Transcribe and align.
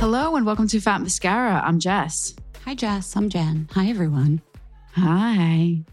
Hello 0.00 0.34
and 0.34 0.44
welcome 0.44 0.66
to 0.66 0.80
Fat 0.80 1.00
Mascara. 1.00 1.62
I'm 1.64 1.78
Jess. 1.78 2.34
Hi, 2.64 2.74
Jess. 2.74 3.14
I'm 3.14 3.28
Jen. 3.28 3.68
Hi, 3.74 3.86
everyone. 3.86 4.42
Hi. 4.94 5.84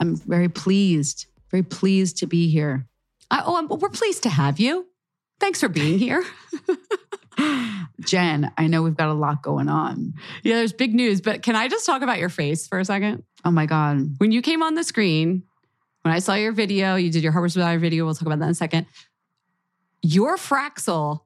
I'm 0.00 0.16
very 0.16 0.48
pleased, 0.48 1.26
very 1.50 1.62
pleased 1.62 2.16
to 2.18 2.26
be 2.26 2.48
here. 2.48 2.86
I, 3.30 3.42
oh, 3.44 3.56
I'm- 3.56 3.68
we're 3.68 3.90
pleased 3.90 4.22
to 4.22 4.30
have 4.30 4.58
you. 4.58 4.86
Thanks 5.40 5.60
for 5.60 5.68
being 5.68 5.98
here. 5.98 6.24
Jen, 8.00 8.50
I 8.56 8.66
know 8.66 8.82
we've 8.82 8.96
got 8.96 9.10
a 9.10 9.14
lot 9.14 9.42
going 9.42 9.68
on. 9.68 10.14
yeah, 10.42 10.56
there's 10.56 10.72
big 10.72 10.94
news, 10.94 11.20
but 11.20 11.42
can 11.42 11.54
I 11.54 11.68
just 11.68 11.84
talk 11.84 12.00
about 12.00 12.18
your 12.18 12.30
face 12.30 12.66
for 12.66 12.78
a 12.78 12.84
second? 12.86 13.24
Oh 13.44 13.50
my 13.50 13.66
God. 13.66 14.14
When 14.16 14.32
you 14.32 14.40
came 14.40 14.62
on 14.62 14.74
the 14.74 14.84
screen, 14.84 15.42
when 16.00 16.14
I 16.14 16.18
saw 16.20 16.32
your 16.32 16.52
video, 16.52 16.94
you 16.96 17.10
did 17.10 17.22
your 17.22 17.32
Harvard 17.32 17.52
Survivor 17.52 17.78
video. 17.78 18.06
We'll 18.06 18.14
talk 18.14 18.24
about 18.24 18.38
that 18.38 18.46
in 18.46 18.52
a 18.52 18.54
second. 18.54 18.86
Your 20.02 20.36
Fraxel, 20.36 21.20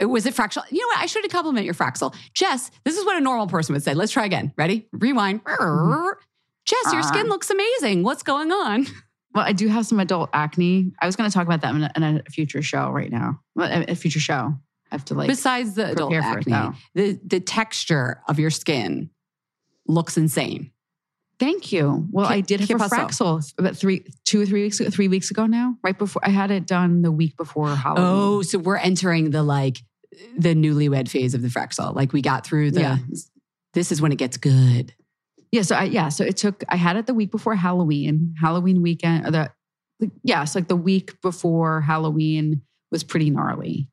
was 0.00 0.26
it 0.26 0.34
Fraxel? 0.34 0.62
You 0.70 0.80
know 0.80 0.86
what? 0.88 0.98
I 0.98 1.06
should 1.06 1.28
compliment 1.30 1.64
your 1.64 1.74
Fraxel. 1.74 2.14
Jess, 2.34 2.70
this 2.84 2.96
is 2.96 3.04
what 3.04 3.16
a 3.16 3.20
normal 3.20 3.46
person 3.46 3.74
would 3.74 3.82
say. 3.82 3.94
Let's 3.94 4.12
try 4.12 4.24
again. 4.24 4.52
Ready? 4.56 4.88
Rewind. 4.92 5.44
Mm-hmm. 5.44 6.08
Jess, 6.64 6.92
your 6.92 7.02
skin 7.02 7.22
uh-huh. 7.22 7.28
looks 7.28 7.50
amazing. 7.50 8.02
What's 8.02 8.22
going 8.22 8.50
on? 8.50 8.86
Well, 9.34 9.46
I 9.46 9.52
do 9.52 9.66
have 9.68 9.86
some 9.86 9.98
adult 9.98 10.28
acne. 10.34 10.92
I 11.00 11.06
was 11.06 11.16
going 11.16 11.30
to 11.30 11.32
talk 11.32 11.46
about 11.46 11.62
that 11.62 11.74
in 11.74 11.82
a, 11.84 11.92
in 11.96 12.02
a 12.26 12.30
future 12.30 12.60
show 12.60 12.90
right 12.90 13.10
now. 13.10 13.40
Well, 13.54 13.84
a, 13.88 13.94
future 13.94 14.20
show. 14.20 14.54
I 14.90 14.94
have 14.94 15.06
to 15.06 15.14
like. 15.14 15.28
Besides 15.28 15.74
the 15.74 15.92
adult 15.92 16.12
for 16.12 16.38
it, 16.38 16.48
acne, 16.48 16.76
the 16.94 17.18
the 17.24 17.40
texture 17.40 18.20
of 18.28 18.38
your 18.38 18.50
skin 18.50 19.08
looks 19.86 20.18
insane. 20.18 20.70
Thank 21.42 21.72
you. 21.72 22.06
Well, 22.12 22.28
¿Qué- 22.28 22.34
I 22.34 22.40
did 22.40 22.60
have 22.60 22.80
a? 22.80 22.88
Fraxel 22.88 23.52
about 23.58 23.76
three, 23.76 24.04
two 24.24 24.40
or 24.40 24.46
three 24.46 24.62
weeks 24.62 24.78
ago, 24.78 24.90
three 24.90 25.08
weeks 25.08 25.32
ago 25.32 25.46
now, 25.46 25.76
right 25.82 25.98
before 25.98 26.22
I 26.24 26.30
had 26.30 26.52
it 26.52 26.68
done 26.68 27.02
the 27.02 27.10
week 27.10 27.36
before 27.36 27.74
Halloween. 27.74 28.06
Oh, 28.06 28.42
so 28.42 28.58
we're 28.60 28.76
entering 28.76 29.30
the 29.30 29.42
like 29.42 29.78
the 30.38 30.54
newlywed 30.54 31.08
phase 31.08 31.34
of 31.34 31.42
the 31.42 31.48
Fraxel. 31.48 31.96
Like 31.96 32.12
we 32.12 32.22
got 32.22 32.46
through 32.46 32.70
the. 32.70 32.82
Yeah. 32.82 32.96
This 33.74 33.90
is 33.90 34.00
when 34.00 34.12
it 34.12 34.18
gets 34.18 34.36
good. 34.36 34.94
Yeah, 35.50 35.62
so 35.62 35.74
I, 35.74 35.84
yeah, 35.84 36.10
so 36.10 36.22
it 36.22 36.36
took. 36.36 36.62
I 36.68 36.76
had 36.76 36.96
it 36.96 37.06
the 37.06 37.14
week 37.14 37.32
before 37.32 37.56
Halloween, 37.56 38.36
Halloween 38.40 38.80
weekend. 38.80 39.26
Or 39.26 39.32
the, 39.32 39.50
the 39.98 40.12
yeah, 40.22 40.42
it's 40.42 40.54
like 40.54 40.68
the 40.68 40.76
week 40.76 41.20
before 41.22 41.80
Halloween 41.80 42.62
was 42.92 43.02
pretty 43.02 43.30
gnarly, 43.30 43.88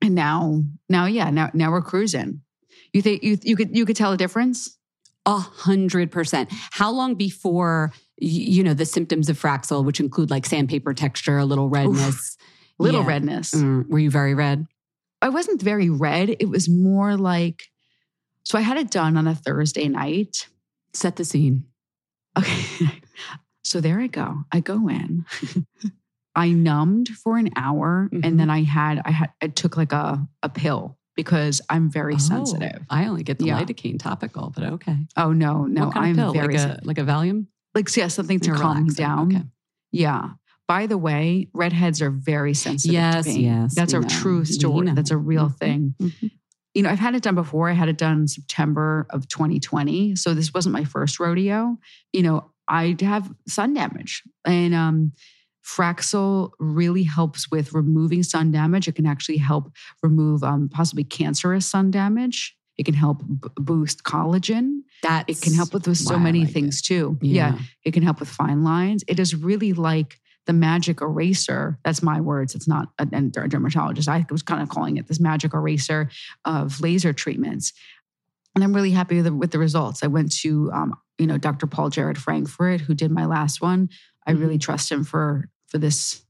and 0.00 0.14
now, 0.14 0.62
now, 0.88 1.06
yeah, 1.06 1.30
now, 1.30 1.50
now 1.54 1.72
we're 1.72 1.82
cruising. 1.82 2.42
You 2.92 3.02
think 3.02 3.24
you 3.24 3.36
you 3.42 3.56
could 3.56 3.76
you 3.76 3.84
could 3.84 3.96
tell 3.96 4.12
a 4.12 4.16
difference? 4.16 4.77
A 5.26 5.38
hundred 5.38 6.10
percent. 6.10 6.48
How 6.70 6.90
long 6.90 7.14
before 7.14 7.92
you 8.16 8.62
know 8.64 8.74
the 8.74 8.86
symptoms 8.86 9.28
of 9.28 9.40
Fraxel, 9.40 9.84
which 9.84 10.00
include 10.00 10.30
like 10.30 10.46
sandpaper 10.46 10.94
texture, 10.94 11.38
a 11.38 11.44
little 11.44 11.68
redness, 11.68 12.36
Little 12.78 13.00
Yeah. 13.02 13.08
redness. 13.08 13.54
Mm, 13.54 13.88
were 13.88 13.98
you 13.98 14.10
very 14.10 14.34
red? 14.34 14.66
I 15.20 15.28
wasn't 15.30 15.60
very 15.60 15.90
red. 15.90 16.30
It 16.38 16.48
was 16.48 16.68
more 16.68 17.16
like. 17.16 17.64
So 18.44 18.56
I 18.56 18.62
had 18.62 18.76
it 18.78 18.90
done 18.90 19.16
on 19.16 19.26
a 19.26 19.34
Thursday 19.34 19.88
night. 19.88 20.48
Set 20.94 21.16
the 21.16 21.24
scene. 21.24 21.64
Okay. 22.38 22.88
So 23.64 23.82
there 23.82 24.00
I 24.00 24.06
go. 24.06 24.44
I 24.50 24.60
go 24.60 24.88
in. 24.88 25.26
I 26.34 26.50
numbed 26.50 27.08
for 27.08 27.36
an 27.36 27.50
hour 27.54 28.08
Mhm. 28.10 28.24
and 28.24 28.40
then 28.40 28.48
I 28.48 28.62
had 28.62 29.02
I 29.04 29.10
had 29.10 29.30
I 29.42 29.48
took 29.48 29.76
like 29.76 29.92
a 29.92 30.26
a 30.42 30.48
pill 30.48 30.97
because 31.18 31.60
I'm 31.68 31.90
very 31.90 32.14
Oh, 32.14 32.18
sensitive. 32.18 32.82
I 32.88 33.06
only 33.08 33.24
get 33.24 33.40
the 33.40 33.46
Yeah. 33.46 33.60
lidocaine 33.60 33.98
topical, 33.98 34.52
but 34.54 34.62
okay. 34.74 34.96
Oh 35.16 35.32
no, 35.32 35.64
no, 35.64 35.90
I'm 35.92 36.14
pill? 36.14 36.32
very 36.32 36.54
like 36.54 36.62
a 36.64 36.80
like 36.84 36.98
a 36.98 37.02
Valium. 37.02 37.46
like 37.74 37.94
yeah, 37.96 38.06
something 38.06 38.38
to 38.38 38.52
calm 38.52 38.76
relaxing, 38.76 39.04
down. 39.04 39.26
okay. 39.36 39.44
Yeah. 39.90 40.30
By 40.68 40.86
the 40.86 40.96
way, 40.96 41.48
redheads 41.52 42.00
are 42.02 42.10
very 42.12 42.54
sensitive. 42.54 42.92
Yes, 42.94 43.26
yes, 43.36 43.74
That's 43.74 43.94
a 43.94 44.00
know. 44.00 44.06
true 44.08 44.44
story. 44.44 44.86
know. 44.86 44.94
That's 44.94 45.10
a 45.10 45.16
real 45.16 45.48
Mhm, 45.48 45.58
thing. 45.58 45.94
mhm. 46.00 46.30
You 46.74 46.82
know, 46.84 46.90
I've 46.90 47.00
had 47.00 47.16
it 47.16 47.22
done 47.24 47.34
before. 47.34 47.68
I 47.68 47.72
had 47.72 47.88
it 47.88 47.98
done 47.98 48.20
in 48.20 48.28
September 48.28 49.06
of 49.10 49.26
2020. 49.26 50.14
So 50.14 50.34
this 50.34 50.54
wasn't 50.54 50.74
my 50.74 50.84
first 50.84 51.18
rodeo. 51.18 51.78
You 52.12 52.22
know, 52.22 52.50
I 52.68 52.94
have 53.00 53.28
sun 53.48 53.74
damage. 53.74 54.22
And 54.44 54.72
um 54.72 55.12
Fraxel 55.64 56.50
really 56.58 57.02
helps 57.04 57.50
with 57.50 57.72
removing 57.72 58.22
sun 58.22 58.50
damage. 58.50 58.88
It 58.88 58.94
can 58.94 59.06
actually 59.06 59.36
help 59.38 59.70
remove 60.02 60.42
um, 60.42 60.68
possibly 60.68 61.04
cancerous 61.04 61.66
sun 61.66 61.90
damage. 61.90 62.56
It 62.76 62.84
can 62.84 62.94
help 62.94 63.22
b- 63.26 63.48
boost 63.56 64.04
collagen. 64.04 64.80
That 65.02 65.28
It 65.28 65.40
can 65.40 65.52
help 65.52 65.74
with, 65.74 65.86
with 65.86 65.98
so 65.98 66.18
many 66.18 66.40
like 66.40 66.50
it. 66.50 66.52
things 66.52 66.80
too. 66.80 67.18
yeah. 67.20 67.58
It 67.84 67.92
can 67.92 68.02
help 68.02 68.20
with 68.20 68.28
fine 68.28 68.62
lines. 68.62 69.04
It 69.08 69.18
is 69.18 69.34
really 69.34 69.72
like 69.72 70.18
the 70.46 70.52
magic 70.52 71.02
eraser. 71.02 71.78
That's 71.84 72.02
my 72.02 72.20
words. 72.20 72.54
It's 72.54 72.68
not 72.68 72.88
a, 72.98 73.06
a 73.12 73.48
dermatologist. 73.48 74.08
I 74.08 74.24
was 74.30 74.42
kind 74.42 74.62
of 74.62 74.68
calling 74.70 74.96
it 74.96 75.06
this 75.06 75.20
magic 75.20 75.52
eraser 75.54 76.08
of 76.44 76.80
laser 76.80 77.12
treatments. 77.12 77.72
And 78.54 78.64
I'm 78.64 78.72
really 78.74 78.92
happy 78.92 79.16
with 79.16 79.26
the, 79.26 79.34
with 79.34 79.50
the 79.50 79.58
results. 79.58 80.02
I 80.02 80.06
went 80.06 80.32
to, 80.38 80.70
um, 80.72 80.94
you 81.18 81.26
know, 81.26 81.36
Dr. 81.36 81.66
Paul 81.66 81.90
Jarrod 81.90 82.16
Frankfurt, 82.16 82.80
who 82.80 82.94
did 82.94 83.10
my 83.10 83.26
last 83.26 83.60
one. 83.60 83.90
I 84.28 84.32
really 84.32 84.54
mm-hmm. 84.54 84.60
trust 84.60 84.92
him 84.92 85.02
for 85.02 85.50
for 85.66 85.78
this 85.78 86.22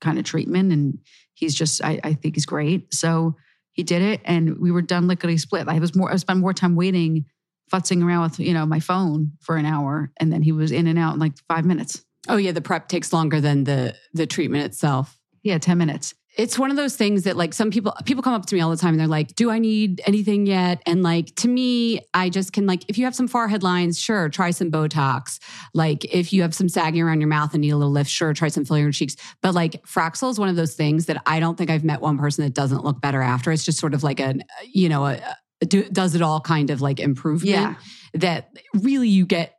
kind 0.00 0.18
of 0.18 0.24
treatment, 0.24 0.72
and 0.72 0.98
he's 1.34 1.54
just, 1.54 1.82
I, 1.82 1.98
I 2.04 2.14
think 2.14 2.34
he's 2.34 2.46
great. 2.46 2.92
So 2.94 3.36
he 3.72 3.82
did 3.82 4.02
it, 4.02 4.20
and 4.24 4.58
we 4.58 4.70
were 4.70 4.82
done 4.82 5.08
lickety 5.08 5.38
split. 5.38 5.68
I 5.68 5.78
was 5.78 5.94
more, 5.94 6.12
I 6.12 6.16
spent 6.16 6.38
more 6.38 6.52
time 6.52 6.76
waiting, 6.76 7.26
futzing 7.72 8.04
around 8.04 8.22
with, 8.22 8.40
you 8.40 8.54
know, 8.54 8.66
my 8.66 8.80
phone 8.80 9.32
for 9.40 9.56
an 9.56 9.66
hour, 9.66 10.12
and 10.18 10.32
then 10.32 10.42
he 10.42 10.52
was 10.52 10.70
in 10.70 10.86
and 10.86 10.98
out 10.98 11.14
in 11.14 11.20
like 11.20 11.32
five 11.48 11.64
minutes. 11.64 12.04
Oh 12.28 12.36
yeah, 12.36 12.52
the 12.52 12.60
prep 12.60 12.88
takes 12.88 13.12
longer 13.12 13.40
than 13.40 13.64
the 13.64 13.94
the 14.12 14.26
treatment 14.26 14.64
itself. 14.64 15.18
Yeah, 15.42 15.58
ten 15.58 15.78
minutes. 15.78 16.14
It's 16.36 16.58
one 16.58 16.70
of 16.70 16.76
those 16.76 16.96
things 16.96 17.22
that 17.22 17.36
like 17.36 17.54
some 17.54 17.70
people 17.70 17.94
people 18.04 18.22
come 18.22 18.34
up 18.34 18.44
to 18.46 18.54
me 18.54 18.60
all 18.60 18.70
the 18.70 18.76
time 18.76 18.90
and 18.90 19.00
they're 19.00 19.06
like, 19.06 19.34
"Do 19.34 19.50
I 19.50 19.58
need 19.58 20.02
anything 20.06 20.46
yet?" 20.46 20.82
And 20.84 21.02
like 21.02 21.34
to 21.36 21.48
me, 21.48 22.00
I 22.12 22.28
just 22.28 22.52
can 22.52 22.66
like 22.66 22.84
if 22.88 22.98
you 22.98 23.04
have 23.06 23.14
some 23.14 23.26
forehead 23.26 23.62
lines, 23.62 23.98
sure, 23.98 24.28
try 24.28 24.50
some 24.50 24.70
Botox. 24.70 25.38
Like 25.72 26.04
if 26.14 26.32
you 26.34 26.42
have 26.42 26.54
some 26.54 26.68
sagging 26.68 27.00
around 27.00 27.20
your 27.20 27.28
mouth 27.28 27.54
and 27.54 27.62
need 27.62 27.70
a 27.70 27.76
little 27.76 27.92
lift, 27.92 28.10
sure, 28.10 28.34
try 28.34 28.48
some 28.48 28.64
filling 28.66 28.82
your 28.82 28.92
cheeks. 28.92 29.16
But 29.40 29.54
like 29.54 29.82
Fraxel 29.86 30.30
is 30.30 30.38
one 30.38 30.50
of 30.50 30.56
those 30.56 30.74
things 30.74 31.06
that 31.06 31.22
I 31.26 31.40
don't 31.40 31.56
think 31.56 31.70
I've 31.70 31.84
met 31.84 32.02
one 32.02 32.18
person 32.18 32.44
that 32.44 32.52
doesn't 32.54 32.84
look 32.84 33.00
better 33.00 33.22
after. 33.22 33.50
It's 33.50 33.64
just 33.64 33.78
sort 33.78 33.94
of 33.94 34.02
like 34.02 34.20
a 34.20 34.34
you 34.70 34.90
know 34.90 35.06
a, 35.06 35.20
a 35.62 35.66
do, 35.66 35.84
does 35.84 36.14
it 36.14 36.20
all 36.20 36.40
kind 36.42 36.68
of 36.68 36.82
like 36.82 37.00
improvement 37.00 37.50
Yeah. 37.50 37.74
that 38.12 38.50
really 38.74 39.08
you 39.08 39.24
get 39.24 39.55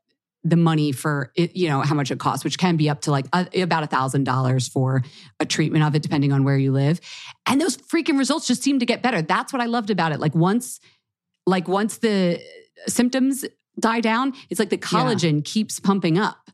the 0.50 0.56
money 0.56 0.92
for 0.92 1.32
it, 1.36 1.56
you 1.56 1.68
know, 1.68 1.82
how 1.82 1.94
much 1.96 2.10
it 2.12 2.20
costs, 2.20 2.44
which 2.46 2.58
can 2.58 2.78
be 2.78 2.90
up 2.90 3.02
to 3.02 3.12
like 3.12 3.26
a, 3.34 3.62
about 3.62 3.84
a 3.84 3.88
thousand 3.88 4.24
dollars 4.24 4.68
for 4.68 5.04
a 5.40 5.46
treatment 5.46 5.84
of 5.84 5.94
it, 5.96 6.02
depending 6.02 6.32
on 6.32 6.44
where 6.44 6.58
you 6.58 6.72
live. 6.72 7.02
And 7.46 7.60
those 7.60 7.76
freaking 7.78 8.18
results 8.18 8.48
just 8.48 8.64
seem 8.64 8.80
to 8.80 8.86
get 8.86 9.02
better. 9.02 9.22
That's 9.22 9.52
what 9.52 9.62
I 9.62 9.66
loved 9.66 9.90
about 9.90 10.12
it. 10.12 10.20
Like 10.20 10.36
once, 10.36 10.80
like 11.46 11.68
once 11.68 11.98
the 11.98 12.40
symptoms 12.88 13.46
die 13.80 14.00
down, 14.02 14.34
it's 14.50 14.60
like 14.60 14.70
the 14.70 14.78
collagen 14.78 15.44
keeps 15.44 15.80
pumping 15.80 16.18
up. 16.18 16.50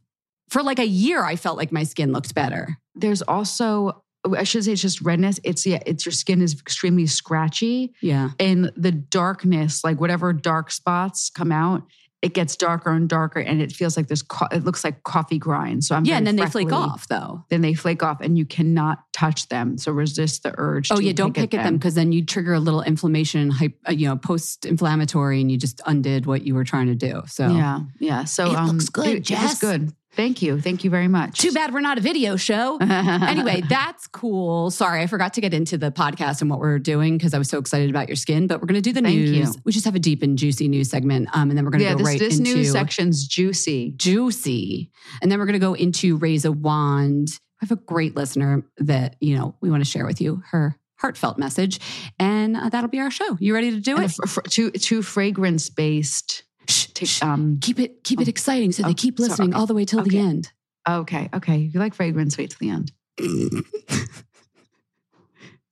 For 0.50 0.63
like 0.63 0.80
a 0.80 0.86
year, 0.88 1.24
I 1.24 1.36
felt 1.36 1.57
like 1.57 1.72
my 1.72 1.84
skin 1.84 2.12
looked 2.12 2.34
better. 2.36 2.78
There's 2.96 3.22
also, 3.24 4.04
I 4.38 4.44
should 4.44 4.63
say, 4.63 4.72
it's 4.74 4.81
just 4.81 5.01
redness. 5.01 5.39
It's 5.44 5.66
yeah, 5.66 5.80
it's 5.86 6.06
your 6.06 6.13
skin 6.13 6.42
is 6.42 6.54
extremely 6.60 7.07
scratchy, 7.07 7.94
Yeah. 8.01 8.31
and 8.39 8.72
the 8.75 8.92
darkness, 8.92 9.84
like 9.84 10.00
whatever 10.00 10.31
dark 10.34 10.72
spots 10.72 11.30
come 11.30 11.51
out, 11.51 11.84
it 12.24 12.34
gets 12.34 12.56
darker 12.56 12.90
and 12.90 13.10
darker, 13.10 13.42
and 13.42 13.62
it 13.62 13.74
feels 13.74 13.98
like 13.98 14.08
there's, 14.08 14.22
co- 14.22 14.48
it 14.50 14.64
looks 14.64 14.86
like 14.86 15.04
coffee 15.04 15.38
grind. 15.38 15.84
So 15.84 15.94
I'm 15.94 16.06
yeah. 16.06 16.12
very 16.12 16.18
And 16.20 16.28
then 16.28 16.36
they 16.38 16.46
flake 16.46 16.72
off 16.72 17.06
though. 17.10 17.44
Then 17.50 17.60
they 17.60 17.74
flake 17.74 18.02
off, 18.02 18.22
and 18.22 18.38
you 18.38 18.46
cannot 18.46 19.04
touch 19.12 19.50
them. 19.50 19.78
So 19.78 19.92
resist 19.92 20.44
the 20.44 20.56
urge. 20.58 20.90
Oh 20.90 20.96
to 20.96 21.04
yeah, 21.04 21.12
don't 21.12 21.34
pick 21.34 21.54
at 21.54 21.64
them 21.64 21.75
because 21.75 21.96
then 21.96 22.14
you 22.14 22.25
trigger 22.25 22.54
a 22.54 22.62
little 22.62 22.81
inflammation, 22.81 23.52
hype, 23.52 23.78
uh, 23.90 23.92
you 23.92 24.08
know, 24.08 24.16
post-inflammatory, 24.16 25.42
and 25.42 25.52
you 25.52 25.58
just 25.58 25.81
undid 25.86 26.25
what 26.25 26.44
you 26.44 26.56
were 26.56 26.64
trying 26.64 26.88
to 26.88 26.96
do. 26.96 27.24
So 27.28 27.50
Yeah, 27.50 27.81
yeah. 28.00 28.24
So 28.24 28.52
It 28.52 28.56
um, 28.56 28.68
looks 28.70 28.88
good, 28.88 29.08
It, 29.08 29.30
it 29.30 29.40
was 29.42 29.60
good. 29.60 29.94
Thank 30.15 30.42
you. 30.44 30.62
Thank 30.62 30.83
you 30.83 30.89
very 30.92 31.07
much. 31.07 31.39
Too 31.39 31.51
bad 31.51 31.74
we're 31.74 31.80
not 31.81 31.98
a 31.98 32.01
video 32.01 32.36
show. 32.36 32.77
anyway, 32.81 33.62
that's 33.68 34.06
cool. 34.07 34.69
Sorry, 34.69 35.01
I 35.01 35.07
forgot 35.07 35.33
to 35.36 35.42
get 35.42 35.54
into 35.54 35.77
the 35.77 35.92
podcast 35.92 36.42
and 36.42 36.50
what 36.51 36.60
we're 36.60 36.77
doing 36.80 37.18
because 37.18 37.33
I 37.33 37.39
was 37.39 37.50
so 37.50 37.57
excited 37.57 37.89
about 37.89 38.07
your 38.10 38.15
skin. 38.15 38.45
But 38.45 38.62
we're 38.62 38.68
going 38.68 38.81
to 38.81 38.88
do 38.89 38.94
the 38.94 39.01
Thank 39.01 39.15
news. 39.15 39.56
you. 39.56 39.62
We 39.65 39.71
just 39.71 39.86
have 39.86 39.95
a 39.95 40.00
deep 40.00 40.21
and 40.21 40.38
juicy 40.38 40.68
news 40.68 40.89
segment, 40.89 41.30
um, 41.33 41.50
and 41.50 41.57
then 41.57 41.65
we're 41.65 41.71
going 41.71 41.80
to 41.80 41.86
yeah, 41.86 41.94
go 41.94 41.98
this, 42.00 42.07
right 42.07 42.19
this 42.19 42.38
into 42.38 42.54
news 42.56 42.71
section's 42.71 43.27
juicy. 43.27 43.94
juicy, 43.98 44.92
and 45.21 45.31
then 45.31 45.39
we're 45.39 45.45
going 45.45 45.54
to 45.54 45.60
go 45.60 45.74
into 45.74 46.18
raise 46.18 46.45
a 46.45 46.51
wand. 46.51 47.30
I 47.62 47.65
have 47.65 47.71
a 47.71 47.81
great 47.81 48.15
listener 48.15 48.63
that 48.77 49.15
you 49.19 49.36
know 49.36 49.56
we 49.62 49.71
want 49.71 49.83
to 49.83 49.89
share 49.89 50.06
with 50.06 50.21
you 50.21 50.44
her 50.51 50.77
heartfelt 50.98 51.38
message, 51.39 51.80
and 52.19 52.56
uh, 52.56 52.69
that'll 52.69 52.89
be 52.89 53.00
our 53.00 53.10
show. 53.12 53.36
You 53.39 53.54
ready 53.56 53.71
to 53.71 53.80
do 53.80 53.95
And 53.95 54.06
it? 54.06 54.12
a 54.12 54.13
fr- 54.13 54.27
fr- 54.27 54.42
two 54.42 54.71
two 54.71 55.01
fragrance 55.01 55.69
based. 55.69 56.44
Shh, 56.74 56.88
shh. 57.04 57.22
Um, 57.24 57.60
Keep 57.62 57.80
it 57.80 58.04
keep 58.04 58.20
it 58.22 58.28
Oh. 58.28 58.30
exciting 58.30 58.72
so 58.72 58.84
Oh, 58.84 58.88
they 58.88 58.94
keep 58.94 59.20
listening 59.20 59.54
all 59.54 59.66
the 59.68 59.74
way 59.75 59.86
till 59.86 60.04
the 60.04 60.18
end. 60.18 60.52
okay, 60.90 61.30
okay. 61.34 61.66
If 61.66 61.74
you 61.74 61.80
like 61.80 61.94
fragrance, 61.94 62.38
wait 62.38 62.50
till 62.52 62.60
the 62.60 62.70
end. 62.70 62.92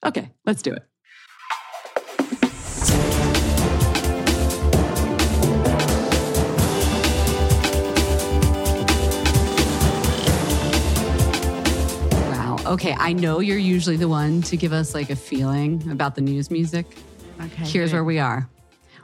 Okay, 0.04 0.32
let's 0.48 0.64
do 0.64 0.74
it. 0.74 0.84
Wow. 12.32 12.58
Okay, 12.66 12.96
I 12.98 13.14
know 13.14 13.40
you're 13.40 13.58
usually 13.58 13.98
the 13.98 14.08
one 14.08 14.42
to 14.44 14.58
give 14.58 14.74
us 14.74 14.94
like 14.94 15.10
a 15.10 15.16
feeling 15.16 15.90
about 15.92 16.16
the 16.16 16.22
news 16.22 16.50
music. 16.52 16.86
Okay. 17.40 17.66
Here's 17.66 17.94
where 17.94 18.04
we 18.04 18.20
are. 18.20 18.48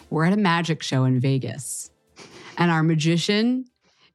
We're 0.10 0.26
at 0.26 0.34
a 0.34 0.38
magic 0.38 0.84
show 0.84 1.04
in 1.04 1.20
Vegas, 1.20 1.92
and 2.58 2.72
our 2.72 2.84
magician 2.84 3.66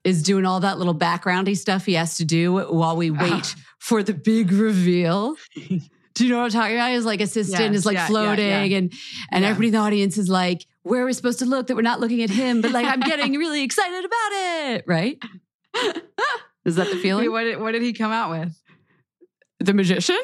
is 0.04 0.22
doing 0.22 0.44
all 0.44 0.60
that 0.60 0.78
little 0.78 0.94
backgroundy 0.94 1.56
stuff 1.56 1.86
he 1.86 1.94
has 1.94 2.16
to 2.16 2.24
do 2.24 2.52
while 2.54 2.96
we 2.96 3.10
uh-huh. 3.10 3.28
wait 3.36 3.54
for 3.78 4.02
the 4.02 4.14
big 4.14 4.50
reveal. 4.52 5.36
Do 6.14 6.24
you 6.26 6.30
know 6.30 6.38
what 6.38 6.44
I'm 6.44 6.50
talking 6.50 6.76
about? 6.76 6.90
His 6.90 7.06
like 7.06 7.20
assistant 7.22 7.72
Yes, 7.72 7.74
is 7.80 7.86
like 7.86 7.94
yeah, 7.94 8.02
yeah, 8.02 8.06
floating, 8.08 8.46
yeah. 8.46 8.78
and 8.78 8.92
and 9.30 9.44
Yeah. 9.44 9.48
everybody 9.50 9.68
in 9.68 9.72
the 9.72 9.78
audience 9.78 10.18
is 10.18 10.28
like, 10.28 10.66
"Where 10.82 11.02
are 11.02 11.06
we 11.06 11.12
supposed 11.14 11.38
to 11.38 11.46
look 11.46 11.68
that 11.68 11.74
we're 11.74 11.82
not 11.82 12.00
looking 12.00 12.22
at 12.22 12.28
him?" 12.30 12.60
But 12.60 12.72
like, 12.72 12.86
I'm 12.86 13.00
getting 13.00 13.32
really 13.38 13.62
excited 13.62 14.04
about 14.04 14.32
it. 14.32 14.84
Right? 14.86 15.22
Is 16.64 16.76
that 16.76 16.90
the 16.90 16.96
feeling? 16.96 17.32
What 17.32 17.44
did, 17.44 17.60
what 17.60 17.72
did 17.72 17.82
he 17.82 17.92
come 17.92 18.12
out 18.12 18.30
with? 18.30 18.54
the 19.58 19.72
magician? 19.72 20.18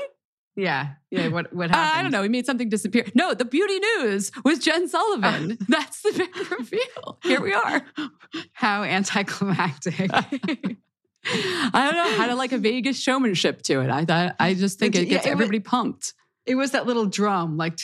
Yeah, 0.61 0.89
yeah. 1.13 1.29
What 1.29 1.53
what 1.55 1.71
Uh, 1.71 1.75
happened? 1.75 1.99
I 1.99 2.03
don't 2.03 2.11
know. 2.11 2.23
We 2.23 2.29
made 2.29 2.45
something 2.47 2.69
disappear. 2.69 3.05
No, 3.15 3.33
the 3.33 3.45
beauty 3.45 3.79
news 3.79 4.33
was 4.45 4.59
Jen 4.59 4.89
Sullivan. 4.89 5.57
That's 5.69 6.03
the 6.03 6.13
big 6.19 6.51
reveal. 6.59 7.19
Here 7.23 7.41
we 7.41 7.53
are. 7.55 7.83
How 8.53 8.83
anticlimactic. 8.83 10.11
I 10.13 11.91
don't 11.91 11.95
know. 11.95 12.17
Had 12.17 12.31
a, 12.31 12.35
like 12.35 12.53
a 12.53 12.59
Vegas 12.59 12.99
showmanship 13.01 13.63
to 13.63 13.81
it. 13.83 13.91
I 13.91 14.05
thought. 14.05 14.35
I 14.41 14.55
just 14.55 14.79
think 14.79 14.95
it 14.97 15.07
Yeah, 15.07 15.15
gets 15.15 15.27
it 15.27 15.31
was- 15.31 15.33
everybody 15.33 15.61
pumped. 15.61 16.15
it 16.47 16.55
was 16.57 16.71
that 16.73 16.87
little 16.87 17.07
drum, 17.07 17.57
like 17.57 17.79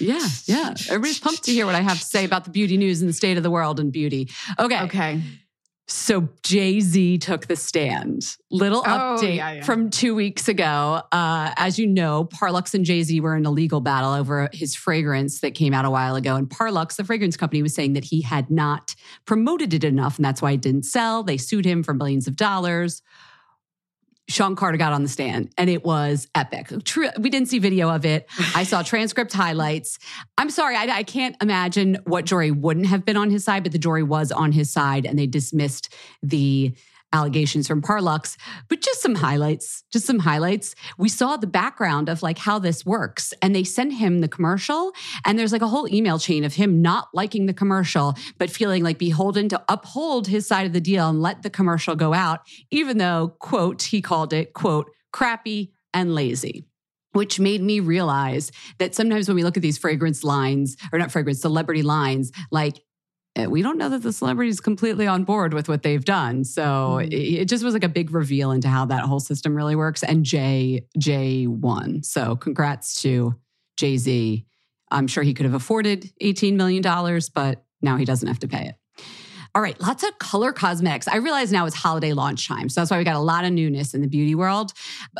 Yeah, 0.00 0.26
yeah. 0.46 0.74
Everybody's 0.88 1.20
pumped 1.20 1.44
to 1.44 1.52
hear 1.52 1.66
what 1.66 1.74
I 1.76 1.80
have 1.80 1.98
to 1.98 2.04
say 2.04 2.24
about 2.24 2.44
the 2.44 2.50
beauty 2.50 2.76
news 2.76 3.00
and 3.00 3.08
the 3.08 3.12
state 3.14 3.36
of 3.36 3.42
the 3.42 3.50
world 3.50 3.78
and 3.80 3.92
beauty. 3.92 4.28
Okay. 4.58 4.80
Okay. 4.82 5.22
So 5.92 6.28
Jay 6.42 6.80
Z 6.80 7.18
took 7.18 7.48
the 7.48 7.54
stand. 7.56 8.36
Little 8.50 8.82
Oh, 8.86 8.88
update 8.88 9.36
yeah, 9.36 9.52
yeah. 9.52 9.62
from 9.62 9.90
two 9.90 10.14
weeks 10.14 10.48
ago. 10.48 11.02
Uh, 11.12 11.52
as 11.56 11.78
you 11.78 11.86
know, 11.86 12.24
Parlux 12.24 12.72
and 12.72 12.84
Jay 12.84 13.02
Z 13.02 13.20
were 13.20 13.36
in 13.36 13.44
a 13.44 13.50
legal 13.50 13.80
battle 13.82 14.12
over 14.12 14.48
his 14.54 14.74
fragrance 14.74 15.40
that 15.40 15.54
came 15.54 15.74
out 15.74 15.84
a 15.84 15.90
while 15.90 16.16
ago. 16.16 16.34
And 16.34 16.48
Parlux, 16.48 16.96
the 16.96 17.04
fragrance 17.04 17.36
company, 17.36 17.62
was 17.62 17.74
saying 17.74 17.92
that 17.92 18.04
he 18.04 18.22
had 18.22 18.50
not 18.50 18.94
promoted 19.26 19.74
it 19.74 19.84
enough, 19.84 20.16
and 20.16 20.24
that's 20.24 20.40
why 20.40 20.52
it 20.52 20.62
didn't 20.62 20.84
sell. 20.84 21.22
They 21.22 21.36
sued 21.36 21.66
him 21.66 21.82
for 21.82 21.92
millions 21.92 22.26
of 22.26 22.36
dollars. 22.36 23.02
Shawn 24.32 24.56
Carter 24.56 24.78
got 24.78 24.92
on 24.92 25.02
the 25.02 25.08
stand 25.08 25.50
and 25.58 25.68
it 25.68 25.84
was 25.84 26.26
epic. 26.34 26.72
True, 26.84 27.10
we 27.18 27.28
didn't 27.30 27.48
see 27.48 27.58
video 27.58 27.90
of 27.90 28.06
it. 28.06 28.28
I 28.54 28.64
saw 28.64 28.82
transcript 28.82 29.32
highlights. 29.32 29.98
I'm 30.38 30.50
sorry, 30.50 30.74
I, 30.74 30.84
I 30.84 31.02
can't 31.02 31.36
imagine 31.42 31.98
what 32.04 32.24
jury 32.24 32.50
wouldn't 32.50 32.86
have 32.86 33.04
been 33.04 33.16
on 33.16 33.30
his 33.30 33.44
side, 33.44 33.62
but 33.62 33.72
the 33.72 33.78
jury 33.78 34.02
was 34.02 34.32
on 34.32 34.52
his 34.52 34.70
side 34.70 35.04
and 35.06 35.18
they 35.18 35.26
dismissed 35.26 35.92
the 36.22 36.72
allegations 37.12 37.66
from 37.68 37.82
Parlux. 37.82 38.36
But 38.68 38.80
just 38.80 39.00
some 39.02 39.14
highlights, 39.14 39.84
just 39.92 40.06
some 40.06 40.20
highlights. 40.20 40.74
We 40.98 41.08
saw 41.08 41.36
the 41.36 41.46
background 41.46 42.08
of 42.08 42.22
like 42.22 42.38
how 42.38 42.58
this 42.58 42.84
works 42.86 43.32
and 43.42 43.54
they 43.54 43.64
sent 43.64 43.94
him 43.94 44.20
the 44.20 44.28
commercial 44.28 44.92
and 45.24 45.38
there's 45.38 45.52
like 45.52 45.62
a 45.62 45.68
whole 45.68 45.92
email 45.92 46.18
chain 46.18 46.44
of 46.44 46.54
him 46.54 46.82
not 46.82 47.08
liking 47.12 47.46
the 47.46 47.54
commercial, 47.54 48.14
but 48.38 48.50
feeling 48.50 48.82
like 48.82 48.98
beholden 48.98 49.48
to 49.50 49.62
uphold 49.68 50.26
his 50.26 50.46
side 50.46 50.66
of 50.66 50.72
the 50.72 50.80
deal 50.80 51.08
and 51.08 51.20
let 51.20 51.42
the 51.42 51.50
commercial 51.50 51.94
go 51.94 52.14
out, 52.14 52.40
even 52.70 52.98
though, 52.98 53.34
quote, 53.38 53.82
he 53.82 54.00
called 54.00 54.32
it, 54.32 54.52
quote, 54.54 54.90
crappy, 55.12 55.72
and 55.94 56.14
lazy 56.14 56.66
which 57.12 57.38
made 57.38 57.60
me 57.60 57.78
realize 57.78 58.50
that 58.78 58.94
sometimes 58.94 59.28
when 59.28 59.34
we 59.34 59.42
look 59.42 59.56
at 59.56 59.62
these 59.62 59.78
fragrance 59.78 60.24
lines 60.24 60.76
or 60.92 60.98
not 60.98 61.12
fragrance 61.12 61.40
celebrity 61.40 61.82
lines 61.82 62.32
like 62.50 62.80
we 63.48 63.62
don't 63.62 63.78
know 63.78 63.88
that 63.88 64.02
the 64.02 64.12
celebrity 64.12 64.50
is 64.50 64.60
completely 64.60 65.06
on 65.06 65.24
board 65.24 65.54
with 65.54 65.68
what 65.68 65.82
they've 65.82 66.04
done. 66.04 66.44
So 66.44 66.62
Mm. 67.00 67.06
it, 67.06 67.14
it 67.14 67.48
just 67.48 67.64
was 67.64 67.72
like 67.74 67.84
a 67.84 67.88
big 67.88 68.12
reveal 68.12 68.50
into 68.52 68.68
how 68.68 68.84
that 68.86 69.04
whole 69.04 69.20
system 69.20 69.54
really 69.54 69.74
works. 69.76 70.02
And 70.02 70.24
jay 70.24 70.86
jay 70.98 71.46
won. 71.46 72.02
So 72.02 72.36
congrats 72.36 73.00
to 73.02 73.34
jay-z. 73.76 74.44
I'm 74.90 75.06
sure 75.06 75.22
he 75.22 75.32
could 75.32 75.46
have 75.46 75.54
afforded 75.54 76.12
$18 76.22 76.54
million 76.56 76.82
but 77.34 77.64
now 77.80 77.96
he 77.96 78.04
doesn't 78.04 78.28
have 78.28 78.38
to 78.40 78.48
pay 78.48 78.66
it 78.66 78.74
all 79.54 79.60
right, 79.60 79.78
lots 79.80 80.02
of 80.02 80.18
color 80.18 80.50
cosmetics. 80.50 81.06
I 81.06 81.16
realize 81.16 81.52
now 81.52 81.66
it's 81.66 81.76
holiday 81.76 82.14
launch 82.14 82.48
time. 82.48 82.70
So 82.70 82.80
that's 82.80 82.90
why 82.90 82.96
we 82.96 83.04
got 83.04 83.16
a 83.16 83.20
lot 83.20 83.44
of 83.44 83.52
newness 83.52 83.92
in 83.92 84.00
the 84.00 84.06
beauty 84.08 84.34
world. 84.34 84.72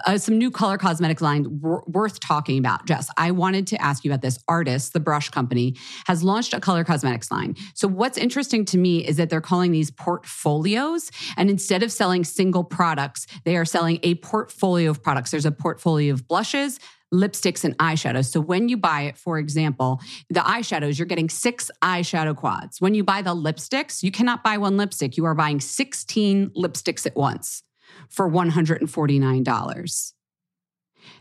Uh, 0.06 0.16
some 0.16 0.38
new 0.38 0.50
color 0.50 0.78
cosmetic 0.78 1.20
lines 1.20 1.48
wor- 1.48 1.84
worth 1.86 2.18
talking 2.18 2.58
about. 2.58 2.86
Jess, 2.86 3.10
I 3.18 3.30
wanted 3.30 3.66
to 3.68 3.82
ask 3.82 4.04
you 4.04 4.10
about 4.10 4.22
this. 4.22 4.38
Artis, 4.48 4.88
the 4.88 5.00
brush 5.00 5.28
company, 5.28 5.76
has 6.06 6.22
launched 6.22 6.54
a 6.54 6.60
color 6.60 6.82
cosmetics 6.82 7.30
line. 7.30 7.56
So 7.74 7.86
what's 7.86 8.16
interesting 8.16 8.64
to 8.66 8.78
me 8.78 9.06
is 9.06 9.18
that 9.18 9.28
they're 9.28 9.42
calling 9.42 9.70
these 9.70 9.90
portfolios. 9.90 11.10
And 11.36 11.50
instead 11.50 11.82
of 11.82 11.92
selling 11.92 12.24
single 12.24 12.64
products, 12.64 13.26
they 13.44 13.56
are 13.58 13.66
selling 13.66 13.98
a 14.02 14.14
portfolio 14.16 14.90
of 14.90 15.02
products. 15.02 15.30
There's 15.30 15.44
a 15.44 15.52
portfolio 15.52 16.14
of 16.14 16.26
blushes, 16.26 16.80
lipsticks 17.12 17.64
and 17.64 17.76
eyeshadows. 17.78 18.26
So 18.26 18.40
when 18.40 18.68
you 18.68 18.76
buy 18.76 19.02
it, 19.02 19.18
for 19.18 19.38
example, 19.38 20.00
the 20.30 20.40
eyeshadows, 20.40 20.98
you're 20.98 21.06
getting 21.06 21.28
six 21.28 21.70
eyeshadow 21.82 22.36
quads. 22.36 22.80
When 22.80 22.94
you 22.94 23.04
buy 23.04 23.22
the 23.22 23.34
lipsticks, 23.34 24.02
you 24.02 24.10
cannot 24.10 24.42
buy 24.42 24.58
one 24.58 24.76
lipstick. 24.76 25.16
You 25.16 25.24
are 25.26 25.34
buying 25.34 25.60
16 25.60 26.50
lipsticks 26.50 27.06
at 27.06 27.16
once 27.16 27.62
for 28.08 28.30
$149. 28.30 30.12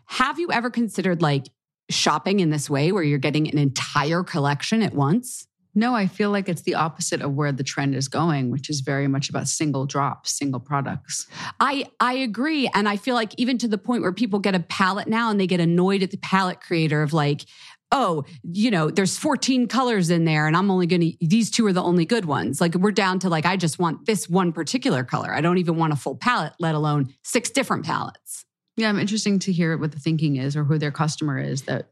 Have 0.06 0.40
you 0.40 0.52
ever 0.52 0.70
considered 0.70 1.22
like 1.22 1.48
shopping 1.90 2.40
in 2.40 2.50
this 2.50 2.70
way 2.70 2.92
where 2.92 3.04
you're 3.04 3.18
getting 3.18 3.50
an 3.50 3.58
entire 3.58 4.24
collection 4.24 4.82
at 4.82 4.94
once? 4.94 5.48
No, 5.74 5.96
I 5.96 6.08
feel 6.08 6.32
like 6.32 6.50
it's 6.50 6.64
the 6.64 6.76
opposite 6.76 7.22
of 7.22 7.34
where 7.34 7.52
the 7.52 7.64
trend 7.64 7.96
is 7.96 8.08
going, 8.08 8.52
which 8.52 8.70
is 8.70 8.82
very 8.82 9.08
much 9.08 9.30
about 9.30 9.48
single 9.48 9.86
drops, 9.86 10.38
single 10.38 10.60
products. 10.60 11.28
I 11.60 11.86
I 12.00 12.14
agree 12.14 12.70
and 12.74 12.90
I 12.90 12.98
feel 12.98 13.16
like 13.16 13.34
even 13.38 13.58
to 13.60 13.68
the 13.68 13.78
point 13.78 14.02
where 14.02 14.12
people 14.12 14.40
get 14.40 14.56
a 14.56 14.60
palette 14.60 15.08
now 15.08 15.30
and 15.30 15.40
they 15.40 15.48
get 15.48 15.60
annoyed 15.60 16.04
at 16.04 16.12
the 16.12 16.18
palette 16.18 16.60
creator 16.60 17.02
of 17.02 17.14
like 17.14 17.46
oh, 17.94 18.24
you 18.44 18.72
know, 18.72 18.90
there's 18.90 19.18
14 19.18 19.68
colors 19.68 20.10
in 20.10 20.24
there 20.24 20.48
and 20.48 20.56
I'm 20.56 20.72
only 20.72 20.88
going 20.88 21.02
to 21.02 21.14
these 21.20 21.52
two 21.52 21.66
are 21.66 21.74
the 21.74 21.84
only 21.84 22.06
good 22.06 22.26
ones. 22.26 22.62
Like 22.62 22.74
we're 22.76 22.92
down 22.92 23.20
to 23.20 23.30
like 23.30 23.46
I 23.46 23.58
just 23.58 23.80
want 23.80 24.06
this 24.06 24.30
one 24.30 24.54
particular 24.54 25.04
color. 25.04 25.34
I 25.34 25.42
don't 25.42 25.58
even 25.58 25.76
want 25.76 25.94
a 25.94 25.98
full 25.98 26.16
palette, 26.16 26.54
let 26.60 26.76
alone 26.76 27.14
six 27.24 27.50
different 27.50 27.86
palettes. 27.86 28.46
Yeah, 28.78 28.90
I'm 28.90 29.00
interesting 29.00 29.40
to 29.40 29.52
hear 29.52 29.78
what 29.78 29.92
the 29.92 30.00
thinking 30.00 30.38
is 30.38 30.56
or 30.56 30.64
who 30.64 30.78
their 30.78 30.92
customer 30.92 31.38
is 31.38 31.64
that 31.64 31.91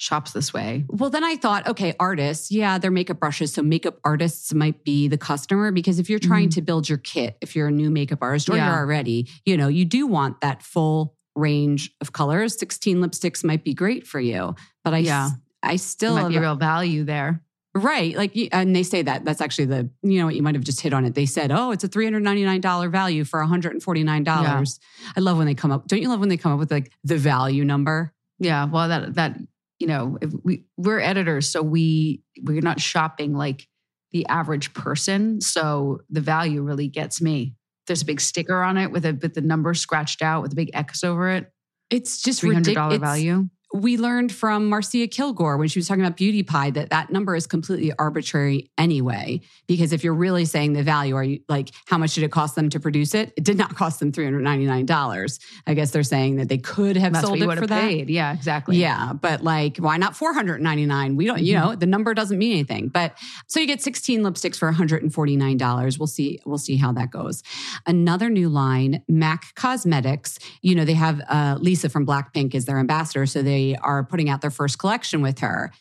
shops 0.00 0.32
this 0.32 0.52
way. 0.52 0.84
Well, 0.88 1.10
then 1.10 1.22
I 1.24 1.36
thought, 1.36 1.68
okay, 1.68 1.94
artists, 2.00 2.50
yeah, 2.50 2.78
they're 2.78 2.90
makeup 2.90 3.20
brushes. 3.20 3.52
So 3.52 3.60
makeup 3.62 3.98
artists 4.02 4.54
might 4.54 4.82
be 4.82 5.08
the 5.08 5.18
customer 5.18 5.70
because 5.72 5.98
if 5.98 6.08
you're 6.08 6.18
trying 6.18 6.48
Mhm. 6.48 6.54
to 6.54 6.62
build 6.62 6.88
your 6.88 6.96
kit, 6.98 7.36
if 7.42 7.54
you're 7.54 7.68
a 7.68 7.70
new 7.70 7.90
makeup 7.90 8.20
artist 8.22 8.48
or 8.48 8.56
Yeah. 8.56 8.68
you're 8.70 8.78
already, 8.78 9.28
you 9.44 9.58
know, 9.58 9.68
you 9.68 9.84
do 9.84 10.06
want 10.06 10.40
that 10.40 10.62
full 10.62 11.16
range 11.36 11.90
of 12.00 12.14
colors. 12.14 12.58
16 12.58 12.96
lipsticks 13.02 13.44
might 13.44 13.62
be 13.62 13.74
great 13.74 14.06
for 14.06 14.20
you, 14.20 14.54
but 14.84 14.94
I, 14.94 14.98
Yeah. 14.98 15.30
I 15.62 15.72
There 15.72 15.78
still, 15.78 16.14
might 16.14 16.28
be 16.30 16.38
real 16.38 16.56
value 16.56 17.04
there. 17.04 17.42
right. 17.74 18.16
Like, 18.16 18.32
and 18.52 18.74
they 18.74 18.82
say 18.82 19.02
that 19.02 19.26
that's 19.26 19.42
actually 19.42 19.66
the, 19.66 19.90
you 20.02 20.18
know 20.18 20.24
what, 20.26 20.34
you 20.34 20.42
might 20.42 20.54
have 20.54 20.64
just 20.64 20.80
hit 20.80 20.94
on 20.94 21.04
it. 21.04 21.14
They 21.14 21.26
said, 21.26 21.52
oh, 21.52 21.72
it's 21.72 21.84
a 21.84 21.88
$399 21.88 22.88
value 22.90 23.24
for 23.24 23.40
$149. 23.42 24.80
I 25.14 25.20
love 25.20 25.36
when 25.36 25.46
they 25.46 25.54
come 25.54 25.70
up. 25.70 25.86
Don't 25.88 26.00
you 26.00 26.08
love 26.08 26.20
when 26.20 26.30
they 26.30 26.38
come 26.38 26.52
up 26.52 26.58
with 26.58 26.70
like 26.70 26.90
the 27.04 27.18
value 27.18 27.66
number? 27.66 28.14
Yeah, 28.38 28.64
well, 28.64 28.88
that 28.88 29.14
that 29.16 29.36
you 29.80 29.86
know, 29.86 30.18
if 30.20 30.30
we 30.44 30.66
we're 30.76 31.00
editors, 31.00 31.48
so 31.48 31.62
we 31.62 32.22
we're 32.42 32.60
not 32.60 32.80
shopping 32.80 33.34
like 33.34 33.66
the 34.12 34.26
average 34.26 34.72
person. 34.74 35.40
So 35.40 36.00
the 36.10 36.20
value 36.20 36.62
really 36.62 36.86
gets 36.86 37.20
me. 37.20 37.54
There's 37.86 38.02
a 38.02 38.04
big 38.04 38.20
sticker 38.20 38.62
on 38.62 38.76
it 38.76 38.92
with 38.92 39.04
a 39.06 39.18
with 39.20 39.34
the 39.34 39.40
number 39.40 39.72
scratched 39.74 40.22
out 40.22 40.42
with 40.42 40.52
a 40.52 40.56
big 40.56 40.70
X 40.74 41.02
over 41.02 41.30
it. 41.30 41.50
It's 41.88 42.22
just 42.22 42.40
Three 42.40 42.54
hundred 42.54 42.74
dollar 42.74 42.98
value. 42.98 43.48
We 43.72 43.96
learned 43.96 44.32
from 44.32 44.68
Marcia 44.68 45.06
Kilgore 45.06 45.56
when 45.56 45.68
she 45.68 45.78
was 45.78 45.86
talking 45.86 46.02
about 46.04 46.16
Beauty 46.16 46.42
Pie 46.42 46.70
that 46.70 46.90
that 46.90 47.10
number 47.10 47.36
is 47.36 47.46
completely 47.46 47.92
arbitrary 47.98 48.68
anyway. 48.76 49.40
Because 49.68 49.92
if 49.92 50.02
you're 50.02 50.14
really 50.14 50.44
saying 50.44 50.72
the 50.72 50.82
value, 50.82 51.14
are 51.14 51.22
you 51.22 51.40
like, 51.48 51.70
how 51.86 51.96
much 51.96 52.14
did 52.16 52.24
it 52.24 52.32
cost 52.32 52.56
them 52.56 52.68
to 52.70 52.80
produce 52.80 53.14
it? 53.14 53.32
It 53.36 53.44
did 53.44 53.56
not 53.56 53.76
cost 53.76 54.00
them 54.00 54.10
$399. 54.10 55.38
I 55.66 55.74
guess 55.74 55.92
they're 55.92 56.02
saying 56.02 56.36
that 56.36 56.48
they 56.48 56.58
could 56.58 56.96
have 56.96 57.12
That's 57.12 57.24
sold 57.26 57.40
it 57.42 57.58
for 57.58 57.66
that. 57.68 57.80
paid. 57.80 58.10
Yeah, 58.10 58.32
exactly. 58.32 58.76
Yeah, 58.76 59.12
but 59.12 59.44
like, 59.44 59.76
why 59.76 59.96
not 59.98 60.16
499? 60.16 61.14
We 61.16 61.26
don't, 61.26 61.40
you 61.40 61.54
Mhm. 61.56 61.60
know, 61.60 61.74
the 61.76 61.86
number 61.86 62.12
doesn't 62.14 62.38
mean 62.38 62.52
anything. 62.52 62.88
But 62.88 63.16
so 63.46 63.60
you 63.60 63.66
get 63.66 63.80
16 63.82 64.22
lipsticks 64.22 64.56
for 64.56 64.66
$149. 64.68 65.98
We'll 65.98 66.06
see, 66.06 66.40
we'll 66.44 66.58
see 66.58 66.76
how 66.76 66.92
that 66.92 67.10
goes. 67.10 67.42
Another 67.86 68.30
new 68.30 68.48
line, 68.48 69.02
MAC 69.08 69.54
Cosmetics. 69.54 70.38
You 70.62 70.74
know, 70.74 70.84
they 70.84 70.94
have 70.94 71.20
uh, 71.28 71.56
Lisa 71.60 71.88
from 71.88 72.04
Blackpink 72.06 72.54
as 72.54 72.64
their 72.64 72.78
ambassador. 72.78 73.26
So 73.26 73.42
they 73.42 73.59
are 73.82 74.04
putting 74.04 74.28
out 74.28 74.40
their 74.40 74.50
first 74.50 74.78
collection 74.78 75.22
with 75.22 75.40
her. 75.40 75.72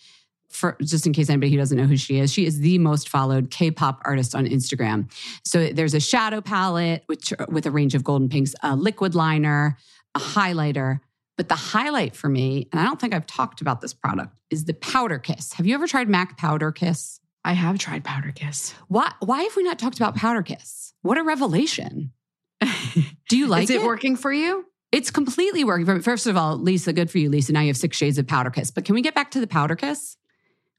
For 0.49 0.75
just 0.81 1.05
in 1.05 1.13
case 1.13 1.29
anybody 1.29 1.51
who 1.51 1.57
doesn't 1.57 1.77
know 1.77 1.85
who 1.85 1.97
she 1.97 2.17
is, 2.17 2.33
she 2.33 2.45
is 2.45 2.59
the 2.59 2.79
most 2.79 3.07
followed 3.07 3.51
K-pop 3.51 4.01
artist 4.03 4.33
on 4.33 4.47
Instagram. 4.47 5.11
So 5.45 5.67
there's 5.67 5.93
a 5.93 5.99
shadow 5.99 6.41
palette 6.41 7.03
which 7.05 7.31
with 7.49 7.67
a 7.67 7.71
range 7.71 7.93
of 7.93 8.03
golden 8.03 8.29
pinks, 8.29 8.55
a 8.63 8.75
liquid 8.75 9.13
liner, 9.13 9.77
a 10.15 10.19
highlighter. 10.19 11.01
But 11.37 11.49
the 11.49 11.55
highlight 11.55 12.15
for 12.15 12.27
me, 12.27 12.67
and 12.71 12.81
I 12.81 12.83
don't 12.83 12.99
think 12.99 13.13
I've 13.13 13.27
talked 13.27 13.61
about 13.61 13.79
this 13.79 13.93
product, 13.93 14.41
is 14.49 14.65
the 14.65 14.73
Powder 14.73 15.19
Kiss. 15.19 15.53
Have 15.53 15.67
you 15.67 15.75
ever 15.75 15.87
tried 15.87 16.09
MAC 16.09 16.37
Powder 16.37 16.71
Kiss? 16.71 17.19
I 17.45 17.53
have 17.53 17.77
tried 17.77 18.03
Powder 18.03 18.31
Kiss. 18.31 18.73
Why, 18.87 19.11
why 19.19 19.43
have 19.43 19.55
we 19.55 19.63
not 19.63 19.79
talked 19.79 19.97
about 19.97 20.15
Powder 20.15 20.41
Kiss? 20.41 20.93
What 21.01 21.17
a 21.17 21.23
revelation. 21.23 22.11
Do 23.29 23.37
you 23.37 23.47
like 23.47 23.63
Is 23.63 23.69
it, 23.69 23.83
working 23.83 24.15
for 24.15 24.33
you? 24.33 24.65
It's 24.91 25.11
completely 25.11 25.63
working. 25.63 25.85
for 25.85 25.95
me. 25.95 26.01
First 26.01 26.25
of 26.27 26.35
all, 26.35 26.57
Lisa, 26.57 26.93
good 26.93 27.11
for 27.11 27.19
you, 27.19 27.29
Lisa. 27.29 27.53
Now 27.53 27.61
you 27.61 27.67
have 27.67 27.77
six 27.77 27.95
shades 27.97 28.17
of 28.17 28.25
Powder 28.27 28.49
Kiss. 28.49 28.71
But 28.71 28.85
can 28.85 28.95
we 28.95 29.01
get 29.01 29.13
back 29.13 29.31
to 29.31 29.39
the 29.39 29.47
Powder 29.47 29.75
Kiss? 29.75 30.17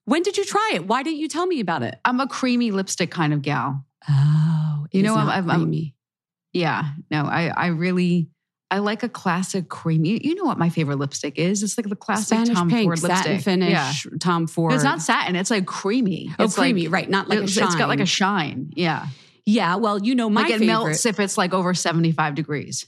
When 0.05 0.23
did 0.23 0.37
you 0.37 0.45
try 0.45 0.73
it? 0.75 0.87
Why 0.87 1.03
didn't 1.05 1.21
you 1.21 1.29
tell 1.29 1.47
me 1.47 1.61
about 1.61 1.83
it? 1.83 1.99
I'm 2.05 2.19
a 2.19 2.27
creamy 2.27 2.73
lipstick 2.73 3.11
kind 3.13 3.33
of 3.33 3.43
gal. 3.43 3.85
Oh, 4.09 4.87
You 4.93 5.03
know, 5.03 5.15
I'm- 5.15 5.49
I'm- 5.51 5.61
creamy. 5.61 5.95
Yeah, 6.53 6.89
no, 7.13 7.23
I 7.27 7.47
I 7.49 7.67
really 7.69 8.29
I 8.73 8.79
like 8.79 9.03
a 9.05 9.09
classic 9.09 9.69
creamy. 9.69 10.21
You 10.27 10.35
know 10.37 10.45
what 10.45 10.59
my 10.59 10.69
favorite 10.69 10.97
lipstick 10.99 11.39
is? 11.39 11.63
It's 11.63 11.77
like 11.79 11.89
the 11.89 11.95
classic 11.97 12.27
Spanish 12.39 12.55
Tom 12.57 12.69
pink, 12.71 12.87
Ford 12.87 12.99
satin 12.99 13.33
lipstick. 13.33 13.45
finish, 13.45 13.71
Yeah. 13.71 13.93
Tom 14.21 14.47
Ford. 14.49 14.73
It's 14.73 14.83
not 14.85 15.01
satin. 15.03 15.37
It's 15.37 15.51
like 15.51 15.67
creamy. 15.67 16.35
oh, 16.39 16.45
it's 16.45 16.57
like- 16.59 16.73
creamy, 16.73 16.89
right? 16.89 17.09
Not 17.09 17.29
like 17.29 17.39
a 17.41 17.43
it's- 17.43 17.55
shine. 17.57 17.67
it's 17.67 17.77
got 17.77 17.89
like 17.89 18.01
a 18.01 18.07
shine. 18.07 18.71
Yeah, 18.75 19.07
yeah. 19.47 19.77
Well, 19.77 20.01
you 20.03 20.15
know, 20.17 20.29
my 20.31 20.43
like 20.43 20.51
it 20.51 20.59
favorite. 20.61 20.67
melts 20.67 21.07
if 21.07 21.21
it's 21.21 21.37
like 21.39 21.53
over 21.55 21.73
75 21.75 22.35
degrees. 22.35 22.87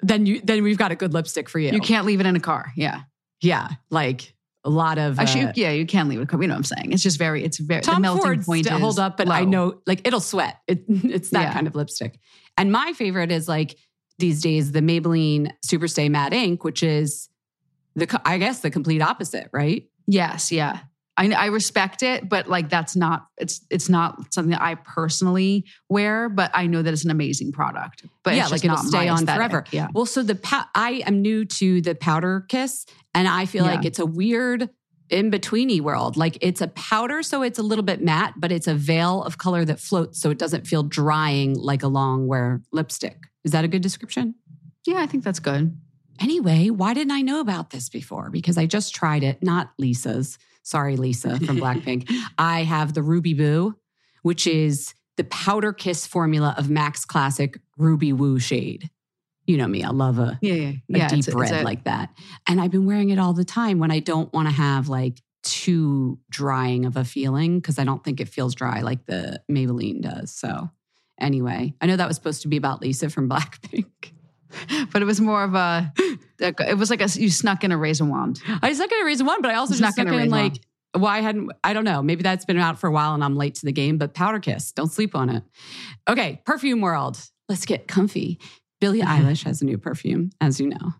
Then 0.00 0.26
you 0.26 0.40
then 0.42 0.62
we've 0.62 0.78
got 0.78 0.92
a 0.92 0.96
good 0.96 1.12
lipstick 1.14 1.48
for 1.48 1.58
you. 1.58 1.70
You 1.72 1.80
can't 1.80 2.06
leave 2.06 2.20
it 2.20 2.26
in 2.26 2.36
a 2.36 2.40
car. 2.40 2.72
Yeah, 2.76 3.02
Yeah, 3.40 3.68
like 3.90 4.34
a 4.64 4.70
lot 4.70 4.98
of 4.98 5.20
actually, 5.20 5.44
uh, 5.44 5.52
yeah, 5.54 5.70
you 5.70 5.86
can 5.86 6.08
leave 6.08 6.20
it. 6.20 6.28
You 6.32 6.38
know 6.38 6.48
what 6.48 6.56
I'm 6.58 6.64
saying? 6.64 6.92
It's 6.92 7.02
just 7.02 7.18
very. 7.18 7.44
It's 7.44 7.58
very. 7.58 7.82
Tom 7.82 7.96
the 7.96 8.00
melting 8.00 8.22
Ford's 8.22 8.46
point 8.46 8.66
is 8.66 8.72
hold 8.72 8.98
up, 8.98 9.16
but 9.16 9.28
I 9.28 9.44
know 9.44 9.80
like 9.86 10.06
it'll 10.06 10.20
sweat. 10.20 10.56
It, 10.66 10.84
it's 10.88 11.30
that 11.30 11.42
Yeah. 11.42 11.52
kind 11.52 11.66
of 11.66 11.74
lipstick. 11.74 12.18
And 12.58 12.72
my 12.72 12.92
favorite 12.94 13.30
is 13.30 13.48
like 13.48 13.76
these 14.18 14.40
days 14.42 14.72
the 14.72 14.80
Maybelline 14.80 15.52
Superstay 15.64 16.10
Matte 16.10 16.32
Ink, 16.32 16.64
which 16.64 16.82
is 16.82 17.28
the 17.94 18.20
I 18.24 18.38
guess 18.38 18.60
the 18.60 18.70
complete 18.70 19.02
opposite, 19.02 19.48
right? 19.52 19.88
Yes, 20.06 20.50
yeah. 20.52 20.80
I, 21.18 21.30
I 21.32 21.46
respect 21.46 22.02
it, 22.02 22.28
but 22.28 22.48
like 22.48 22.68
that's 22.68 22.94
not 22.94 23.26
it's 23.38 23.64
it's 23.70 23.88
not 23.88 24.32
something 24.34 24.50
that 24.50 24.62
I 24.62 24.74
personally 24.74 25.64
wear. 25.88 26.28
But 26.28 26.50
I 26.54 26.66
know 26.66 26.82
that 26.82 26.92
it's 26.92 27.04
an 27.04 27.10
amazing 27.10 27.52
product. 27.52 28.04
But 28.22 28.34
Yeah, 28.34 28.42
it's 28.42 28.52
like 28.52 28.62
just 28.62 28.64
it'll 28.64 28.76
not 28.76 28.86
stay 28.86 29.08
on 29.08 29.18
aesthetic. 29.20 29.36
forever. 29.36 29.64
Yeah, 29.70 29.88
Well, 29.94 30.06
so 30.06 30.22
the 30.22 30.38
I 30.74 31.02
am 31.06 31.22
new 31.22 31.44
to 31.44 31.80
the 31.80 31.94
powder 31.94 32.44
kiss, 32.48 32.86
and 33.14 33.26
I 33.26 33.46
feel 33.46 33.64
like 33.64 33.84
it's 33.84 33.98
a 33.98 34.06
weird 34.06 34.68
in 35.08 35.30
betweeny 35.30 35.80
world. 35.80 36.16
Like 36.16 36.36
it's 36.40 36.60
a 36.60 36.68
powder, 36.68 37.22
so 37.22 37.42
it's 37.42 37.58
a 37.58 37.62
little 37.62 37.84
bit 37.84 38.02
matte, 38.02 38.34
but 38.36 38.52
it's 38.52 38.66
a 38.66 38.74
veil 38.74 39.22
of 39.22 39.38
color 39.38 39.64
that 39.64 39.80
floats, 39.80 40.20
so 40.20 40.30
it 40.30 40.38
doesn't 40.38 40.66
feel 40.66 40.82
drying 40.82 41.54
like 41.54 41.82
a 41.82 41.88
long 41.88 42.26
wear 42.26 42.60
lipstick. 42.72 43.16
Is 43.44 43.52
that 43.52 43.64
a 43.64 43.68
good 43.68 43.82
description? 43.82 44.34
yeah. 44.86 44.98
I 44.98 45.06
think 45.06 45.24
that's 45.24 45.38
good. 45.40 45.76
Anyway, 46.20 46.70
why 46.70 46.94
didn't 46.94 47.12
I 47.12 47.22
know 47.22 47.40
about 47.40 47.70
this 47.70 47.88
before? 47.88 48.30
Because 48.30 48.58
I 48.58 48.66
just 48.66 48.94
tried 48.94 49.22
it, 49.22 49.42
not 49.42 49.70
Lisa's. 49.78 50.38
Sorry, 50.62 50.96
Lisa 50.96 51.38
from 51.38 51.56
Blackpink. 51.60 52.10
I 52.38 52.64
have 52.64 52.94
the 52.94 53.02
Ruby 53.02 53.34
Boo, 53.34 53.76
which 54.22 54.44
mm-hmm. 54.44 54.58
is 54.58 54.94
the 55.16 55.24
powder 55.24 55.72
kiss 55.72 56.06
formula 56.06 56.54
of 56.58 56.68
MAC's 56.68 57.04
Classic 57.04 57.58
Ruby 57.78 58.12
Woo 58.12 58.38
shade. 58.38 58.90
You 59.46 59.56
know 59.58 59.68
me, 59.68 59.84
I 59.84 59.90
love 59.90 60.18
a, 60.18 60.38
Yeah, 60.42 60.54
yeah, 60.54 60.68
a 60.68 60.74
yeah. 60.88 61.08
deep 61.08 61.20
it's 61.20 61.34
red 61.34 61.50
it's 61.50 61.60
a- 61.60 61.64
like 61.64 61.84
that. 61.84 62.10
And 62.48 62.60
I've 62.60 62.72
been 62.72 62.84
wearing 62.84 63.10
it 63.10 63.18
all 63.18 63.32
the 63.32 63.44
time 63.44 63.78
when 63.78 63.92
I 63.92 64.00
don't 64.00 64.32
want 64.32 64.48
to 64.48 64.54
have 64.54 64.88
like 64.88 65.22
too 65.44 66.18
drying 66.28 66.84
of 66.84 66.96
a 66.96 67.04
feeling 67.04 67.60
because 67.60 67.78
I 67.78 67.84
don't 67.84 68.02
think 68.02 68.20
it 68.20 68.28
feels 68.28 68.54
dry 68.56 68.80
like 68.80 69.06
the 69.06 69.40
Maybelline 69.48 70.02
does. 70.02 70.32
So, 70.32 70.70
anyway, 71.20 71.74
I 71.80 71.86
know 71.86 71.96
that 71.96 72.08
was 72.08 72.16
supposed 72.16 72.42
to 72.42 72.48
be 72.48 72.56
about 72.56 72.82
Lisa 72.82 73.08
from 73.08 73.28
Blackpink. 73.30 74.10
but 74.92 75.02
it 75.02 75.04
was 75.04 75.20
more 75.20 75.42
of 75.44 75.54
a 75.54 75.92
It 76.38 76.78
was 76.78 76.90
like 76.90 77.00
a 77.00 77.08
you 77.08 77.30
snuck 77.30 77.64
in 77.64 77.72
a 77.72 77.76
raisin 77.76 78.08
wand. 78.08 78.40
I 78.62 78.72
snuck 78.72 78.92
in 78.92 79.00
a 79.00 79.04
raisin 79.04 79.26
wand, 79.26 79.42
but 79.42 79.50
I 79.50 79.54
also 79.54 79.74
Snuck 79.74 79.90
just 79.90 79.98
in 79.98 80.08
snuck 80.08 80.20
a 80.20 80.22
in 80.24 80.30
like 80.30 80.52
wand. 80.52 80.60
well, 80.96 81.06
I 81.06 81.20
hadn't. 81.20 81.50
I 81.64 81.72
don't 81.72 81.84
know. 81.84 82.02
Maybe 82.02 82.22
that's 82.22 82.44
been 82.44 82.58
out 82.58 82.78
for 82.78 82.88
a 82.88 82.92
while, 82.92 83.14
and 83.14 83.24
I'm 83.24 83.36
late 83.36 83.54
to 83.56 83.66
the 83.66 83.72
game. 83.72 83.98
But 83.98 84.14
Powder 84.14 84.38
Kiss, 84.38 84.72
don't 84.72 84.92
sleep 84.92 85.14
on 85.14 85.30
it. 85.30 85.42
Okay, 86.08 86.40
perfume 86.44 86.80
world. 86.80 87.18
Let's 87.48 87.66
get 87.66 87.88
comfy. 87.88 88.38
Billie 88.80 89.00
Eilish 89.02 89.44
has 89.44 89.62
a 89.62 89.64
new 89.64 89.78
perfume, 89.78 90.30
as 90.40 90.60
you 90.60 90.68
know. 90.68 90.94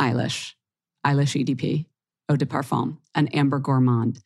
Eilish, 0.00 0.54
Eilish 1.06 1.44
EDP, 1.44 1.86
Eau 2.28 2.36
de 2.36 2.46
Parfum, 2.46 2.98
an 3.14 3.28
Amber 3.28 3.60
Gourmand, 3.60 4.22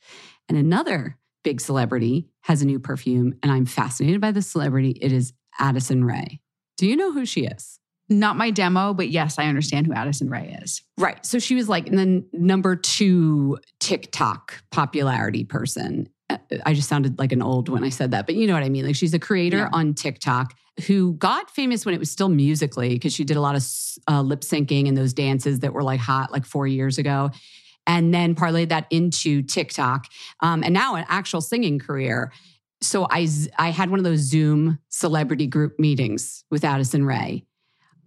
and 0.49 0.57
another 0.57 1.19
big 1.45 1.61
celebrity 1.61 2.29
has 2.43 2.63
a 2.63 2.67
new 2.67 2.79
perfume, 2.79 3.35
and 3.43 3.53
I'm 3.53 3.67
fascinated 3.67 4.21
by 4.21 4.33
this 4.33 4.49
celebrity. 4.49 4.99
It 5.01 5.13
is 5.13 5.33
Addison 5.59 6.05
Rae. 6.05 6.41
Do 6.77 6.87
you 6.87 6.97
know 6.97 7.13
who 7.13 7.25
she 7.25 7.45
is? 7.45 7.79
Not 8.09 8.37
my 8.37 8.51
demo, 8.51 8.95
but 8.95 9.09
yes, 9.09 9.39
I 9.39 9.47
understand 9.47 9.87
who 9.87 9.93
Addison 9.93 10.31
Rae 10.31 10.57
is. 10.63 10.83
Right. 10.97 11.25
So 11.27 11.39
she 11.39 11.55
was 11.57 11.69
like 11.69 11.87
the 11.87 12.25
number 12.33 12.77
two 12.77 13.59
TikTok 13.81 14.63
popularity 14.71 15.45
person. 15.45 16.09
Uh, 16.31 16.39
I 16.65 16.75
just 16.75 16.89
sounded 16.89 17.19
like 17.19 17.33
an 17.33 17.43
old 17.43 17.69
when 17.69 17.83
I 17.83 17.89
said 17.89 18.13
that, 18.13 18.27
but 18.27 18.37
you 18.37 18.47
know 18.47 18.55
what 18.55 18.63
I 18.63 18.69
mean. 18.69 18.87
Like 18.87 18.95
she's 18.97 19.15
a 19.15 19.19
creator 19.19 19.59
Yeah. 19.59 19.69
on 19.73 19.95
TikTok 19.95 20.55
who 20.87 21.15
got 21.15 21.51
famous 21.51 21.85
when 21.87 21.95
it 21.95 21.99
was 21.99 22.11
still 22.11 22.29
Musical.ly 22.29 22.91
because 22.91 23.13
she 23.13 23.25
did 23.25 23.37
a 23.37 23.41
lot 23.41 23.57
of 23.57 23.65
uh, 24.09 24.21
lip 24.23 24.43
syncing 24.43 24.87
and 24.89 24.97
those 24.97 25.13
dances 25.13 25.61
that 25.61 25.73
were 25.73 25.83
like 25.83 26.01
hot 26.01 26.31
like 26.31 26.45
four 26.45 26.67
years 26.67 26.99
ago. 26.99 27.31
And 27.89 28.13
then 28.13 28.35
parlayed 28.35 28.69
that 28.71 28.87
into 28.91 29.43
TikTok 29.43 30.07
um, 30.41 30.63
and 30.65 30.75
now 30.75 30.97
an 30.97 31.05
actual 31.09 31.41
singing 31.41 31.79
career. 31.79 32.33
So 32.83 33.07
I 33.11 33.27
I 33.59 33.71
had 33.71 33.91
one 33.91 33.99
of 34.01 34.05
those 34.05 34.19
Zoom 34.21 34.79
celebrity 34.91 35.47
group 35.47 35.79
meetings 35.79 36.45
with 36.51 36.65
Addison 36.65 37.05
Rae. 37.05 37.45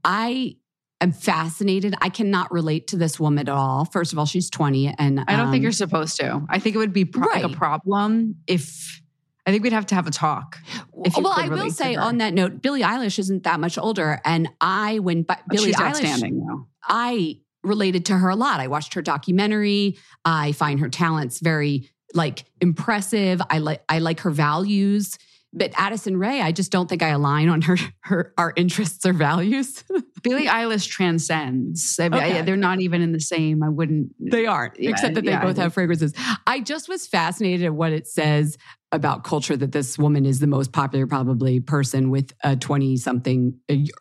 I 0.03 0.57
am 1.01 1.11
fascinated. 1.11 1.95
I 2.01 2.09
cannot 2.09 2.51
relate 2.51 2.87
to 2.87 2.97
this 2.97 3.19
woman 3.19 3.47
at 3.47 3.49
all. 3.49 3.85
First 3.85 4.13
of 4.13 4.19
all, 4.19 4.25
she's 4.25 4.49
20 4.49 4.95
and 4.97 5.19
I 5.27 5.35
don't 5.35 5.51
think 5.51 5.61
um, 5.61 5.63
you're 5.63 5.71
supposed 5.71 6.17
to. 6.17 6.45
I 6.49 6.59
think 6.59 6.75
it 6.75 6.79
would 6.79 6.93
be 6.93 7.05
pro- 7.05 7.27
like 7.27 7.43
a 7.43 7.49
problem 7.49 8.35
if 8.47 9.01
I 9.45 9.51
think 9.51 9.63
we'd 9.63 9.73
have 9.73 9.87
to 9.87 9.95
have 9.95 10.05
a 10.05 10.11
talk. 10.11 10.59
if 11.05 11.17
you 11.17 11.23
well, 11.23 11.33
I 11.35 11.47
will 11.47 11.71
say 11.71 11.95
on 11.95 12.19
that 12.19 12.33
note, 12.33 12.61
Billie 12.61 12.81
Eilish 12.81 13.17
isn't 13.17 13.43
that 13.43 13.59
much 13.59 13.79
older, 13.79 14.21
and 14.23 14.49
I 14.61 14.99
when 14.99 15.23
But 15.23 15.39
Billie 15.49 15.71
Eilish. 15.71 16.65
I 16.83 17.39
related 17.63 18.05
to 18.05 18.17
her 18.17 18.29
a 18.29 18.35
lot. 18.35 18.59
I 18.59 18.67
watched 18.67 18.93
her 18.93 19.01
documentary. 19.01 19.97
I 20.23 20.51
find 20.51 20.79
her 20.79 20.89
talents 20.89 21.39
very 21.39 21.89
like 22.13 22.45
impressive. 22.61 23.41
I 23.49 23.57
like 23.57 23.83
I 23.89 23.99
like 23.99 24.19
her 24.21 24.31
values. 24.31 25.17
But 25.51 25.71
Addison 25.75 26.15
Rae, 26.17 26.41
I 26.41 26.51
just 26.51 26.71
don't 26.71 26.87
think 26.87 27.01
I 27.01 27.07
align 27.09 27.49
on 27.49 27.61
her 27.63 27.75
her 28.01 28.33
our 28.37 28.53
interests 28.55 29.05
or 29.05 29.13
values. 29.13 29.83
Billie 30.21 30.45
Eilish 30.45 30.87
transcends. 30.87 31.99
I 31.99 32.09
mean, 32.09 32.21
I- 32.21 32.41
they're 32.43 32.55
not 32.57 32.81
even 32.81 33.01
in 33.01 33.13
the 33.13 33.19
same. 33.19 33.63
I 33.63 33.69
wouldn't. 33.69 34.13
They 34.19 34.45
aren't, 34.45 34.79
Yeah, 34.79 34.91
except 34.91 35.15
that 35.15 35.25
they 35.25 35.31
yeah, 35.31 35.41
both 35.41 35.57
have 35.57 35.73
fragrances. 35.73 36.13
I 36.45 36.59
just 36.59 36.87
was 36.87 37.07
fascinated 37.07 37.65
at 37.65 37.73
what 37.73 37.93
it 37.93 38.07
says 38.07 38.57
about 38.91 39.23
culture 39.23 39.55
that 39.57 39.71
this 39.71 39.97
woman 39.97 40.25
is 40.25 40.39
the 40.39 40.47
most 40.47 40.71
popular, 40.71 41.07
probably 41.07 41.59
person 41.59 42.09
with 42.09 42.31
a 42.43 42.55
20 42.55 42.97
something, 42.97 43.57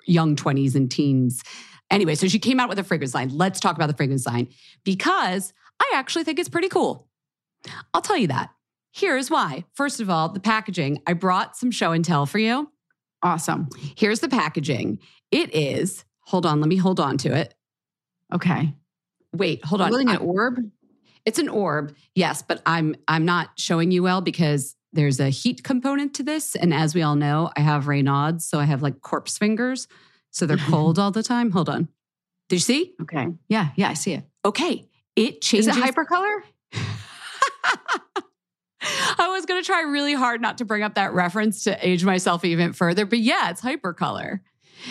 young 0.07 0.37
20s 0.37 0.75
and 0.75 0.91
teens. 0.91 1.43
Anyway, 1.91 2.15
so 2.15 2.29
she 2.29 2.39
came 2.39 2.61
out 2.61 2.69
with 2.69 2.79
a 2.79 2.85
fragrance 2.85 3.15
line. 3.15 3.31
Let's 3.31 3.61
talk 3.61 3.77
about 3.77 3.87
the 3.87 3.95
fragrance 3.97 4.27
line 4.27 4.49
because 4.85 5.53
I 5.81 5.93
actually 5.95 6.25
think 6.25 6.39
it's 6.39 6.49
pretty 6.49 6.69
cool. 6.69 7.09
I'll 7.95 8.03
tell 8.03 8.17
you 8.19 8.29
that. 8.29 8.51
Here's 8.99 9.31
why. 9.31 9.65
First 9.75 10.01
of 10.01 10.11
all, 10.11 10.29
the 10.29 10.41
packaging. 10.41 11.03
I 11.07 11.13
brought 11.13 11.57
some 11.57 11.71
show 11.71 11.93
and 11.93 12.05
tell 12.05 12.27
for 12.27 12.41
you. 12.41 12.69
Awesome. 13.23 13.69
Here's 13.97 14.19
the 14.19 14.29
packaging. 14.29 14.99
It 15.31 15.55
is, 15.55 16.05
hold 16.23 16.45
on, 16.45 16.61
let 16.61 16.69
me 16.69 16.77
hold 16.77 16.99
on 16.99 17.17
to 17.19 17.33
it. 17.33 17.55
Okay. 18.35 18.75
Wait, 19.33 19.65
hold 19.65 19.81
on. 19.81 19.91
Really 19.93 20.13
an 20.13 20.19
orb? 20.19 20.59
It's 21.25 21.39
an 21.39 21.49
orb, 21.49 21.95
yes, 22.17 22.43
but 22.43 22.61
I'm 22.67 22.97
I'm 23.07 23.25
not 23.25 23.51
showing 23.57 23.93
you 23.93 24.03
well 24.03 24.21
because 24.21 24.75
there's 24.93 25.21
a 25.21 25.29
heat 25.29 25.63
component 25.63 26.15
to 26.15 26.25
this, 26.25 26.57
and 26.57 26.75
as 26.75 26.95
we 26.95 27.03
all 27.03 27.15
know, 27.15 27.51
I 27.57 27.61
have 27.61 27.85
Raynaud's, 27.85 28.47
so 28.47 28.59
I 28.59 28.65
have 28.65 28.83
like 28.83 29.01
corpse 29.01 29.39
fingers, 29.39 29.87
so 30.31 30.45
they're 30.47 30.57
cold 30.71 30.99
all 30.99 31.11
the 31.13 31.23
time. 31.23 31.51
Hold 31.53 31.69
on, 31.69 31.89
did 32.49 32.57
you 32.57 32.61
see? 32.61 32.95
Okay. 33.03 33.29
Yeah. 33.49 33.69
Yeah. 33.77 33.91
I 33.91 33.95
see 33.95 34.15
it. 34.15 34.25
Okay, 34.45 34.89
It 35.15 35.41
changes. 35.41 35.69
Is 35.69 35.77
it 35.77 35.85
hypercolor? 35.85 36.41
I 39.19 39.29
was 39.29 39.47
going 39.47 39.61
to 39.61 39.67
try 39.67 39.83
really 39.83 40.15
hard 40.15 40.41
not 40.41 40.59
to 40.59 40.65
bring 40.65 40.83
up 40.83 40.95
that 40.95 41.13
reference 41.13 41.65
to 41.65 41.87
age 41.87 42.05
myself 42.05 42.45
even 42.45 42.73
further, 42.73 43.05
but 43.07 43.19
yeah, 43.19 43.51
it's 43.51 43.61
hypercolor. 43.61 44.41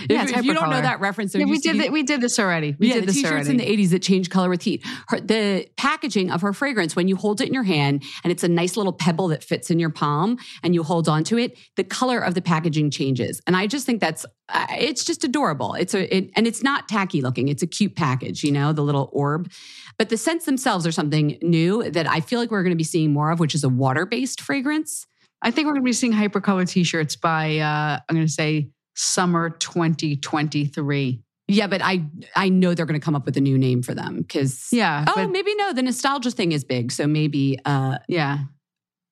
Yeah, 0.09 0.23
if, 0.23 0.37
if 0.37 0.45
you 0.45 0.53
don't 0.53 0.69
know 0.69 0.81
that 0.81 0.99
reference, 0.99 1.33
Yeah, 1.35 1.45
we 1.45 1.59
did. 1.59 1.73
be- 1.73 1.79
Th- 1.79 1.91
we 1.91 2.03
did 2.03 2.21
this 2.21 2.39
already. 2.39 2.75
We 2.79 2.87
yeah, 2.89 2.95
did 2.95 3.03
the 3.03 3.07
this 3.07 3.15
t-shirts 3.17 3.31
already. 3.47 3.49
in 3.51 3.57
the 3.57 3.65
80s 3.85 3.89
that 3.91 4.01
change 4.01 4.29
color 4.29 4.49
with 4.49 4.61
heat. 4.61 4.85
Her, 5.07 5.19
the 5.19 5.67
packaging 5.77 6.31
of 6.31 6.41
her 6.41 6.53
fragrance, 6.53 6.95
when 6.95 7.07
you 7.07 7.15
hold 7.15 7.41
it 7.41 7.47
in 7.47 7.53
your 7.53 7.63
hand 7.63 8.03
and 8.23 8.31
it's 8.31 8.43
a 8.43 8.47
nice 8.47 8.77
little 8.77 8.93
pebble 8.93 9.27
that 9.29 9.43
fits 9.43 9.69
in 9.71 9.79
your 9.79 9.89
palm 9.89 10.37
and 10.63 10.73
you 10.73 10.83
hold 10.83 11.07
onto 11.07 11.37
it, 11.37 11.57
the 11.75 11.83
color 11.83 12.19
of 12.19 12.33
the 12.33 12.41
packaging 12.41 12.91
changes. 12.91 13.41
And 13.47 13.55
I 13.55 13.67
just 13.67 13.85
think 13.85 14.01
that's, 14.01 14.25
uh, 14.49 14.65
it's 14.71 15.03
just 15.03 15.23
adorable. 15.23 15.73
It's 15.75 15.93
a, 15.93 16.15
it, 16.15 16.31
and 16.35 16.47
it's 16.47 16.63
not 16.63 16.87
tacky 16.87 17.21
looking. 17.21 17.47
It's 17.47 17.63
a 17.63 17.67
cute 17.67 17.95
package, 17.95 18.43
you 18.43 18.51
know, 18.51 18.73
the 18.73 18.83
little 18.83 19.09
orb. 19.13 19.51
But 19.97 20.09
the 20.09 20.17
scents 20.17 20.45
themselves 20.45 20.85
are 20.85 20.91
something 20.91 21.37
new 21.41 21.89
that 21.89 22.07
I 22.07 22.19
feel 22.19 22.39
like 22.39 22.51
we're 22.51 22.63
going 22.63 22.71
to 22.71 22.77
be 22.77 22.83
seeing 22.83 23.11
more 23.13 23.31
of, 23.31 23.39
which 23.39 23.55
is 23.55 23.63
a 23.63 23.69
water-based 23.69 24.41
fragrance. 24.41 25.07
I 25.41 25.51
think 25.51 25.65
we're 25.67 25.73
going 25.73 25.83
to 25.83 25.89
be 25.89 25.93
seeing 25.93 26.13
hypercolor 26.13 26.67
T-shirts 26.67 27.15
by. 27.15 27.57
Uh, 27.59 27.99
I'm 28.07 28.15
going 28.15 28.25
to 28.25 28.31
say 28.31 28.69
summer 28.97 29.51
2023. 29.51 31.21
Yeah, 31.49 31.67
but 31.67 31.81
I 31.81 32.03
I 32.35 32.49
know 32.49 32.73
they're 32.73 32.85
going 32.85 32.99
to 32.99 33.03
come 33.03 33.15
up 33.15 33.25
with 33.25 33.37
a 33.37 33.41
new 33.41 33.57
name 33.57 33.81
for 33.81 33.93
them 33.93 34.17
because 34.17 34.67
Yeah. 34.71 35.05
Oh, 35.07 35.13
but 35.15 35.31
maybe 35.31 35.55
no. 35.55 35.71
The 35.71 35.81
nostalgia 35.83 36.31
thing 36.31 36.51
is 36.51 36.65
big, 36.65 36.91
so 36.91 37.07
maybe. 37.07 37.57
uh 37.63 37.99
yeah. 38.09 38.39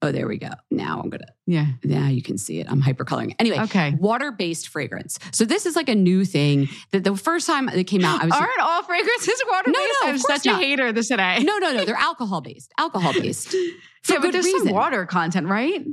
Oh, 0.02 0.12
there 0.12 0.28
we 0.28 0.38
go. 0.38 0.50
Now 0.70 1.00
I'm 1.02 1.10
gonna. 1.10 1.26
Yeah. 1.48 1.68
Now 1.84 2.10
you 2.10 2.22
can 2.22 2.38
see 2.38 2.60
it. 2.60 2.68
I'm 2.70 2.82
hypercoloring. 2.82 3.34
Anyway, 3.40 3.58
Okay. 3.62 3.92
water-based 3.98 4.68
fragrance. 4.68 5.18
So 5.32 5.46
this 5.46 5.66
is 5.66 5.76
like 5.78 5.88
a 5.88 5.96
new 5.96 6.26
thing 6.26 6.68
that 6.92 7.04
the 7.06 7.16
first 7.16 7.48
time 7.48 7.70
it 7.70 7.86
came 7.86 8.04
out, 8.04 8.22
I 8.22 8.26
was 8.26 8.34
Aren't 8.40 8.60
all 8.60 8.84
fragrances 8.84 9.42
water 9.50 9.72
No, 9.72 9.80
based? 9.80 9.94
no, 10.04 10.10
of 10.10 10.14
I'm 10.16 10.20
such 10.20 10.46
a 10.46 10.56
hater 10.58 10.92
this 10.92 11.08
today. 11.08 11.40
no, 11.42 11.58
no, 11.58 11.72
no. 11.72 11.86
They're 11.86 11.96
alcohol-based. 11.96 12.72
Alcohol-based. 12.78 13.56
Yeah, 14.08 14.20
but 14.22 14.34
there's 14.34 14.46
reason. 14.46 14.68
some 14.68 14.74
water 14.76 15.08
content, 15.08 15.48
right? 15.48 15.84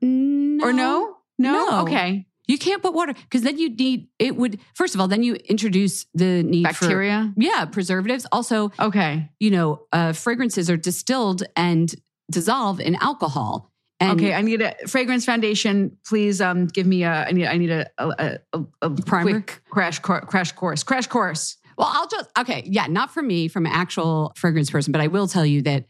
No. 0.00 0.64
Or 0.66 0.72
no? 0.72 1.16
No. 1.38 1.52
No. 1.52 1.82
Okay. 1.82 2.26
You 2.48 2.58
can't 2.58 2.82
put 2.82 2.94
water 2.94 3.12
because 3.14 3.42
then 3.42 3.58
you 3.58 3.70
need 3.74 4.08
it. 4.18 4.34
Would 4.36 4.58
first 4.74 4.94
of 4.94 5.00
all, 5.00 5.06
then 5.08 5.22
you 5.22 5.34
introduce 5.34 6.06
the 6.14 6.42
need 6.42 6.64
Bacteria. 6.64 7.32
for 7.34 7.40
yeah 7.42 7.64
preservatives. 7.66 8.26
Also, 8.32 8.72
Okay. 8.80 9.30
you 9.38 9.50
know, 9.50 9.82
uh, 9.92 10.12
fragrances 10.12 10.68
are 10.68 10.76
distilled 10.76 11.44
and 11.56 11.94
dissolve 12.30 12.80
in 12.80 12.96
alcohol. 12.96 13.70
And 14.00 14.18
okay. 14.18 14.32
I 14.32 14.40
need 14.42 14.62
a 14.62 14.74
fragrance 14.88 15.24
foundation. 15.26 15.98
Please, 16.06 16.40
um, 16.40 16.66
give 16.66 16.86
me 16.86 17.02
a. 17.04 17.26
I 17.28 17.32
need. 17.32 17.46
I 17.46 17.56
need 17.58 17.70
a 17.70 17.86
a, 17.98 18.38
a, 18.54 18.60
a 18.82 18.90
Primer? 18.90 19.30
quick 19.42 19.60
crash 19.70 19.98
crash 19.98 20.52
course. 20.52 20.82
Crash 20.82 21.06
course. 21.06 21.56
Well, 21.76 21.88
I'll 21.92 22.08
just 22.08 22.30
okay, 22.38 22.62
yeah, 22.66 22.86
not 22.86 23.10
for 23.12 23.22
me, 23.22 23.46
from 23.48 23.66
an 23.66 23.72
actual 23.72 24.32
fragrance 24.36 24.70
person, 24.70 24.90
but 24.92 25.00
I 25.02 25.06
will 25.06 25.28
tell 25.28 25.44
you 25.46 25.62
that 25.62 25.84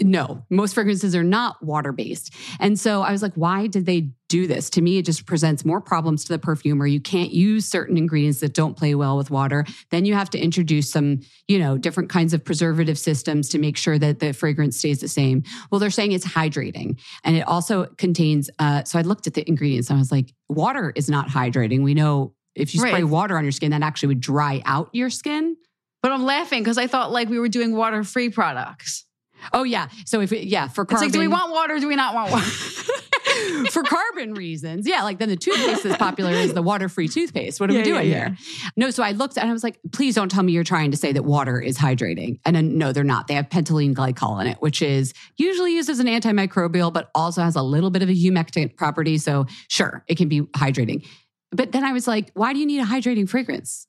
no, 0.00 0.42
most 0.48 0.74
fragrances 0.74 1.14
are 1.14 1.22
not 1.22 1.62
water 1.62 1.92
based. 1.92 2.34
And 2.60 2.78
so 2.80 3.02
I 3.02 3.12
was 3.12 3.20
like, 3.22 3.34
why 3.34 3.66
did 3.66 3.84
they 3.84 4.10
do 4.28 4.46
this? 4.46 4.70
To 4.70 4.80
me, 4.80 4.96
it 4.98 5.04
just 5.04 5.26
presents 5.26 5.64
more 5.64 5.80
problems 5.80 6.24
to 6.24 6.32
the 6.32 6.38
perfumer. 6.38 6.86
You 6.86 7.00
can't 7.00 7.30
use 7.30 7.66
certain 7.66 7.96
ingredients 7.98 8.40
that 8.40 8.54
don't 8.54 8.74
play 8.76 8.94
well 8.94 9.16
with 9.18 9.30
water. 9.30 9.66
Then 9.90 10.06
you 10.06 10.14
have 10.14 10.30
to 10.30 10.38
introduce 10.38 10.90
some, 10.90 11.20
you 11.46 11.58
know, 11.58 11.76
different 11.76 12.08
kinds 12.08 12.32
of 12.32 12.42
preservative 12.44 12.98
systems 12.98 13.50
to 13.50 13.58
make 13.58 13.76
sure 13.76 13.98
that 13.98 14.18
the 14.18 14.32
fragrance 14.32 14.78
stays 14.78 15.00
the 15.00 15.08
same. 15.08 15.42
Well, 15.70 15.78
they're 15.78 15.90
saying 15.90 16.12
it's 16.12 16.26
hydrating. 16.26 16.98
And 17.22 17.36
it 17.36 17.46
also 17.46 17.84
contains, 17.98 18.48
uh, 18.58 18.84
so 18.84 18.98
I 18.98 19.02
looked 19.02 19.26
at 19.26 19.34
the 19.34 19.46
ingredients 19.46 19.90
and 19.90 19.98
I 19.98 20.00
was 20.00 20.10
like, 20.10 20.32
water 20.48 20.92
is 20.96 21.10
not 21.10 21.28
hydrating. 21.28 21.82
We 21.82 21.94
know 21.94 22.32
if 22.54 22.72
you 22.74 22.80
spray 22.80 22.92
Right. 22.92 23.04
water 23.04 23.36
on 23.36 23.44
your 23.44 23.52
skin, 23.52 23.72
that 23.72 23.82
actually 23.82 24.08
would 24.08 24.20
dry 24.20 24.62
out 24.64 24.88
your 24.92 25.10
skin. 25.10 25.56
But 26.02 26.12
I'm 26.12 26.24
laughing 26.24 26.62
because 26.62 26.78
I 26.78 26.86
thought 26.86 27.12
like 27.12 27.28
we 27.28 27.38
were 27.38 27.48
doing 27.48 27.76
water 27.76 28.02
free 28.02 28.30
products. 28.30 29.04
Oh 29.52 29.64
yeah. 29.64 29.88
So 30.04 30.20
if 30.20 30.32
it, 30.32 30.46
yeah, 30.46 30.68
for 30.68 30.82
It's 30.82 30.90
carbon, 30.90 31.06
like, 31.08 31.12
do 31.12 31.18
we 31.18 31.28
want 31.28 31.52
water? 31.52 31.74
Or 31.76 31.80
do 31.80 31.88
we 31.88 31.96
not 31.96 32.14
want 32.14 32.30
water? 32.30 32.44
for 33.70 33.82
carbon 33.82 34.34
reasons, 34.34 34.86
yeah. 34.86 35.02
Like 35.02 35.18
then 35.18 35.28
the 35.28 35.36
toothpaste 35.36 35.82
that's 35.84 35.98
popular 35.98 36.30
is 36.30 36.54
the 36.54 36.62
water-free 36.62 37.08
toothpaste. 37.08 37.60
What 37.60 37.70
are 37.70 37.74
Yeah, 37.74 37.78
we 37.80 37.84
doing 37.84 38.08
yeah, 38.08 38.16
yeah. 38.16 38.28
here? 38.28 38.36
No. 38.76 38.90
So 38.90 39.02
I 39.02 39.12
looked 39.12 39.36
and 39.36 39.48
I 39.48 39.52
was 39.52 39.62
like, 39.62 39.78
please 39.92 40.14
don't 40.14 40.30
tell 40.30 40.42
me 40.42 40.52
you're 40.52 40.64
trying 40.64 40.90
to 40.92 40.96
say 40.96 41.12
that 41.12 41.24
water 41.24 41.60
is 41.60 41.76
hydrating. 41.78 42.38
And 42.44 42.56
then 42.56 42.78
no, 42.78 42.92
they're 42.92 43.04
not. 43.04 43.26
They 43.26 43.34
have 43.34 43.48
pentylene 43.48 43.94
glycol 43.94 44.40
in 44.40 44.46
it, 44.46 44.58
which 44.60 44.80
is 44.82 45.12
usually 45.36 45.74
used 45.74 45.90
as 45.90 45.98
an 45.98 46.06
antimicrobial, 46.06 46.92
but 46.92 47.10
also 47.14 47.42
has 47.42 47.56
a 47.56 47.62
little 47.62 47.90
bit 47.90 48.02
of 48.02 48.08
a 48.08 48.14
humectant 48.14 48.76
property. 48.76 49.18
So 49.18 49.46
sure, 49.68 50.04
it 50.08 50.16
can 50.16 50.28
be 50.28 50.42
hydrating. 50.42 51.06
But 51.52 51.72
then 51.72 51.84
I 51.84 51.92
was 51.92 52.06
like, 52.08 52.30
why 52.34 52.52
do 52.52 52.58
you 52.58 52.66
need 52.66 52.80
a 52.80 52.84
hydrating 52.84 53.28
fragrance? 53.28 53.86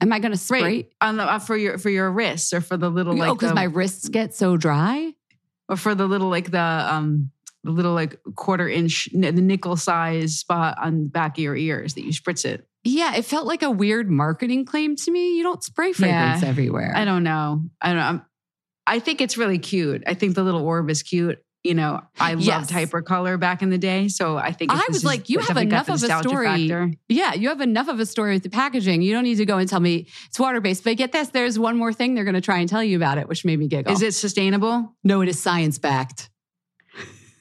Am 0.00 0.12
I 0.12 0.18
going 0.18 0.32
to 0.32 0.38
spray? 0.38 0.62
Right. 0.62 0.92
On 1.00 1.16
the, 1.16 1.24
uh, 1.24 1.38
for 1.38 1.56
your 1.56 1.78
for 1.78 1.90
your 1.90 2.10
wrists 2.10 2.52
or 2.52 2.60
for 2.60 2.76
the 2.76 2.90
little 2.90 3.14
like 3.16 3.30
oh, 3.30 3.34
because 3.34 3.52
my 3.54 3.64
wrists 3.64 4.08
get 4.08 4.34
so 4.34 4.56
dry. 4.56 5.14
or 5.68 5.76
for 5.76 5.94
the 5.94 6.06
little 6.06 6.28
like 6.28 6.50
the 6.50 6.58
um 6.60 7.30
the 7.64 7.70
little 7.70 7.92
like 7.92 8.18
quarter 8.36 8.68
inch, 8.68 9.08
the 9.12 9.32
nickel 9.32 9.76
size 9.76 10.38
spot 10.38 10.76
on 10.80 11.02
the 11.04 11.08
back 11.10 11.36
of 11.36 11.44
your 11.44 11.56
ears 11.56 11.94
that 11.94 12.04
you 12.04 12.12
spritz 12.12 12.44
it. 12.44 12.66
Yeah, 12.84 13.14
it 13.16 13.26
felt 13.26 13.46
like 13.46 13.62
a 13.62 13.70
weird 13.70 14.10
marketing 14.10 14.64
claim 14.64 14.96
to 14.96 15.10
me. 15.10 15.36
You 15.36 15.42
don't 15.42 15.62
spray 15.62 15.92
fragrance 15.92 16.42
Yeah. 16.42 16.48
everywhere. 16.48 16.92
I 16.96 17.04
don't 17.04 17.22
know. 17.22 17.64
I 17.82 17.88
don't 17.88 17.96
know. 17.96 18.02
I'm, 18.02 18.22
I 18.86 18.98
think 18.98 19.20
it's 19.20 19.36
really 19.36 19.58
cute. 19.58 20.02
I 20.06 20.14
think 20.14 20.34
the 20.34 20.42
little 20.42 20.64
orb 20.64 20.88
is 20.88 21.02
cute. 21.02 21.38
You 21.62 21.74
know, 21.74 22.00
I 22.18 22.34
loved 22.34 22.70
hypercolor 22.70 23.38
back 23.38 23.60
in 23.60 23.68
the 23.68 23.76
day, 23.76 24.08
so 24.08 24.38
I 24.38 24.50
think 24.52 24.72
I 24.72 24.82
was 24.88 25.04
like, 25.04 25.28
you 25.28 25.40
have 25.40 25.58
enough 25.58 25.90
of 25.90 26.02
a 26.02 26.22
story. 26.22 26.46
factor. 26.46 26.90
Yeah, 27.08 27.34
you 27.34 27.50
have 27.50 27.60
enough 27.60 27.88
of 27.88 28.00
a 28.00 28.06
story 28.06 28.32
with 28.32 28.44
the 28.44 28.48
packaging. 28.48 29.02
You 29.02 29.12
don't 29.12 29.24
need 29.24 29.34
to 29.34 29.44
go 29.44 29.58
and 29.58 29.68
tell 29.68 29.80
me 29.80 30.06
it's 30.28 30.40
water 30.40 30.62
based. 30.62 30.84
But 30.84 30.96
get 30.96 31.12
this, 31.12 31.28
there's 31.28 31.58
one 31.58 31.76
more 31.76 31.92
thing 31.92 32.14
they're 32.14 32.24
going 32.24 32.34
to 32.34 32.40
try 32.40 32.60
and 32.60 32.68
tell 32.68 32.82
you 32.82 32.96
about 32.96 33.18
it, 33.18 33.28
which 33.28 33.44
made 33.44 33.58
me 33.58 33.68
giggle. 33.68 33.92
Is 33.92 34.00
it 34.00 34.14
sustainable? 34.14 34.96
No, 35.04 35.20
it 35.20 35.28
is 35.28 35.38
science 35.38 35.76
backed. 35.78 36.30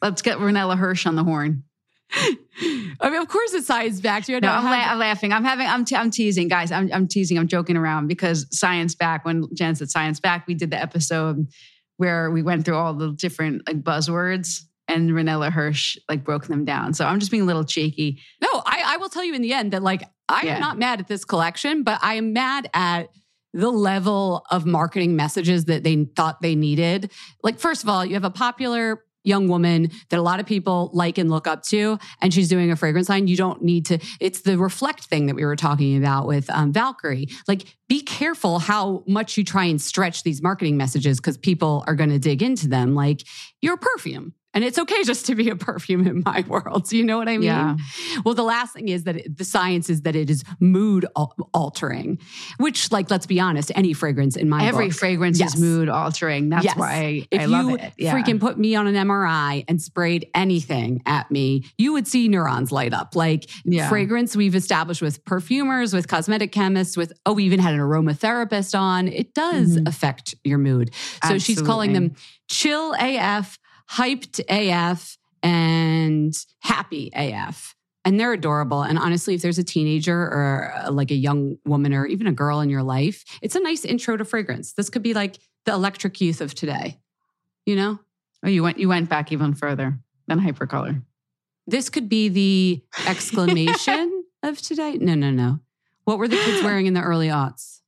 Let's 0.02 0.22
get 0.22 0.38
Ranella 0.40 0.78
Hirsch 0.78 1.06
on 1.06 1.16
the 1.16 1.24
horn. 1.24 1.64
I 2.12 3.10
mean, 3.10 3.22
of 3.22 3.28
course 3.30 3.54
it's 3.54 3.68
science 3.68 4.02
backed. 4.02 4.28
You 4.28 4.42
No, 4.42 4.50
I'm, 4.50 4.66
la- 4.66 4.72
I'm 4.72 5.00
laughing. 5.00 5.32
I'm 5.32 5.46
having. 5.46 5.68
I'm, 5.68 5.86
t- 5.86 5.96
I'm 5.96 6.12
teasing, 6.12 6.48
guys. 6.50 6.72
I'm, 6.72 6.90
I'm 6.92 7.08
teasing. 7.08 7.38
I'm 7.38 7.48
joking 7.48 7.78
around 7.78 8.08
because 8.08 8.48
science 8.52 8.96
back. 8.96 9.24
When 9.24 9.46
Jen 9.54 9.76
said 9.76 9.90
science 9.92 10.20
back, 10.20 10.46
we 10.48 10.56
did 10.56 10.72
the 10.72 10.82
episode 10.82 11.48
where 12.00 12.32
we 12.32 12.42
went 12.42 12.64
through 12.66 12.76
all 12.76 12.94
the 12.94 13.12
different 13.12 13.68
like 13.68 13.84
buzzwords, 13.84 14.62
and 14.88 15.12
Ranella 15.12 15.52
Hirsch 15.52 15.98
like 16.08 16.24
broke 16.24 16.48
them 16.48 16.64
down. 16.66 16.94
So 16.94 17.06
I'm 17.06 17.20
just 17.20 17.30
being 17.30 17.44
a 17.44 17.46
little 17.46 17.66
cheeky. 17.66 18.20
No, 18.42 18.50
I, 18.66 18.82
I 18.86 18.98
will 18.98 19.10
tell 19.10 19.24
you 19.24 19.36
in 19.36 19.42
the 19.42 19.54
end 19.54 19.74
that 19.74 19.84
like 19.84 20.04
I'm 20.30 20.48
Yeah. 20.48 20.60
not 20.60 20.78
mad 20.80 21.00
at 21.02 21.08
this 21.08 21.26
collection, 21.26 21.84
but 21.84 22.00
I 22.02 22.16
am 22.16 22.32
mad 22.34 22.70
at 22.74 23.10
the 23.54 23.70
level 23.70 24.46
of 24.50 24.66
marketing 24.66 25.16
messages 25.16 25.66
that 25.66 25.84
they 25.84 26.06
thought 26.16 26.42
they 26.42 26.56
needed. 26.56 27.12
Like, 27.44 27.60
first 27.60 27.84
of 27.84 27.90
all, 27.90 28.06
you 28.06 28.14
have 28.14 28.24
a 28.24 28.30
popular 28.30 29.04
young 29.24 29.48
woman 29.48 29.92
that 30.10 30.20
a 30.20 30.22
lot 30.22 30.40
of 30.40 30.46
people 30.46 30.90
like 30.94 31.18
and 31.18 31.30
look 31.30 31.48
up 31.48 31.64
to, 31.64 32.00
and 32.22 32.34
she's 32.34 32.50
doing 32.50 32.72
a 32.72 32.76
fragrance 32.76 33.10
line. 33.10 33.28
You 33.28 33.36
don't 33.36 33.62
need 33.62 33.86
to, 33.88 34.00
it's 34.20 34.42
the 34.42 34.58
reflect 34.58 35.06
thing 35.06 35.26
that 35.28 35.36
we 35.36 35.46
were 35.46 35.56
talking 35.56 35.98
about 35.98 36.28
with 36.28 36.50
um, 36.50 36.72
Valkyrie. 36.72 37.28
Like, 37.48 37.76
be 37.88 38.02
careful 38.02 38.60
how 38.60 39.04
much 39.08 39.38
you 39.38 39.44
try 39.44 39.66
and 39.66 39.82
stretch 39.82 40.24
these 40.24 40.42
marketing 40.42 40.78
messages 40.78 41.20
because 41.20 41.38
people 41.38 41.84
are 41.88 41.96
going 41.96 42.12
to 42.12 42.20
dig 42.20 42.42
into 42.42 42.68
them. 42.68 42.96
Like, 42.96 43.24
you're 43.62 43.78
perfume. 43.78 44.34
And 44.54 44.64
it's 44.64 44.80
okay 44.80 45.04
just 45.04 45.28
to 45.28 45.36
be 45.36 45.50
a 45.52 45.56
perfume 45.56 46.08
in 46.08 46.24
my 46.26 46.44
world. 46.48 46.90
Do 46.90 46.98
you 46.98 47.04
know 47.04 47.18
what 47.20 47.30
I 47.30 47.34
mean? 47.38 47.44
Yeah. 47.44 47.78
Well, 48.26 48.34
the 48.34 48.44
last 48.44 48.74
thing 48.74 48.88
is 48.90 49.04
that 49.04 49.18
it, 49.18 49.38
the 49.38 49.44
science 49.46 49.92
is 49.92 50.02
that 50.02 50.16
it 50.16 50.28
is 50.30 50.44
mood 50.60 51.06
al- 51.16 51.36
altering, 51.54 52.18
which, 52.58 52.92
like, 52.92 53.12
let's 53.12 53.28
be 53.28 53.40
honest, 53.40 53.72
any 53.76 53.94
fragrance 53.94 54.36
in 54.36 54.50
my 54.50 54.66
Every 54.66 54.88
book- 54.88 54.96
fragrance 54.98 55.40
Yes. 55.40 55.54
is 55.54 55.62
mood 55.62 55.88
altering. 55.88 56.50
That's 56.50 56.66
Yes. 56.66 56.78
why 56.78 56.92
I, 56.94 57.28
If 57.30 57.42
I 57.42 57.44
you 57.44 57.50
love 57.50 57.70
it. 57.80 57.94
Yeah. 58.00 58.16
freaking 58.20 58.40
put 58.40 58.58
me 58.58 58.74
on 58.74 58.88
an 58.88 58.96
MRI 58.96 59.66
and 59.68 59.80
sprayed 59.80 60.26
anything 60.34 61.04
at 61.06 61.30
me, 61.30 61.66
you 61.78 61.94
would 61.94 62.08
see 62.08 62.28
neurons 62.28 62.72
light 62.72 62.92
up. 62.94 63.16
Like 63.16 63.48
Yeah. 63.66 63.88
fragrance, 63.88 64.36
we've 64.36 64.56
established 64.56 65.04
with 65.04 65.24
perfumers, 65.26 65.94
with 65.94 66.08
cosmetic 66.08 66.52
chemists, 66.52 66.98
with 66.98 67.14
oh, 67.28 67.34
we 67.34 67.44
even 67.44 67.60
had 67.60 67.76
an 67.76 67.80
aromatherapist 67.80 68.78
on. 68.78 69.08
It 69.10 69.36
does 69.36 69.78
Mhm. 69.78 69.88
affect 69.88 70.34
your 70.44 70.58
mood. 70.58 70.90
So 71.28 71.38
she's 71.38 71.62
calling 71.62 71.94
them 71.94 72.16
chill 72.50 72.96
AF, 73.00 73.59
hyped 73.92 74.40
AF, 74.50 75.18
and 75.44 76.34
happy 76.60 77.12
AF. 77.16 77.76
And 78.06 78.20
they're 78.20 78.34
adorable. 78.34 78.82
And 78.82 78.98
honestly, 78.98 79.36
if 79.36 79.42
there's 79.42 79.58
a 79.58 79.64
teenager 79.64 80.18
or 80.20 80.74
uh, 80.76 80.92
like 80.92 81.12
a 81.12 81.16
young 81.16 81.58
woman 81.66 81.94
or 81.94 82.06
even 82.06 82.28
a 82.28 82.32
girl 82.32 82.60
in 82.62 82.70
your 82.70 82.84
life, 82.84 83.24
it's 83.42 83.56
a 83.56 83.60
nice 83.60 83.84
intro 83.86 84.18
to 84.18 84.26
fragrance. 84.26 84.74
This 84.74 84.90
could 84.90 85.04
be 85.04 85.14
like 85.14 85.38
the 85.66 85.74
electric 85.74 86.20
youth 86.22 86.42
of 86.42 86.54
today. 86.56 87.00
You 87.66 87.76
know, 87.76 88.00
Oh, 88.44 88.48
you 88.48 88.64
went. 88.64 88.80
You 88.80 88.88
went 88.88 89.10
back 89.10 89.34
even 89.34 89.54
further 89.54 90.00
than 90.28 90.40
hypercolor. 90.40 91.04
this 91.68 91.90
could 91.90 92.08
be 92.08 92.30
the 92.30 92.82
exclamation 93.06 94.24
of 94.44 94.62
today. 94.62 94.98
No, 94.98 95.14
no, 95.14 95.30
no. 95.30 95.60
What 96.06 96.18
were 96.20 96.28
the 96.30 96.38
kids 96.38 96.64
wearing 96.64 96.86
in 96.86 96.94
the 96.94 97.02
early 97.02 97.28
aughts? 97.28 97.82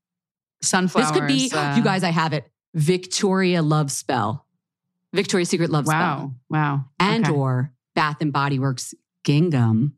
Sunflowers. 0.62 1.10
This 1.12 1.18
could 1.18 1.28
be, 1.28 1.50
uh, 1.56 1.78
you 1.78 1.84
guys, 1.84 2.04
I 2.04 2.10
have 2.10 2.34
it. 2.34 2.52
Victoria 2.76 3.62
Love 3.62 3.92
Spell. 3.92 4.46
Victoria's 5.14 5.50
Secret 5.50 5.70
Love 5.70 5.86
Spell. 5.86 5.98
Wow. 5.98 6.32
Wow. 6.50 6.86
and 7.00 7.26
Okay. 7.26 7.34
or 7.34 7.74
Bath 7.96 8.18
and 8.22 8.32
Body 8.32 8.60
Works 8.60 8.94
gingham. 9.24 9.94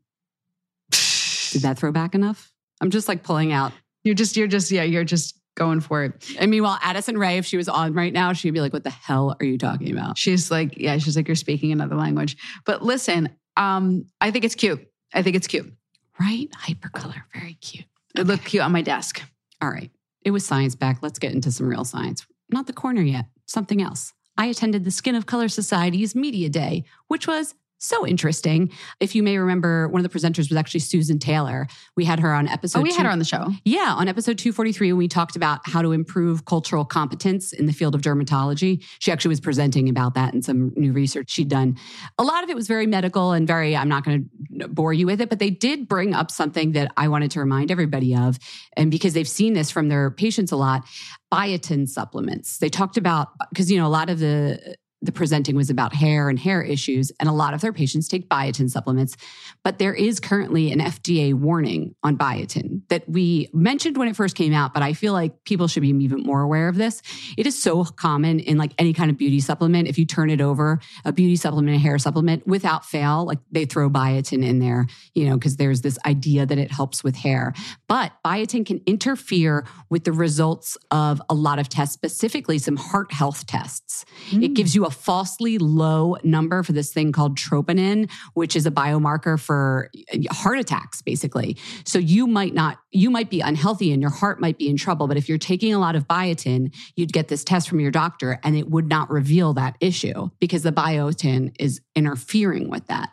Did 0.90 1.62
that 1.62 1.78
throw 1.78 1.92
back 1.92 2.14
enough? 2.14 2.52
I'm 2.80 2.90
just 2.90 3.08
like 3.08 3.22
pulling 3.22 3.52
out. 3.52 3.72
You're 4.02 4.14
just. 4.16 4.36
You're 4.36 4.48
just. 4.48 4.70
Yeah. 4.70 4.82
You're 4.82 5.04
just 5.04 5.38
going 5.56 5.80
for 5.80 6.02
it. 6.02 6.34
And 6.38 6.50
meanwhile, 6.50 6.78
Addison 6.82 7.16
Rae, 7.16 7.38
if 7.38 7.46
she 7.46 7.56
was 7.56 7.68
on 7.68 7.94
right 7.94 8.12
now, 8.12 8.32
she'd 8.32 8.50
be 8.50 8.60
like, 8.60 8.72
"What 8.72 8.82
the 8.82 8.90
hell 8.90 9.36
are 9.38 9.46
you 9.46 9.56
talking 9.56 9.92
about?" 9.92 10.18
She's 10.18 10.50
like, 10.50 10.76
yeah, 10.78 10.98
she's 10.98 11.14
like, 11.16 11.28
you're 11.28 11.36
speaking 11.36 11.70
another 11.70 11.94
language. 11.94 12.36
But 12.66 12.82
listen, 12.82 13.28
um, 13.56 14.06
I 14.20 14.32
think 14.32 14.44
it's 14.44 14.56
cute. 14.56 14.84
I 15.12 15.22
think 15.22 15.36
it's 15.36 15.46
cute. 15.46 15.72
Right? 16.20 16.48
Hypercolor, 16.50 17.22
very 17.32 17.54
cute. 17.54 17.86
It 18.16 18.26
looked 18.26 18.44
cute 18.44 18.62
on 18.64 18.72
my 18.72 18.82
desk. 18.82 19.22
All 19.62 19.70
right, 19.70 19.90
it 20.22 20.32
was 20.32 20.44
science 20.44 20.74
back. 20.74 20.98
Let's 21.02 21.20
get 21.20 21.32
into 21.32 21.52
some 21.52 21.68
real 21.68 21.84
science. 21.84 22.26
Not 22.50 22.66
the 22.66 22.72
corner 22.72 23.02
yet. 23.02 23.26
Something 23.46 23.80
else. 23.80 24.12
I 24.36 24.46
attended 24.46 24.84
the 24.84 24.90
Skin 24.90 25.14
of 25.14 25.26
Color 25.26 25.48
Society's 25.48 26.14
Media 26.14 26.48
Day, 26.48 26.84
which 27.08 27.26
was 27.26 27.54
so 27.84 28.06
interesting. 28.06 28.70
If 29.00 29.14
you 29.14 29.22
may 29.22 29.38
remember, 29.38 29.88
one 29.88 30.04
of 30.04 30.10
the 30.10 30.18
presenters 30.18 30.48
was 30.48 30.56
actually 30.56 30.80
Susan 30.80 31.18
Taylor. 31.18 31.66
We 31.96 32.04
had 32.04 32.20
her 32.20 32.32
on 32.32 32.48
episode. 32.48 32.80
oh, 32.80 32.82
we 32.82 32.90
two- 32.90 32.96
had 32.96 33.06
her 33.06 33.12
on 33.12 33.18
the 33.18 33.24
show. 33.24 33.48
Yeah, 33.64 33.94
on 33.96 34.08
episode 34.08 34.38
243, 34.38 34.92
when 34.92 34.98
we 34.98 35.08
talked 35.08 35.36
about 35.36 35.60
how 35.64 35.82
to 35.82 35.92
improve 35.92 36.44
cultural 36.44 36.84
competence 36.84 37.52
in 37.52 37.66
the 37.66 37.72
field 37.72 37.94
of 37.94 38.00
dermatology, 38.00 38.82
she 38.98 39.12
actually 39.12 39.30
was 39.30 39.40
presenting 39.40 39.88
about 39.88 40.14
that 40.14 40.32
and 40.34 40.44
some 40.44 40.72
new 40.76 40.92
research 40.92 41.30
she'd 41.30 41.48
done. 41.48 41.76
A 42.18 42.22
lot 42.24 42.42
of 42.44 42.50
it 42.50 42.56
was 42.56 42.66
very 42.66 42.86
medical 42.86 43.32
and 43.32 43.46
very, 43.46 43.76
I'm 43.76 43.88
not 43.88 44.04
going 44.04 44.28
to 44.58 44.68
bore 44.68 44.92
you 44.92 45.06
with 45.06 45.20
it, 45.20 45.28
but 45.28 45.38
they 45.38 45.50
did 45.50 45.88
bring 45.88 46.14
up 46.14 46.30
something 46.30 46.72
that 46.72 46.92
I 46.96 47.08
wanted 47.08 47.30
to 47.32 47.40
remind 47.40 47.70
everybody 47.70 48.14
of. 48.16 48.38
And 48.76 48.90
because 48.90 49.12
they've 49.12 49.28
seen 49.28 49.54
this 49.54 49.70
from 49.70 49.88
their 49.88 50.10
patients 50.10 50.52
a 50.52 50.56
lot, 50.56 50.84
biotin 51.32 51.88
supplements. 51.88 52.58
They 52.58 52.68
talked 52.68 52.96
about, 52.96 53.28
because, 53.50 53.70
you 53.70 53.78
know, 53.78 53.86
a 53.86 53.88
lot 53.88 54.10
of 54.10 54.18
the, 54.18 54.76
the 55.04 55.12
presenting 55.12 55.56
was 55.56 55.70
about 55.70 55.94
hair 55.94 56.28
and 56.28 56.38
hair 56.38 56.62
issues, 56.62 57.12
and 57.20 57.28
a 57.28 57.32
lot 57.32 57.54
of 57.54 57.60
their 57.60 57.72
patients 57.72 58.08
take 58.08 58.28
biotin 58.28 58.70
supplements. 58.70 59.16
But 59.62 59.78
there 59.78 59.94
is 59.94 60.20
currently 60.20 60.72
an 60.72 60.80
FDA 60.80 61.34
warning 61.34 61.94
on 62.02 62.16
biotin 62.16 62.82
that 62.88 63.08
we 63.08 63.48
mentioned 63.52 63.96
when 63.96 64.08
it 64.08 64.16
first 64.16 64.34
came 64.36 64.52
out, 64.52 64.74
but 64.74 64.82
I 64.82 64.92
feel 64.92 65.12
like 65.12 65.44
people 65.44 65.68
should 65.68 65.82
be 65.82 65.88
even 65.88 66.22
more 66.22 66.42
aware 66.42 66.68
of 66.68 66.76
this. 66.76 67.02
It 67.36 67.46
is 67.46 67.60
so 67.60 67.84
common 67.84 68.40
in 68.40 68.58
like 68.58 68.72
any 68.78 68.92
kind 68.92 69.10
of 69.10 69.18
beauty 69.18 69.40
supplement. 69.40 69.88
If 69.88 69.98
you 69.98 70.06
turn 70.06 70.30
it 70.30 70.40
over, 70.40 70.80
a 71.04 71.12
beauty 71.12 71.36
supplement, 71.36 71.76
a 71.76 71.80
hair 71.80 71.98
supplement, 71.98 72.46
without 72.46 72.84
fail, 72.84 73.24
like 73.24 73.38
they 73.50 73.64
throw 73.64 73.90
biotin 73.90 74.44
in 74.44 74.58
there, 74.58 74.86
you 75.14 75.28
know, 75.28 75.36
because 75.36 75.56
there's 75.56 75.82
this 75.82 75.98
idea 76.06 76.46
that 76.46 76.58
it 76.58 76.72
helps 76.72 77.04
with 77.04 77.16
hair. 77.16 77.52
But 77.88 78.12
biotin 78.24 78.66
can 78.66 78.80
interfere 78.86 79.66
with 79.90 80.04
the 80.04 80.12
results 80.12 80.76
of 80.90 81.20
a 81.28 81.34
lot 81.34 81.58
of 81.58 81.68
tests, 81.68 81.94
specifically 81.94 82.58
some 82.58 82.76
heart 82.76 83.12
health 83.12 83.46
tests. 83.46 84.04
It 84.32 84.54
gives 84.54 84.72
mm. 84.72 84.76
you 84.76 84.84
a 84.86 84.90
falsely 84.94 85.58
low 85.58 86.16
number 86.22 86.62
for 86.62 86.72
this 86.72 86.92
thing 86.92 87.12
called 87.12 87.36
troponin, 87.36 88.10
which 88.34 88.56
is 88.56 88.66
a 88.66 88.70
biomarker 88.70 89.38
for 89.38 89.90
uh, 90.12 90.32
heart 90.32 90.58
attacks, 90.58 91.02
basically. 91.02 91.56
So 91.84 91.98
you 91.98 92.26
might 92.26 92.54
not, 92.54 92.78
you 92.90 93.10
might 93.10 93.30
be 93.30 93.40
unhealthy 93.40 93.92
and 93.92 94.00
your 94.00 94.10
heart 94.10 94.40
might 94.40 94.58
be 94.58 94.68
in 94.68 94.76
trouble. 94.76 95.06
But 95.06 95.16
if 95.16 95.28
you're 95.28 95.38
taking 95.38 95.74
a 95.74 95.78
lot 95.78 95.96
of 95.96 96.06
biotin, 96.06 96.74
you'd 96.96 97.12
get 97.12 97.28
this 97.28 97.44
test 97.44 97.68
from 97.68 97.80
your 97.80 97.90
doctor 97.90 98.40
and 98.42 98.56
it 98.56 98.70
would 98.70 98.88
not 98.88 99.10
reveal 99.10 99.52
that 99.54 99.76
issue 99.80 100.30
because 100.40 100.62
the 100.62 100.72
biotin 100.72 101.54
is 101.58 101.80
interfering 101.94 102.70
with 102.70 102.86
that. 102.86 103.10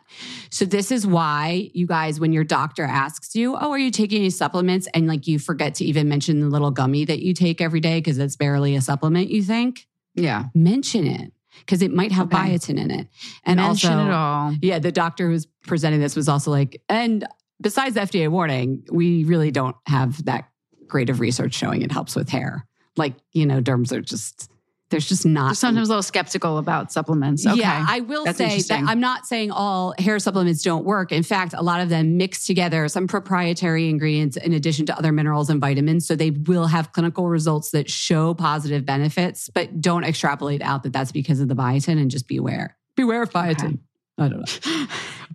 So 0.50 0.64
this 0.64 0.90
is 0.90 1.06
why 1.06 1.70
you 1.74 1.86
guys, 1.86 2.20
when 2.20 2.32
your 2.32 2.44
doctor 2.44 2.84
asks 2.84 3.34
you, 3.34 3.56
Oh, 3.56 3.70
are 3.70 3.78
you 3.78 3.90
taking 3.90 4.20
any 4.20 4.30
supplements? 4.30 4.88
And 4.94 5.06
like 5.06 5.26
you 5.26 5.38
forget 5.38 5.74
to 5.76 5.84
even 5.84 6.08
mention 6.08 6.40
the 6.40 6.48
little 6.48 6.70
gummy 6.70 7.04
that 7.04 7.20
you 7.20 7.34
take 7.34 7.60
every 7.60 7.80
day 7.80 7.98
because 7.98 8.18
it's 8.18 8.36
barely 8.36 8.76
a 8.76 8.80
supplement, 8.80 9.30
you 9.30 9.42
think? 9.42 9.86
Yeah. 10.14 10.44
mention 10.54 11.06
it 11.06 11.32
because 11.60 11.82
it 11.82 11.92
might 11.92 12.12
have 12.12 12.26
Okay. 12.32 12.36
biotin 12.54 12.78
in 12.78 12.90
it. 12.90 13.08
And 13.44 13.58
Mention 13.58 13.92
also, 13.92 14.06
it 14.06 14.12
all. 14.12 14.54
yeah, 14.62 14.78
the 14.78 14.92
doctor 14.92 15.28
who's 15.28 15.46
presenting 15.66 16.00
this 16.00 16.16
was 16.16 16.28
also 16.28 16.50
like, 16.50 16.80
and 16.88 17.26
besides 17.60 17.94
the 17.94 18.00
FDA 18.02 18.28
warning, 18.28 18.84
we 18.90 19.24
really 19.24 19.50
don't 19.50 19.76
have 19.86 20.24
that 20.24 20.48
great 20.86 21.08
of 21.10 21.20
research 21.20 21.54
showing 21.54 21.82
it 21.82 21.90
helps 21.92 22.14
with 22.14 22.28
hair. 22.28 22.66
Like, 22.96 23.14
you 23.32 23.46
know, 23.46 23.60
derms 23.62 23.92
are 23.92 24.02
just, 24.02 24.50
there's 24.92 25.08
just 25.08 25.26
not. 25.26 25.56
Sometimes 25.56 25.88
a 25.88 25.90
little 25.90 26.02
skeptical 26.02 26.58
about 26.58 26.92
supplements. 26.92 27.44
Okay. 27.44 27.58
Yeah, 27.58 27.84
I 27.88 28.00
will 28.00 28.24
That's 28.24 28.38
say 28.38 28.60
that. 28.60 28.84
I'm 28.86 29.00
not 29.00 29.26
saying 29.26 29.50
all 29.50 29.94
hair 29.98 30.20
supplements 30.20 30.62
don't 30.62 30.84
work. 30.84 31.10
In 31.10 31.24
fact, 31.24 31.54
a 31.56 31.62
lot 31.62 31.80
of 31.80 31.88
them 31.88 32.16
mix 32.16 32.46
together 32.46 32.86
some 32.86 33.08
proprietary 33.08 33.88
ingredients 33.88 34.36
in 34.36 34.52
addition 34.52 34.86
to 34.86 34.96
other 34.96 35.10
minerals 35.10 35.50
and 35.50 35.60
vitamins. 35.60 36.06
So 36.06 36.14
they 36.14 36.30
will 36.30 36.66
have 36.66 36.92
clinical 36.92 37.28
results 37.28 37.72
that 37.72 37.90
show 37.90 38.34
positive 38.34 38.86
benefits, 38.86 39.50
but 39.52 39.80
don't 39.80 40.04
extrapolate 40.04 40.62
out 40.62 40.84
that 40.84 40.92
that's 40.92 41.10
because 41.10 41.40
of 41.40 41.48
the 41.48 41.56
biotin 41.56 42.00
and 42.00 42.10
just 42.10 42.28
beware. 42.28 42.76
Beware 42.94 43.22
of 43.22 43.30
biotin. 43.30 43.80
I 44.22 44.28
don't 44.28 44.40
know. 44.40 44.86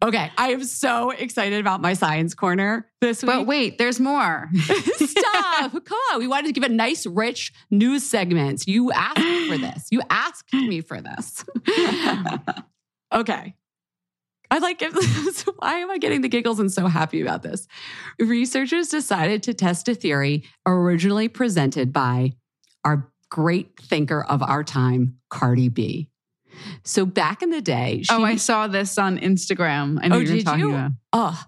Okay, 0.04 0.32
I 0.38 0.50
am 0.52 0.64
so 0.64 1.10
excited 1.10 1.60
about 1.60 1.82
my 1.82 1.94
science 1.94 2.36
corner 2.36 2.88
this 3.02 3.24
week. 3.24 3.32
but 3.32 3.48
wait, 3.48 3.78
there's 3.78 4.00
more. 4.00 4.50
Stop. 4.96 5.72
Come 5.72 6.00
on. 6.14 6.20
We 6.20 6.28
wanted 6.28 6.48
to 6.48 6.54
give 6.54 6.64
a 6.64 6.74
nice, 6.74 7.06
rich 7.08 7.52
news 7.72 8.04
segment. 8.04 8.68
You 8.68 8.92
asked 8.92 9.20
for 9.48 9.58
this. 9.58 9.88
You 9.90 10.02
asked 10.10 10.54
me 10.54 10.82
for 10.82 11.02
this. 11.02 11.44
okay. 13.14 13.56
I 14.50 14.60
like 14.60 14.82
it. 14.82 14.94
Why 15.58 15.80
am 15.80 15.92
I 15.92 15.98
getting 15.98 16.22
the 16.22 16.30
giggles 16.30 16.60
and 16.60 16.72
so 16.72 16.88
happy 16.88 17.22
about 17.22 17.42
this? 17.42 17.68
Researchers 18.20 18.90
decided 18.90 19.44
to 19.44 19.54
test 19.54 19.90
a 19.90 19.96
theory 19.96 20.44
originally 20.66 21.28
presented 21.28 21.92
by 21.92 22.34
our 22.86 23.12
great 23.30 23.78
thinker 23.82 24.24
of 24.24 24.42
our 24.42 24.64
time, 24.64 25.18
Cardi 25.30 25.70
B. 25.70 26.10
So 26.84 27.06
back 27.06 27.42
in 27.42 27.50
the 27.50 27.62
day, 27.62 28.04
she, 28.04 28.14
oh, 28.14 28.24
I 28.24 28.36
saw 28.36 28.68
this 28.68 28.98
on 28.98 29.18
Instagram. 29.18 30.00
I 30.02 30.08
know 30.08 30.18
oh, 30.18 30.20
you 30.20 30.36
were 30.36 30.42
talking 30.42 30.60
you? 30.60 30.70
about. 30.70 30.92
Oh, 31.14 31.44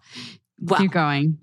well, 0.61 0.79
keep 0.79 0.91
going. 0.91 1.37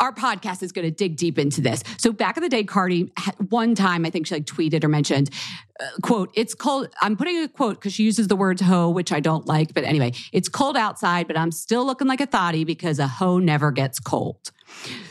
Our 0.00 0.12
podcast 0.12 0.62
is 0.62 0.72
going 0.72 0.86
to 0.86 0.90
dig 0.90 1.16
deep 1.16 1.38
into 1.38 1.60
this. 1.60 1.82
So 1.98 2.12
back 2.12 2.36
in 2.36 2.42
the 2.42 2.48
day, 2.48 2.64
Cardi 2.64 3.12
one 3.48 3.74
time 3.74 4.04
I 4.04 4.10
think 4.10 4.26
she 4.26 4.34
like 4.34 4.44
tweeted 4.44 4.82
or 4.82 4.88
mentioned, 4.88 5.30
uh, 5.78 5.84
"quote 6.02 6.30
It's 6.34 6.54
cold." 6.54 6.88
I'm 7.00 7.16
putting 7.16 7.38
a 7.38 7.48
quote 7.48 7.76
because 7.76 7.92
she 7.92 8.02
uses 8.02 8.28
the 8.28 8.36
words 8.36 8.60
"hoe," 8.60 8.90
which 8.90 9.12
I 9.12 9.20
don't 9.20 9.46
like. 9.46 9.72
But 9.72 9.84
anyway, 9.84 10.12
it's 10.32 10.48
cold 10.48 10.76
outside, 10.76 11.28
but 11.28 11.36
I'm 11.36 11.52
still 11.52 11.86
looking 11.86 12.08
like 12.08 12.20
a 12.20 12.26
thotty 12.26 12.64
because 12.64 12.98
a 12.98 13.06
hoe 13.06 13.38
never 13.38 13.70
gets 13.70 14.00
cold. 14.00 14.50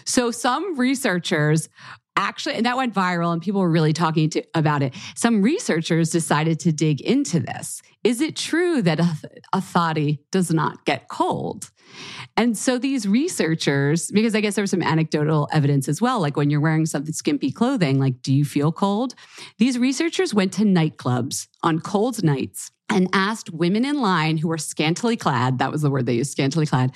So 0.06 0.32
some 0.32 0.78
researchers 0.78 1.70
actually, 2.18 2.56
and 2.56 2.66
that 2.66 2.78
went 2.78 2.94
viral 2.94 3.34
and 3.34 3.42
people 3.42 3.62
were 3.62 3.70
really 3.70 3.94
talking 3.94 4.30
to, 4.30 4.44
about 4.54 4.82
it. 4.82 4.94
Some 5.16 5.42
researchers 5.42 6.10
decided 6.10 6.60
to 6.62 6.72
dig 6.72 7.02
into 7.02 7.40
this. 7.40 7.82
Is 8.06 8.22
it 8.22 8.36
true 8.36 8.84
that 8.84 9.00
a, 9.00 9.18
a 9.52 10.18
does 10.30 10.54
not 10.54 10.86
get 10.86 11.08
cold? 11.08 11.72
And 12.38 12.56
so 12.56 12.78
these 12.78 13.08
researchers, 13.08 14.12
because 14.12 14.36
I 14.36 14.42
guess 14.42 14.54
there 14.54 14.62
was 14.62 14.70
some 14.70 14.84
anecdotal 14.84 15.50
evidence 15.52 15.90
as 15.90 16.04
well, 16.04 16.20
like 16.20 16.38
when 16.38 16.52
you're 16.52 16.62
wearing 16.62 16.86
something 16.86 17.14
skimpy 17.14 17.52
clothing, 17.52 18.00
like, 18.00 18.22
do 18.22 18.32
you 18.32 18.46
feel 18.46 18.72
cold? 18.72 19.16
These 19.58 19.80
researchers 19.80 20.36
went 20.36 20.54
to 20.54 20.62
nightclubs 20.62 21.48
on 21.64 21.80
cold 21.80 22.24
nights 22.24 22.72
and 22.90 23.10
asked 23.12 23.50
women 23.50 23.84
in 23.84 24.00
line 24.00 24.38
who 24.38 24.50
were 24.50 24.60
scantily 24.60 25.18
clad, 25.18 25.58
that 25.58 25.72
was 25.72 25.82
the 25.82 25.90
word 25.90 26.06
they 26.06 26.14
used, 26.14 26.32
scantily 26.32 26.68
clad, 26.68 26.92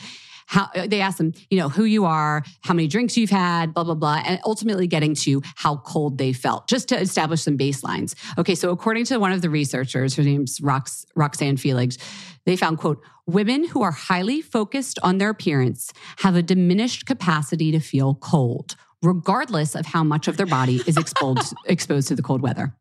how 0.49 0.67
they 0.87 0.99
ask 0.99 1.19
them, 1.19 1.31
you 1.51 1.59
know, 1.59 1.69
who 1.69 1.83
you 1.83 2.05
are, 2.05 2.43
how 2.61 2.73
many 2.73 2.87
drinks 2.87 3.15
you've 3.15 3.29
had, 3.29 3.71
blah, 3.71 3.83
blah, 3.83 3.93
blah, 3.93 4.23
and 4.25 4.39
ultimately 4.43 4.87
getting 4.87 5.13
to 5.13 5.43
how 5.55 5.77
cold 5.77 6.17
they 6.17 6.33
felt, 6.33 6.67
just 6.67 6.89
to 6.89 6.99
establish 6.99 7.43
some 7.43 7.55
baselines. 7.55 8.15
Okay, 8.35 8.55
so 8.55 8.71
according 8.71 9.05
to 9.05 9.19
one 9.19 9.31
of 9.31 9.43
the 9.43 9.49
researchers, 9.49 10.15
her 10.15 10.23
name's 10.23 10.59
Rox, 10.59 11.05
Roxanne 11.15 11.55
Felig, 11.55 12.01
they 12.47 12.55
found, 12.55 12.79
quote, 12.79 12.99
women 13.27 13.63
who 13.67 13.83
are 13.83 13.91
highly 13.91 14.41
focused 14.41 14.97
on 15.03 15.19
their 15.19 15.29
appearance 15.29 15.93
have 16.17 16.35
a 16.35 16.41
diminished 16.41 17.05
capacity 17.05 17.71
to 17.71 17.79
feel 17.79 18.15
cold, 18.15 18.75
regardless 19.03 19.75
of 19.75 19.85
how 19.85 20.03
much 20.03 20.27
of 20.27 20.37
their 20.37 20.47
body 20.47 20.81
is 20.87 20.97
exposed, 20.97 21.53
exposed 21.67 22.07
to 22.07 22.15
the 22.15 22.23
cold 22.23 22.41
weather. 22.41 22.75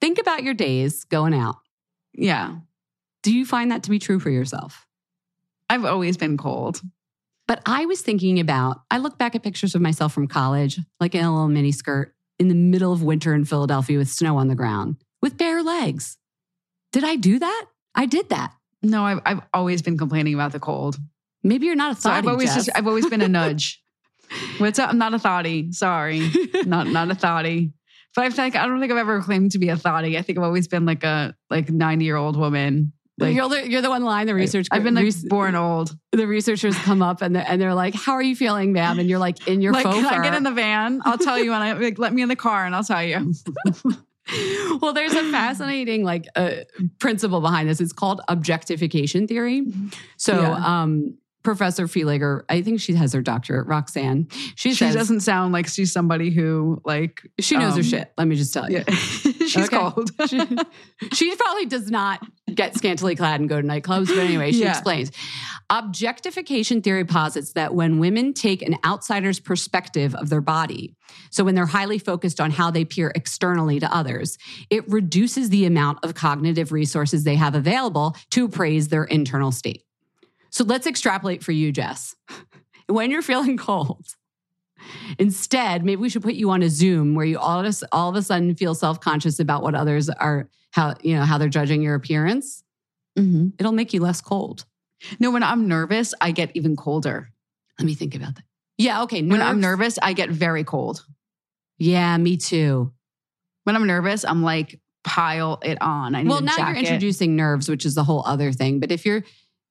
Think 0.00 0.18
about 0.18 0.42
your 0.42 0.54
days 0.54 1.04
going 1.04 1.34
out. 1.34 1.56
Yeah. 2.14 2.56
Do 3.22 3.32
you 3.32 3.46
find 3.46 3.70
that 3.70 3.84
to 3.84 3.90
be 3.90 4.00
true 4.00 4.18
for 4.18 4.30
yourself? 4.30 4.88
I've 5.70 5.84
always 5.84 6.16
been 6.16 6.36
cold. 6.36 6.80
But 7.46 7.62
I 7.64 7.86
was 7.86 8.02
thinking 8.02 8.40
about, 8.40 8.82
I 8.90 8.98
look 8.98 9.18
back 9.18 9.36
at 9.36 9.42
pictures 9.42 9.74
of 9.74 9.80
myself 9.80 10.12
from 10.12 10.26
college, 10.26 10.80
like 10.98 11.14
in 11.14 11.24
a 11.24 11.32
little 11.32 11.48
mini 11.48 11.70
skirt 11.70 12.12
in 12.40 12.48
the 12.48 12.54
middle 12.54 12.92
of 12.92 13.02
winter 13.02 13.34
in 13.34 13.44
Philadelphia 13.44 13.96
with 13.96 14.08
snow 14.08 14.36
on 14.36 14.48
the 14.48 14.56
ground 14.56 14.96
with 15.22 15.36
bare 15.36 15.62
legs. 15.62 16.18
Did 16.92 17.04
I 17.04 17.14
do 17.16 17.38
that? 17.38 17.66
I 17.94 18.06
did 18.06 18.30
that. 18.30 18.52
No, 18.82 19.04
I've, 19.04 19.20
I've 19.24 19.40
always 19.54 19.80
been 19.80 19.96
complaining 19.96 20.34
about 20.34 20.52
the 20.52 20.58
cold. 20.58 20.96
Maybe 21.44 21.66
you're 21.66 21.76
not 21.76 21.92
a 21.92 21.94
thotty. 21.94 22.02
So 22.02 22.18
I've 22.18 22.26
always 22.26 22.54
just, 22.54 22.70
I've 22.74 22.86
always 22.86 23.06
been 23.06 23.22
a 23.22 23.28
nudge. 23.40 23.80
What's 24.58 24.78
up? 24.78 24.90
I'm 24.90 24.98
not 24.98 25.14
a 25.14 25.18
thotty. 25.18 25.72
Sorry, 25.72 26.30
not 26.64 26.86
not 26.86 27.10
a 27.10 27.14
thotty. 27.14 27.72
But 28.16 28.24
I 28.24 28.30
think 28.30 28.56
I 28.56 28.66
don't 28.66 28.80
think 28.80 28.90
I've 28.90 28.98
ever 28.98 29.22
claimed 29.22 29.52
to 29.52 29.58
be 29.58 29.68
a 29.68 29.76
thotty. 29.76 30.18
I 30.18 30.22
think 30.22 30.38
I've 30.38 30.44
always 30.44 30.66
been 30.68 30.86
like 30.86 31.04
a 31.04 31.34
like 31.48 31.70
90 31.70 32.04
year 32.04 32.16
old 32.16 32.36
woman 32.36 32.92
like, 33.20 33.34
you're, 33.34 33.48
the, 33.48 33.70
you're 33.70 33.82
the 33.82 33.90
one 33.90 34.02
line 34.02 34.26
the 34.26 34.34
research. 34.34 34.66
I've 34.70 34.82
been 34.82 34.94
like 34.94 35.14
born 35.28 35.54
old. 35.54 35.96
The 36.12 36.26
researchers 36.26 36.76
come 36.78 37.02
up 37.02 37.22
and 37.22 37.34
they're, 37.36 37.44
and 37.46 37.60
they're 37.60 37.74
like, 37.74 37.94
"How 37.94 38.12
are 38.12 38.22
you 38.22 38.34
feeling, 38.34 38.72
ma'am?" 38.72 38.98
And 38.98 39.08
you're 39.08 39.18
like, 39.18 39.46
"In 39.46 39.60
your 39.60 39.72
like, 39.72 39.84
faux 39.84 39.96
can 39.96 40.06
I 40.06 40.22
get 40.22 40.34
in 40.34 40.42
the 40.42 40.50
van? 40.50 41.02
I'll 41.04 41.18
tell 41.18 41.38
you 41.38 41.50
when 41.50 41.60
I 41.60 41.72
like, 41.74 41.98
let 41.98 42.12
me 42.12 42.22
in 42.22 42.28
the 42.28 42.36
car 42.36 42.64
and 42.64 42.74
I'll 42.74 42.84
tell 42.84 43.02
you." 43.02 43.32
well, 44.80 44.92
there's 44.92 45.14
a 45.14 45.30
fascinating 45.30 46.04
like 46.04 46.26
uh, 46.36 46.52
principle 46.98 47.40
behind 47.40 47.68
this. 47.68 47.80
It's 47.80 47.92
called 47.92 48.20
objectification 48.28 49.26
theory. 49.26 49.66
So, 50.16 50.40
yeah. 50.40 50.82
um, 50.82 51.18
Professor 51.42 51.86
Feeliger, 51.86 52.42
I 52.48 52.60
think 52.60 52.80
she 52.80 52.94
has 52.94 53.12
her 53.14 53.22
doctorate, 53.22 53.66
Roxanne. 53.66 54.28
She, 54.56 54.74
she 54.74 54.90
doesn't 54.90 55.20
sound 55.20 55.52
like 55.52 55.66
she's 55.68 55.90
somebody 55.92 56.30
who 56.30 56.82
like 56.84 57.22
she 57.38 57.56
knows 57.56 57.72
um, 57.72 57.78
her 57.78 57.82
shit. 57.82 58.12
Let 58.18 58.28
me 58.28 58.36
just 58.36 58.52
tell 58.52 58.70
you. 58.70 58.84
Yeah. 58.86 58.94
she's 59.46 59.68
cold. 59.68 60.10
she, 60.28 60.40
she, 61.12 61.34
probably 61.36 61.66
does 61.66 61.90
not 61.90 62.20
get 62.54 62.76
scantily 62.76 63.16
clad 63.16 63.40
and 63.40 63.48
go 63.48 63.60
to 63.60 63.66
nightclubs, 63.66 64.08
but 64.08 64.18
anyway, 64.18 64.52
she 64.52 64.62
yeah. 64.62 64.70
explains. 64.70 65.10
Objectification 65.70 66.82
theory 66.82 67.04
posits 67.04 67.52
that 67.54 67.74
when 67.74 67.98
women 67.98 68.34
take 68.34 68.60
an 68.62 68.76
outsider's 68.84 69.40
perspective 69.40 70.14
of 70.14 70.28
their 70.28 70.40
body, 70.40 70.94
so 71.30 71.42
when 71.42 71.54
they're 71.54 71.66
highly 71.66 71.98
focused 71.98 72.40
on 72.40 72.50
how 72.50 72.70
they 72.70 72.82
appear 72.82 73.12
externally 73.14 73.80
to 73.80 73.94
others, 73.94 74.36
it 74.68 74.88
reduces 74.88 75.50
the 75.50 75.64
amount 75.64 75.98
of 76.04 76.14
cognitive 76.14 76.70
resources 76.70 77.24
they 77.24 77.36
have 77.36 77.54
available 77.54 78.16
to 78.30 78.44
appraise 78.44 78.88
their 78.88 79.04
internal 79.04 79.52
state. 79.52 79.84
So 80.60 80.66
let's 80.66 80.86
extrapolate 80.86 81.42
for 81.42 81.52
you, 81.52 81.72
Jess. 81.72 82.14
when 82.86 83.10
you're 83.10 83.22
feeling 83.22 83.56
cold, 83.56 84.04
instead, 85.18 85.86
maybe 85.86 86.02
we 86.02 86.10
should 86.10 86.20
put 86.20 86.34
you 86.34 86.50
on 86.50 86.62
a 86.62 86.68
Zoom 86.68 87.14
where 87.14 87.24
you 87.24 87.38
all 87.38 87.64
of 87.64 87.64
a, 87.64 87.88
all 87.92 88.10
of 88.10 88.16
a 88.16 88.20
sudden 88.20 88.54
feel 88.54 88.74
self 88.74 89.00
conscious 89.00 89.40
about 89.40 89.62
what 89.62 89.74
others 89.74 90.10
are, 90.10 90.50
how 90.72 90.96
you 91.00 91.14
know 91.14 91.24
how 91.24 91.38
they're 91.38 91.48
judging 91.48 91.80
your 91.80 91.94
appearance. 91.94 92.62
Mm-hmm. 93.18 93.48
It'll 93.58 93.72
make 93.72 93.94
you 93.94 94.00
less 94.02 94.20
cold. 94.20 94.66
No, 95.18 95.30
when 95.30 95.42
I'm 95.42 95.66
nervous, 95.66 96.12
I 96.20 96.30
get 96.30 96.50
even 96.52 96.76
colder. 96.76 97.30
Let 97.78 97.86
me 97.86 97.94
think 97.94 98.14
about 98.14 98.34
that. 98.34 98.44
Yeah, 98.76 99.04
okay. 99.04 99.22
Nerves. 99.22 99.30
When 99.30 99.40
I'm 99.40 99.62
nervous, 99.62 99.98
I 100.02 100.12
get 100.12 100.28
very 100.28 100.64
cold. 100.64 101.06
Yeah, 101.78 102.14
me 102.18 102.36
too. 102.36 102.92
When 103.64 103.76
I'm 103.76 103.86
nervous, 103.86 104.26
I'm 104.26 104.42
like 104.42 104.78
pile 105.04 105.58
it 105.62 105.80
on. 105.80 106.14
I 106.14 106.24
well, 106.24 106.42
now 106.42 106.54
jacket. 106.54 106.68
you're 106.68 106.78
introducing 106.80 107.34
nerves, 107.34 107.66
which 107.66 107.86
is 107.86 107.94
the 107.94 108.04
whole 108.04 108.22
other 108.26 108.52
thing. 108.52 108.78
But 108.78 108.92
if 108.92 109.06
you're 109.06 109.24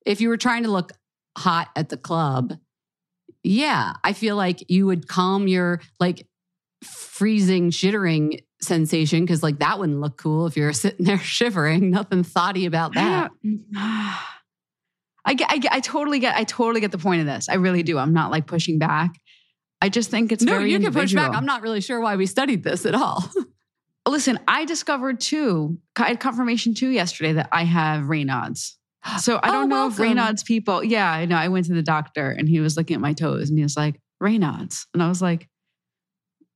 if 0.05 0.21
you 0.21 0.29
were 0.29 0.37
trying 0.37 0.63
to 0.63 0.71
look 0.71 0.91
hot 1.37 1.69
at 1.75 1.89
the 1.89 1.97
club, 1.97 2.53
yeah, 3.43 3.93
I 4.03 4.13
feel 4.13 4.35
like 4.35 4.69
you 4.69 4.85
would 4.85 5.07
calm 5.07 5.47
your 5.47 5.81
like 5.99 6.27
freezing, 6.83 7.71
shittering 7.71 8.39
sensation 8.61 9.21
because 9.21 9.41
like 9.41 9.59
that 9.59 9.79
wouldn't 9.79 9.99
look 9.99 10.17
cool 10.17 10.45
if 10.47 10.57
you're 10.57 10.73
sitting 10.73 11.05
there 11.05 11.19
shivering. 11.19 11.89
Nothing 11.91 12.23
thotty 12.23 12.65
about 12.65 12.93
that. 12.95 13.31
Mm, 13.45 13.63
I 15.25 15.33
get, 15.35 15.51
I 15.51 15.57
get, 15.57 15.71
I 15.73 15.79
totally 15.79 16.19
get, 16.19 16.35
I 16.35 16.43
totally 16.43 16.81
get 16.81 16.91
the 16.91 16.97
point 16.97 17.21
of 17.21 17.27
this. 17.27 17.49
I 17.49 17.55
really 17.55 17.83
do. 17.83 17.97
I'm 17.97 18.13
not 18.13 18.31
like 18.31 18.47
pushing 18.47 18.79
back. 18.79 19.11
I 19.81 19.89
just 19.89 20.09
think 20.09 20.31
it's 20.31 20.43
no. 20.43 20.59
You 20.59 20.79
can 20.79 20.91
push 20.91 21.13
back. 21.13 21.33
I'm 21.33 21.45
not 21.45 21.61
really 21.61 21.81
sure 21.81 21.99
why 21.99 22.15
we 22.15 22.25
studied 22.25 22.63
this 22.63 22.85
at 22.85 22.95
all. 22.95 23.23
Listen, 24.07 24.39
I 24.47 24.65
discovered 24.65 25.19
too. 25.19 25.77
I 25.95 26.07
had 26.07 26.19
confirmation 26.19 26.73
too 26.73 26.89
yesterday 26.89 27.33
that 27.33 27.49
I 27.51 27.63
have 27.63 28.05
Raynaud's. 28.05 28.78
So 29.19 29.37
I 29.37 29.49
oh, 29.49 29.51
don't 29.51 29.63
oh, 29.63 29.67
know 29.67 29.87
welcome. 29.87 30.05
if 30.05 30.11
Raynaud's 30.11 30.43
people. 30.43 30.83
Yeah, 30.83 31.09
I 31.09 31.25
know. 31.25 31.37
I 31.37 31.47
went 31.47 31.65
to 31.67 31.73
the 31.73 31.81
doctor 31.81 32.31
and 32.31 32.47
he 32.49 32.59
was 32.59 32.75
looking 32.75 32.95
at 32.95 33.01
my 33.01 33.13
toes 33.13 33.49
and 33.49 33.57
he 33.57 33.63
was 33.63 33.77
like, 33.77 33.99
Raynaud's. 34.21 34.87
And 34.93 35.01
I 35.01 35.07
was 35.07 35.21
like, 35.21 35.47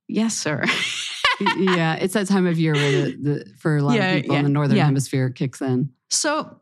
yes, 0.08 0.36
sir. 0.36 0.64
yeah, 1.56 1.94
it's 1.94 2.14
that 2.14 2.26
time 2.26 2.46
of 2.46 2.58
year 2.58 2.74
where 2.74 2.92
the, 2.92 3.16
the 3.16 3.52
for 3.58 3.76
a 3.76 3.82
lot 3.82 3.96
yeah, 3.96 4.10
of 4.10 4.22
people 4.22 4.34
yeah, 4.34 4.40
in 4.40 4.44
the 4.44 4.50
northern 4.50 4.76
yeah. 4.76 4.84
hemisphere 4.84 5.30
kicks 5.30 5.60
in. 5.60 5.90
So, 6.10 6.60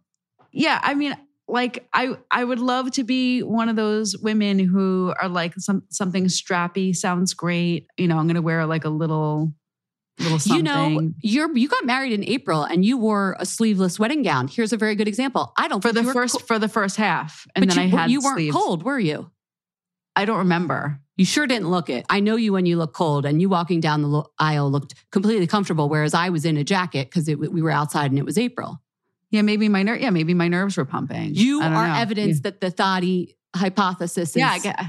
yeah, 0.52 0.80
I 0.82 0.94
mean, 0.94 1.16
like 1.48 1.86
I 1.92 2.16
I 2.30 2.44
would 2.44 2.60
love 2.60 2.92
to 2.92 3.04
be 3.04 3.42
one 3.42 3.68
of 3.68 3.76
those 3.76 4.16
women 4.16 4.58
who 4.58 5.12
are 5.20 5.28
like 5.28 5.54
some 5.58 5.82
something 5.90 6.26
strappy 6.26 6.94
sounds 6.94 7.34
great. 7.34 7.88
You 7.98 8.08
know, 8.08 8.18
I'm 8.18 8.26
going 8.26 8.36
to 8.36 8.42
wear 8.42 8.64
like 8.66 8.84
a 8.84 8.90
little. 8.90 9.52
You 10.18 10.62
know, 10.62 11.10
you're 11.22 11.56
you 11.56 11.68
got 11.68 11.84
married 11.84 12.12
in 12.12 12.24
April 12.24 12.62
and 12.62 12.84
you 12.84 12.96
wore 12.96 13.36
a 13.38 13.46
sleeveless 13.46 13.98
wedding 13.98 14.22
gown. 14.22 14.48
Here's 14.48 14.72
a 14.72 14.76
very 14.76 14.94
good 14.94 15.08
example. 15.08 15.52
I 15.56 15.68
don't 15.68 15.80
for 15.80 15.92
the 15.92 16.04
first 16.04 16.34
co- 16.34 16.44
for 16.46 16.58
the 16.58 16.68
first 16.68 16.96
half, 16.96 17.46
and 17.54 17.70
then 17.70 17.76
you, 17.76 17.96
I 17.96 18.00
had 18.00 18.10
you 18.10 18.20
weren't 18.20 18.36
sleeves. 18.36 18.56
cold, 18.56 18.82
were 18.82 18.98
you? 18.98 19.30
I 20.14 20.24
don't 20.24 20.38
remember. 20.38 21.00
You 21.16 21.24
sure 21.24 21.46
didn't 21.46 21.70
look 21.70 21.90
it. 21.90 22.04
I 22.08 22.20
know 22.20 22.36
you 22.36 22.52
when 22.52 22.66
you 22.66 22.76
look 22.76 22.92
cold, 22.92 23.24
and 23.24 23.40
you 23.40 23.48
walking 23.48 23.80
down 23.80 24.02
the 24.02 24.24
aisle 24.38 24.70
looked 24.70 24.94
completely 25.10 25.46
comfortable, 25.46 25.88
whereas 25.88 26.14
I 26.14 26.28
was 26.28 26.44
in 26.44 26.56
a 26.56 26.64
jacket 26.64 27.10
because 27.10 27.26
we 27.26 27.62
were 27.62 27.70
outside 27.70 28.10
and 28.10 28.18
it 28.18 28.24
was 28.24 28.38
April. 28.38 28.80
Yeah, 29.30 29.42
maybe 29.42 29.68
my 29.68 29.82
ner- 29.82 29.96
yeah, 29.96 30.10
maybe 30.10 30.34
my 30.34 30.48
nerves 30.48 30.76
were 30.76 30.84
pumping. 30.84 31.34
You 31.34 31.62
are 31.62 31.88
know. 31.88 31.94
evidence 31.94 32.36
yeah. 32.36 32.50
that 32.50 32.60
the 32.60 32.70
thotty 32.70 33.36
hypothesis 33.56 34.30
is. 34.30 34.36
Yeah, 34.36 34.50
I 34.50 34.58
get 34.58 34.78
uh, 34.78 34.84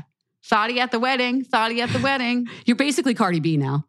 thotty 0.46 0.80
at 0.82 0.92
the 0.92 1.00
wedding. 1.00 1.46
Thotty 1.46 1.82
at 1.82 1.90
the 1.90 2.00
wedding. 2.00 2.48
You're 2.66 2.76
basically 2.76 3.14
Cardi 3.14 3.40
B 3.40 3.56
now. 3.58 3.86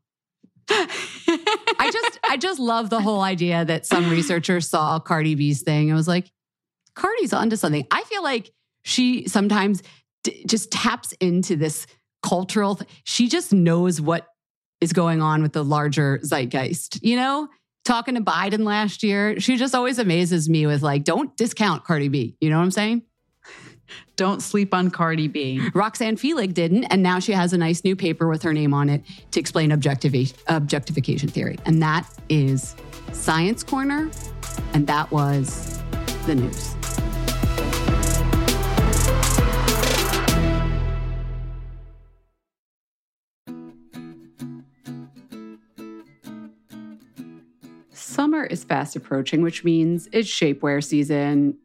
I 0.71 1.91
just 1.93 2.21
I 2.29 2.37
just 2.37 2.59
love 2.59 2.91
the 2.91 3.01
whole 3.01 3.21
idea 3.21 3.65
that 3.65 3.87
some 3.87 4.11
researcher 4.11 4.61
saw 4.61 4.99
Cardi 4.99 5.35
B's 5.35 5.63
thing 5.63 5.91
and 5.91 5.97
was 5.97 6.09
like, 6.09 6.31
Cardi's 6.95 7.33
onto 7.33 7.57
something. 7.57 7.87
I 7.91 8.03
feel 8.05 8.23
like 8.23 8.51
she 8.83 9.29
sometimes 9.29 9.83
d- 10.23 10.45
just 10.47 10.71
taps 10.71 11.13
into 11.21 11.57
this 11.57 11.87
cultural. 12.23 12.77
Th- 12.77 12.91
she 13.05 13.29
just 13.29 13.53
knows 13.53 14.01
what 14.01 14.27
is 14.81 14.93
going 14.93 15.23
on 15.23 15.43
with 15.43 15.53
the 15.53 15.65
larger 15.65 16.21
zeitgeist. 16.23 17.03
You 17.03 17.17
know, 17.17 17.49
talking 17.85 18.15
to 18.15 18.21
Biden 18.21 18.65
last 18.65 19.03
year. 19.03 19.41
She 19.41 19.57
just 19.57 19.75
always 19.75 19.99
amazes 19.99 20.49
me 20.49 20.67
with 20.67 20.83
like, 20.83 21.05
don't 21.05 21.37
discount 21.37 21.85
Cardi 21.85 22.09
B. 22.09 22.37
You 22.41 22.51
know 22.51 22.57
what 22.57 22.65
I'm 22.65 22.71
saying? 22.71 23.03
Don't 24.17 24.41
sleep 24.41 24.73
on 24.73 24.91
Cardi 24.91 25.29
B. 25.29 25.61
Roxanne 25.75 26.17
Felig 26.17 26.55
didn't, 26.55 26.85
and 26.85 27.03
now 27.03 27.19
she 27.19 27.33
has 27.33 27.53
a 27.53 27.59
nice 27.59 27.85
new 27.85 27.97
paper 27.97 28.29
with 28.29 28.43
her 28.43 28.53
name 28.53 28.73
on 28.73 28.89
it 28.89 29.03
to 29.33 29.41
explain 29.41 29.71
objectiva- 29.71 30.35
objectification 30.49 31.29
theory. 31.29 31.59
And 31.65 31.83
that 31.83 32.09
is 32.29 32.77
Science 33.13 33.63
Corner, 33.63 34.11
and 34.73 34.87
that 34.87 35.11
was 35.11 35.83
the 36.27 36.35
news. 36.35 36.75
Summer 47.93 48.45
is 48.45 48.63
fast 48.63 48.95
approaching, 48.95 49.43
which 49.43 49.65
means 49.65 50.09
it's 50.13 50.29
shapewear 50.29 50.83
season. 50.85 51.59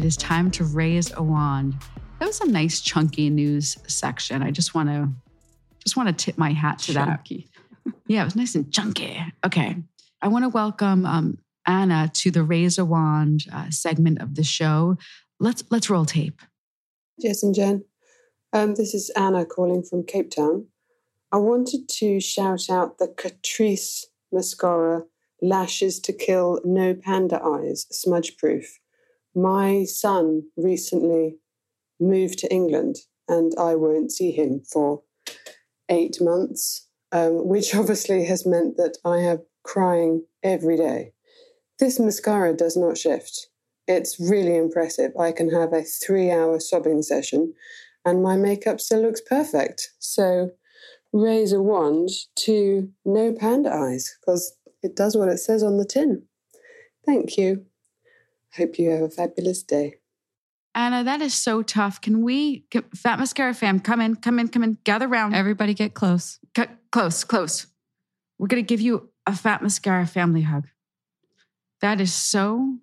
It 0.00 0.06
is 0.06 0.16
time 0.16 0.50
to 0.50 0.64
raise 0.64 1.12
a 1.12 1.22
wand. 1.22 1.74
That 2.18 2.26
was 2.26 2.40
a 2.40 2.48
nice 2.48 2.80
chunky 2.80 3.28
news 3.28 3.76
section. 3.86 4.42
I 4.42 4.50
just 4.50 4.74
want 4.74 4.88
to 4.88 5.10
just 5.78 5.94
want 5.94 6.08
to 6.08 6.24
tip 6.24 6.38
my 6.38 6.52
hat 6.52 6.78
to 6.80 6.94
Chunky. 6.94 7.48
that. 7.84 7.94
Yeah, 8.06 8.22
it 8.22 8.24
was 8.24 8.36
nice 8.36 8.54
and 8.54 8.72
chunky. 8.72 9.22
Okay. 9.44 9.76
I 10.22 10.28
want 10.28 10.44
to 10.44 10.48
welcome 10.48 11.04
um, 11.04 11.38
Anna 11.66 12.10
to 12.14 12.30
the 12.30 12.42
Raise 12.42 12.78
a 12.78 12.84
Wand 12.84 13.44
uh, 13.52 13.68
segment 13.70 14.22
of 14.22 14.36
the 14.36 14.42
show. 14.42 14.96
Let's 15.38 15.64
let's 15.70 15.90
roll 15.90 16.06
tape. 16.06 16.40
Jess 17.20 17.42
and 17.42 17.54
Jen. 17.54 17.84
Um, 18.54 18.76
this 18.76 18.94
is 18.94 19.10
Anna 19.10 19.44
calling 19.44 19.82
from 19.82 20.04
Cape 20.04 20.30
Town. 20.30 20.66
I 21.30 21.36
wanted 21.36 21.90
to 21.98 22.20
shout 22.20 22.70
out 22.70 22.96
the 22.96 23.08
Catrice 23.08 24.06
mascara 24.32 25.02
Lashes 25.42 26.00
to 26.00 26.14
Kill 26.14 26.58
No 26.64 26.94
Panda 26.94 27.38
Eyes 27.44 27.86
smudge 27.90 28.38
proof. 28.38 28.78
My 29.34 29.84
son 29.84 30.42
recently 30.56 31.36
moved 32.00 32.38
to 32.40 32.52
England 32.52 32.96
and 33.28 33.52
I 33.58 33.74
won't 33.76 34.10
see 34.10 34.32
him 34.32 34.62
for 34.70 35.02
eight 35.88 36.18
months, 36.20 36.88
um, 37.12 37.46
which 37.46 37.74
obviously 37.74 38.24
has 38.24 38.46
meant 38.46 38.76
that 38.76 38.98
I 39.04 39.18
have 39.18 39.40
crying 39.62 40.24
every 40.42 40.76
day. 40.76 41.12
This 41.78 41.98
mascara 41.98 42.54
does 42.54 42.76
not 42.76 42.98
shift. 42.98 43.48
It's 43.86 44.20
really 44.20 44.56
impressive. 44.56 45.12
I 45.18 45.32
can 45.32 45.50
have 45.50 45.72
a 45.72 45.82
three 45.82 46.30
hour 46.30 46.60
sobbing 46.60 47.02
session 47.02 47.54
and 48.04 48.22
my 48.22 48.36
makeup 48.36 48.80
still 48.80 49.02
looks 49.02 49.20
perfect. 49.20 49.90
So 49.98 50.50
raise 51.12 51.52
a 51.52 51.60
wand 51.60 52.08
to 52.36 52.90
no 53.04 53.32
panda 53.32 53.72
eyes 53.72 54.16
because 54.20 54.56
it 54.82 54.96
does 54.96 55.16
what 55.16 55.28
it 55.28 55.38
says 55.38 55.62
on 55.62 55.76
the 55.76 55.84
tin. 55.84 56.22
Thank 57.04 57.36
you. 57.36 57.66
Hope 58.56 58.78
you 58.78 58.90
have 58.90 59.02
a 59.02 59.10
fabulous 59.10 59.62
day. 59.62 59.96
Anna, 60.74 61.02
that 61.04 61.20
is 61.20 61.34
so 61.34 61.62
tough. 61.62 62.00
Can 62.00 62.22
we, 62.22 62.60
can, 62.70 62.84
Fat 62.94 63.18
Mascara 63.18 63.54
fam, 63.54 63.80
come 63.80 64.00
in, 64.00 64.16
come 64.16 64.38
in, 64.38 64.48
come 64.48 64.62
in, 64.62 64.78
gather 64.84 65.06
around. 65.06 65.34
Everybody 65.34 65.74
get 65.74 65.94
close. 65.94 66.38
C- 66.56 66.64
close, 66.92 67.24
close. 67.24 67.66
We're 68.38 68.46
going 68.46 68.62
to 68.62 68.66
give 68.66 68.80
you 68.80 69.10
a 69.26 69.34
Fat 69.34 69.62
Mascara 69.62 70.06
family 70.06 70.42
hug. 70.42 70.68
That 71.80 72.00
is 72.00 72.12
so 72.12 72.78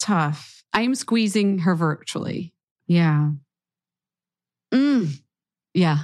tough. 0.00 0.64
I 0.72 0.82
am 0.82 0.94
squeezing 0.94 1.60
her 1.60 1.74
virtually. 1.74 2.54
Yeah. 2.86 3.30
Mm. 4.72 5.20
Yeah. 5.74 5.98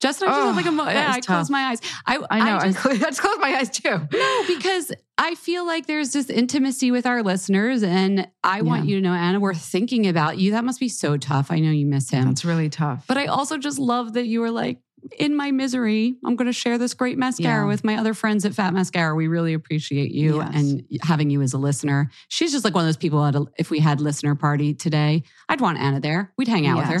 Justin, 0.00 0.28
I 0.28 0.30
just 0.32 0.46
have 0.46 0.56
like 0.56 0.64
a 0.66 0.68
Oh, 0.68 0.72
mo- 0.72 0.84
yeah, 0.88 1.10
I 1.10 1.20
close 1.20 1.24
tough. 1.26 1.50
my 1.50 1.60
eyes. 1.66 1.80
I, 2.06 2.18
I 2.30 2.38
know. 2.44 2.56
I, 2.56 2.72
just- 2.72 2.86
I 2.86 2.96
just 2.96 3.20
closed 3.22 3.40
my 3.40 3.54
eyes 3.56 3.70
too. 3.70 4.08
no, 4.12 4.42
because 4.46 4.92
I 5.18 5.34
feel 5.34 5.66
like 5.66 5.86
there's 5.86 6.12
this 6.14 6.30
intimacy 6.30 6.90
with 6.90 7.04
our 7.06 7.22
listeners, 7.22 7.82
and 7.82 8.26
I 8.42 8.62
want 8.62 8.84
Yeah. 8.86 8.90
you 8.90 8.96
to 9.02 9.08
know, 9.08 9.12
Anna, 9.14 9.38
we're 9.40 9.52
thinking 9.54 10.06
about 10.08 10.38
you. 10.38 10.52
That 10.52 10.64
must 10.64 10.80
be 10.80 10.88
so 10.88 11.16
tough. 11.18 11.50
I 11.50 11.58
know 11.58 11.70
you 11.70 11.84
miss 11.86 12.08
him, 12.10 12.24
That's 12.28 12.44
really 12.44 12.70
tough. 12.70 13.04
but 13.06 13.18
I 13.18 13.26
also 13.26 13.58
just 13.58 13.78
love 13.78 14.14
that 14.14 14.26
you 14.26 14.40
were 14.40 14.50
like, 14.50 14.78
in 15.18 15.34
my 15.34 15.50
misery, 15.50 16.16
I'm 16.26 16.36
going 16.36 16.46
to 16.46 16.52
share 16.52 16.76
this 16.76 16.92
great 16.92 17.16
mascara 17.16 17.62
Yeah. 17.64 17.68
with 17.68 17.84
my 17.84 17.96
other 17.96 18.12
friends 18.12 18.44
at 18.44 18.52
Fat 18.54 18.74
Mascara. 18.74 19.14
We 19.14 19.28
really 19.28 19.54
appreciate 19.54 20.10
you 20.10 20.36
Yes. 20.40 20.50
and 20.54 20.86
having 21.02 21.30
you 21.30 21.40
as 21.40 21.54
a 21.54 21.58
listener. 21.58 22.10
She's 22.28 22.52
just 22.52 22.66
like 22.66 22.74
one 22.74 22.84
of 22.84 22.88
those 22.88 22.98
people. 22.98 23.24
At 23.24 23.34
a, 23.34 23.46
if 23.58 23.70
we 23.70 23.78
had 23.78 24.00
listener 24.02 24.34
party 24.34 24.74
today, 24.74 25.22
I'd 25.48 25.62
want 25.62 25.78
Anna 25.78 26.00
there. 26.00 26.32
We'd 26.36 26.48
hang 26.48 26.66
out 26.66 26.76
with 26.78 26.86
her. 26.86 26.98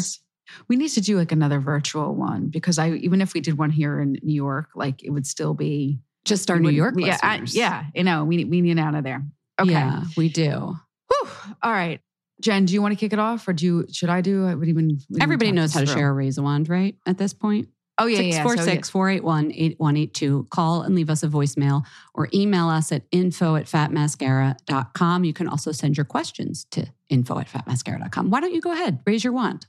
We 0.68 0.76
need 0.76 0.88
to 0.90 1.00
do 1.00 1.16
like 1.16 1.32
another 1.32 1.60
virtual 1.60 2.14
one 2.14 2.48
because 2.48 2.78
I 2.78 2.90
even 2.92 3.20
if 3.20 3.34
we 3.34 3.40
did 3.40 3.58
one 3.58 3.70
here 3.70 4.00
in 4.00 4.18
New 4.22 4.34
York, 4.34 4.70
like 4.74 5.02
it 5.02 5.10
would 5.10 5.26
still 5.26 5.54
be 5.54 6.00
Just 6.24 6.50
our 6.50 6.58
New 6.58 6.70
York 6.70 6.94
yeah, 6.98 7.18
I- 7.22 7.42
yeah, 7.46 7.84
you 7.94 8.04
know, 8.04 8.24
we 8.24 8.36
need 8.36 8.50
we 8.50 8.60
need 8.60 8.78
Anna 8.78 9.02
there. 9.02 9.24
Okay. 9.60 9.72
Yeah, 9.72 10.04
we 10.16 10.28
do. 10.28 10.76
Whew. 11.08 11.30
All 11.62 11.72
right. 11.72 12.00
Jen, 12.40 12.64
do 12.64 12.72
you 12.72 12.80
want 12.80 12.92
to 12.92 12.96
kick 12.96 13.12
it 13.12 13.18
off 13.18 13.46
or 13.46 13.52
do 13.52 13.66
you, 13.66 13.86
should 13.92 14.08
I 14.08 14.22
do 14.22 14.46
I 14.46 14.54
would 14.54 14.66
even, 14.66 14.98
Everybody 15.20 15.52
knows 15.52 15.74
how 15.74 15.80
to 15.80 15.86
through. 15.86 15.94
share 15.94 16.08
a 16.08 16.12
raise 16.14 16.38
a 16.38 16.42
wand, 16.42 16.70
right? 16.70 16.96
At 17.04 17.18
this 17.18 17.34
point. 17.34 17.68
Oh, 17.98 18.06
yeah, 18.06 18.20
yeah. 18.20 18.42
So, 18.44 18.48
yeah. 18.48 18.56
646 18.64 18.88
481 18.88 19.44
8182. 19.52 20.46
Call 20.48 20.80
and 20.80 20.94
leave 20.94 21.10
us 21.10 21.22
a 21.22 21.28
voicemail 21.28 21.82
or 22.14 22.28
email 22.32 22.70
us 22.70 22.92
at 22.92 23.02
info 23.10 23.56
at 23.56 23.66
fatmascara.com. 23.66 25.24
You 25.24 25.32
can 25.34 25.48
also 25.48 25.72
send 25.72 25.98
your 25.98 26.06
questions 26.06 26.66
to 26.70 26.86
info 27.10 27.38
at 27.38 27.48
fatmascara.com. 27.48 28.30
Why 28.30 28.40
don't 28.40 28.54
you 28.54 28.62
go 28.62 28.72
ahead? 28.72 29.00
Raise 29.06 29.22
your 29.22 29.34
wand. 29.34 29.66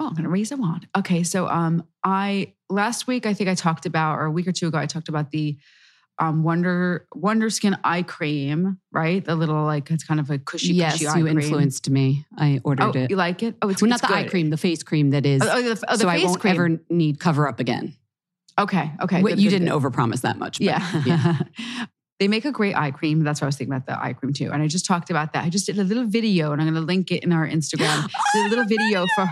Oh, 0.00 0.06
I'm 0.08 0.14
gonna 0.14 0.28
raise 0.30 0.50
a 0.50 0.56
wand. 0.56 0.88
Okay, 0.96 1.22
so 1.22 1.46
um, 1.46 1.84
I 2.02 2.54
last 2.70 3.06
week 3.06 3.26
I 3.26 3.34
think 3.34 3.48
I 3.50 3.54
talked 3.54 3.84
about, 3.86 4.16
or 4.18 4.24
a 4.24 4.30
week 4.30 4.48
or 4.48 4.52
two 4.52 4.66
ago, 4.68 4.78
I 4.78 4.86
talked 4.86 5.08
about 5.10 5.30
the 5.30 5.58
um 6.18 6.42
Wonder 6.42 7.06
Wonder 7.14 7.50
Skin 7.50 7.76
eye 7.84 8.02
cream, 8.02 8.78
right? 8.92 9.24
The 9.24 9.34
little 9.34 9.62
like 9.64 9.90
it's 9.90 10.02
kind 10.04 10.18
of 10.18 10.30
a 10.30 10.38
cushy, 10.38 10.72
yes, 10.74 10.94
cushy 10.94 11.06
eye 11.06 11.18
you 11.18 11.24
cream. 11.24 11.38
influenced 11.38 11.88
me. 11.90 12.24
I 12.36 12.60
ordered 12.64 12.96
Oh, 12.96 12.98
it. 12.98 13.10
you 13.10 13.16
like 13.16 13.42
it? 13.42 13.56
Oh, 13.62 13.68
it's 13.68 13.82
well, 13.82 13.90
it's 13.92 14.02
not 14.02 14.08
the 14.10 14.14
eye 14.16 14.24
cream, 14.24 14.48
the 14.50 14.56
face 14.56 14.82
cream 14.82 15.10
that 15.10 15.24
is. 15.26 15.42
Oh, 15.42 15.48
oh, 15.50 15.62
the, 15.62 15.84
oh, 15.88 15.92
the 15.96 15.98
so 15.98 16.08
I 16.08 16.24
won't 16.24 16.40
cream. 16.40 16.54
ever 16.54 16.80
need 16.88 17.20
cover 17.20 17.46
up 17.46 17.60
again. 17.60 17.94
Okay, 18.58 18.90
okay. 19.02 19.22
Wait, 19.22 19.32
good, 19.36 19.40
you 19.42 19.50
good, 19.50 19.58
didn't 19.60 19.68
good. 19.78 19.92
overpromise 19.92 20.22
that 20.22 20.38
much. 20.38 20.58
but 20.58 20.64
Yeah. 20.64 21.02
yeah. 21.06 21.38
they 22.20 22.28
make 22.28 22.44
a 22.44 22.52
great 22.52 22.76
eye 22.76 22.90
cream. 22.90 23.24
That's 23.24 23.40
what 23.40 23.46
I 23.46 23.48
was 23.48 23.56
thinking 23.56 23.72
about 23.74 23.86
the 23.86 24.00
eye 24.00 24.12
cream 24.12 24.34
too. 24.34 24.50
And 24.52 24.62
I 24.62 24.68
just 24.68 24.84
talked 24.84 25.08
about 25.08 25.32
that. 25.32 25.42
I 25.44 25.48
just 25.48 25.64
did 25.64 25.78
a 25.78 25.82
little 25.82 26.04
video 26.04 26.52
and 26.52 26.60
I'm 26.60 26.68
going 26.68 26.80
to 26.80 26.86
link 26.86 27.10
it 27.10 27.24
in 27.24 27.32
our 27.32 27.48
Instagram. 27.48 28.08
did 28.34 28.46
a 28.46 28.48
little 28.50 28.66
video 28.66 29.06
for, 29.16 29.28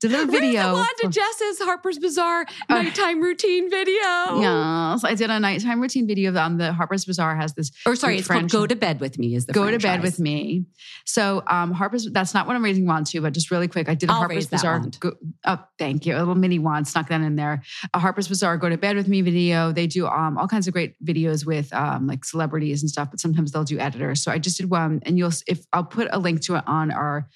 did 0.00 0.10
a 0.12 0.16
little 0.18 0.32
video. 0.32 0.74
Raise 0.76 0.86
the 1.00 1.06
for- 1.06 1.10
Jess's 1.12 1.60
Harper's 1.60 2.00
Bazaar 2.00 2.44
nighttime 2.68 3.22
routine 3.22 3.70
video. 3.70 4.40
Yes, 4.40 5.04
I 5.04 5.14
did 5.14 5.30
a 5.30 5.38
nighttime 5.38 5.80
routine 5.80 6.08
video 6.08 6.36
on 6.36 6.58
the 6.58 6.72
Harper's 6.72 7.04
Bazaar 7.04 7.36
has 7.36 7.54
this 7.54 7.70
Or 7.86 7.94
sorry, 7.94 8.18
it's 8.18 8.26
called 8.26 8.40
French- 8.40 8.52
Go 8.52 8.66
to 8.66 8.74
Bed 8.74 8.98
with 8.98 9.20
Me 9.20 9.36
is 9.36 9.46
the 9.46 9.52
go 9.52 9.70
to 9.70 9.78
bed 9.78 10.02
with 10.02 10.18
me. 10.18 10.64
So 11.04 11.44
um 11.46 11.70
Harper's 11.70 12.10
that's 12.10 12.34
not 12.34 12.48
what 12.48 12.56
I'm 12.56 12.64
raising 12.64 12.86
wand 12.86 13.06
to, 13.08 13.20
but 13.20 13.34
just 13.34 13.52
really 13.52 13.68
quick, 13.68 13.88
I 13.88 13.94
did 13.94 14.10
a 14.10 14.12
I'll 14.12 14.18
Harper's 14.18 14.48
Bazaar. 14.48 14.80
Go, 14.98 15.12
oh, 15.44 15.64
thank 15.78 16.04
you. 16.06 16.16
A 16.16 16.18
little 16.18 16.34
mini 16.34 16.58
wand, 16.58 16.88
snuck 16.88 17.08
that 17.08 17.20
in 17.20 17.36
there. 17.36 17.62
A 17.94 18.00
Harper's 18.00 18.26
Bazaar 18.26 18.56
go 18.58 18.68
to 18.68 18.76
bed 18.76 18.96
with 18.96 19.06
me 19.06 19.22
video. 19.22 19.70
They 19.70 19.86
do 19.86 20.08
um 20.08 20.36
all 20.38 20.48
kinds 20.48 20.66
of 20.66 20.72
great 20.72 20.96
videos 21.04 21.46
with 21.46 21.72
um 21.72 22.08
like 22.08 22.15
celebrities 22.24 22.82
and 22.82 22.90
stuff, 22.90 23.10
but 23.10 23.20
sometimes 23.20 23.52
they'll 23.52 23.64
do 23.64 23.78
editors. 23.78 24.22
So 24.22 24.30
I 24.30 24.38
just 24.38 24.56
did 24.56 24.70
one, 24.70 25.00
and 25.04 25.18
you'll 25.18 25.32
if 25.46 25.64
I'll 25.72 25.84
put 25.84 26.08
a 26.10 26.18
link 26.18 26.40
to 26.42 26.56
it 26.56 26.64
on 26.66 26.90
our 26.90 27.28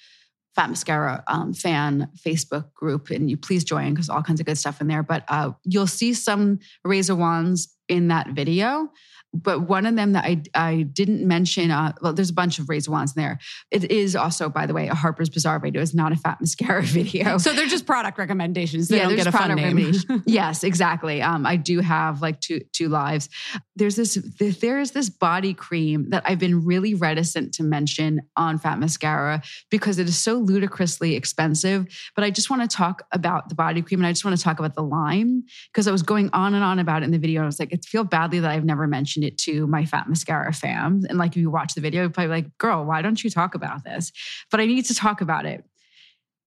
Fat 0.55 0.69
Mascara 0.69 1.23
um, 1.27 1.53
fan 1.53 2.09
Facebook 2.17 2.73
group, 2.73 3.09
and 3.09 3.29
you 3.29 3.37
please 3.37 3.63
join 3.63 3.93
because 3.93 4.09
all 4.09 4.21
kinds 4.21 4.39
of 4.39 4.45
good 4.45 4.57
stuff 4.57 4.81
in 4.81 4.87
there. 4.87 5.03
But 5.03 5.23
uh, 5.29 5.51
you'll 5.63 5.87
see 5.87 6.13
some 6.13 6.59
razor 6.83 7.15
wands 7.15 7.73
in 7.87 8.09
that 8.09 8.29
video. 8.29 8.89
But 9.33 9.61
one 9.61 9.85
of 9.85 9.95
them 9.95 10.11
that 10.13 10.25
I 10.25 10.41
I 10.53 10.81
didn't 10.83 11.25
mention, 11.25 11.71
uh, 11.71 11.93
well, 12.01 12.13
there's 12.13 12.29
a 12.29 12.33
bunch 12.33 12.59
of 12.59 12.67
raised 12.69 12.87
wands 12.89 13.15
in 13.15 13.21
there. 13.21 13.39
It 13.71 13.89
is 13.91 14.15
also, 14.15 14.49
by 14.49 14.65
the 14.65 14.73
way, 14.73 14.87
a 14.87 14.95
Harper's 14.95 15.29
Bazaar 15.29 15.59
video. 15.59 15.81
It's 15.81 15.93
not 15.93 16.11
a 16.11 16.15
Fat 16.15 16.39
Mascara 16.41 16.81
video. 16.83 17.37
So 17.37 17.53
they're 17.53 17.67
just 17.67 17.85
product 17.85 18.17
recommendations. 18.17 18.87
They 18.89 18.97
Yeah, 18.97 19.03
don't 19.03 19.15
there's 19.15 19.25
get 19.25 19.33
a 19.33 19.37
fun 19.37 19.55
name. 19.55 20.23
yes, 20.25 20.63
exactly. 20.63 21.21
Um, 21.21 21.45
I 21.45 21.55
do 21.55 21.79
have 21.79 22.21
like 22.21 22.41
two 22.41 22.61
two 22.73 22.89
lives. 22.89 23.29
There's 23.75 23.95
this 23.95 24.15
there 24.59 24.79
is 24.79 24.91
this 24.91 25.09
body 25.09 25.53
cream 25.53 26.09
that 26.09 26.23
I've 26.25 26.39
been 26.39 26.65
really 26.65 26.93
reticent 26.93 27.53
to 27.55 27.63
mention 27.63 28.21
on 28.35 28.57
Fat 28.57 28.79
Mascara 28.79 29.41
because 29.69 29.97
it 29.97 30.07
is 30.07 30.17
so 30.17 30.35
ludicrously 30.35 31.15
expensive. 31.15 31.87
But 32.15 32.25
I 32.25 32.31
just 32.31 32.49
want 32.49 32.69
to 32.69 32.75
talk 32.77 33.03
about 33.11 33.49
the 33.49 33.55
body 33.55 33.81
cream 33.81 34.01
and 34.01 34.07
I 34.07 34.11
just 34.11 34.25
want 34.25 34.37
to 34.37 34.43
talk 34.43 34.59
about 34.59 34.75
the 34.75 34.83
lime 34.83 35.43
because 35.71 35.87
I 35.87 35.91
was 35.91 36.03
going 36.03 36.29
on 36.33 36.53
and 36.53 36.63
on 36.63 36.79
about 36.79 37.01
it 37.01 37.05
in 37.05 37.11
the 37.11 37.17
video. 37.17 37.39
And 37.39 37.45
I 37.45 37.47
was 37.47 37.59
like, 37.59 37.69
I 37.73 37.77
feel 37.87 38.03
badly 38.03 38.39
that 38.41 38.51
I've 38.51 38.65
never 38.65 38.87
mentioned 38.87 39.20
it 39.23 39.37
to 39.39 39.67
my 39.67 39.85
Fat 39.85 40.07
Mascara 40.09 40.53
fam. 40.53 41.01
And 41.09 41.17
like, 41.17 41.31
if 41.31 41.37
you 41.37 41.49
watch 41.49 41.73
the 41.73 41.81
video, 41.81 42.01
you're 42.01 42.09
probably 42.09 42.29
like, 42.29 42.57
girl, 42.57 42.83
why 42.85 43.01
don't 43.01 43.23
you 43.23 43.29
talk 43.29 43.55
about 43.55 43.83
this? 43.83 44.11
But 44.49 44.59
I 44.59 44.65
need 44.65 44.85
to 44.85 44.95
talk 44.95 45.21
about 45.21 45.45
it. 45.45 45.63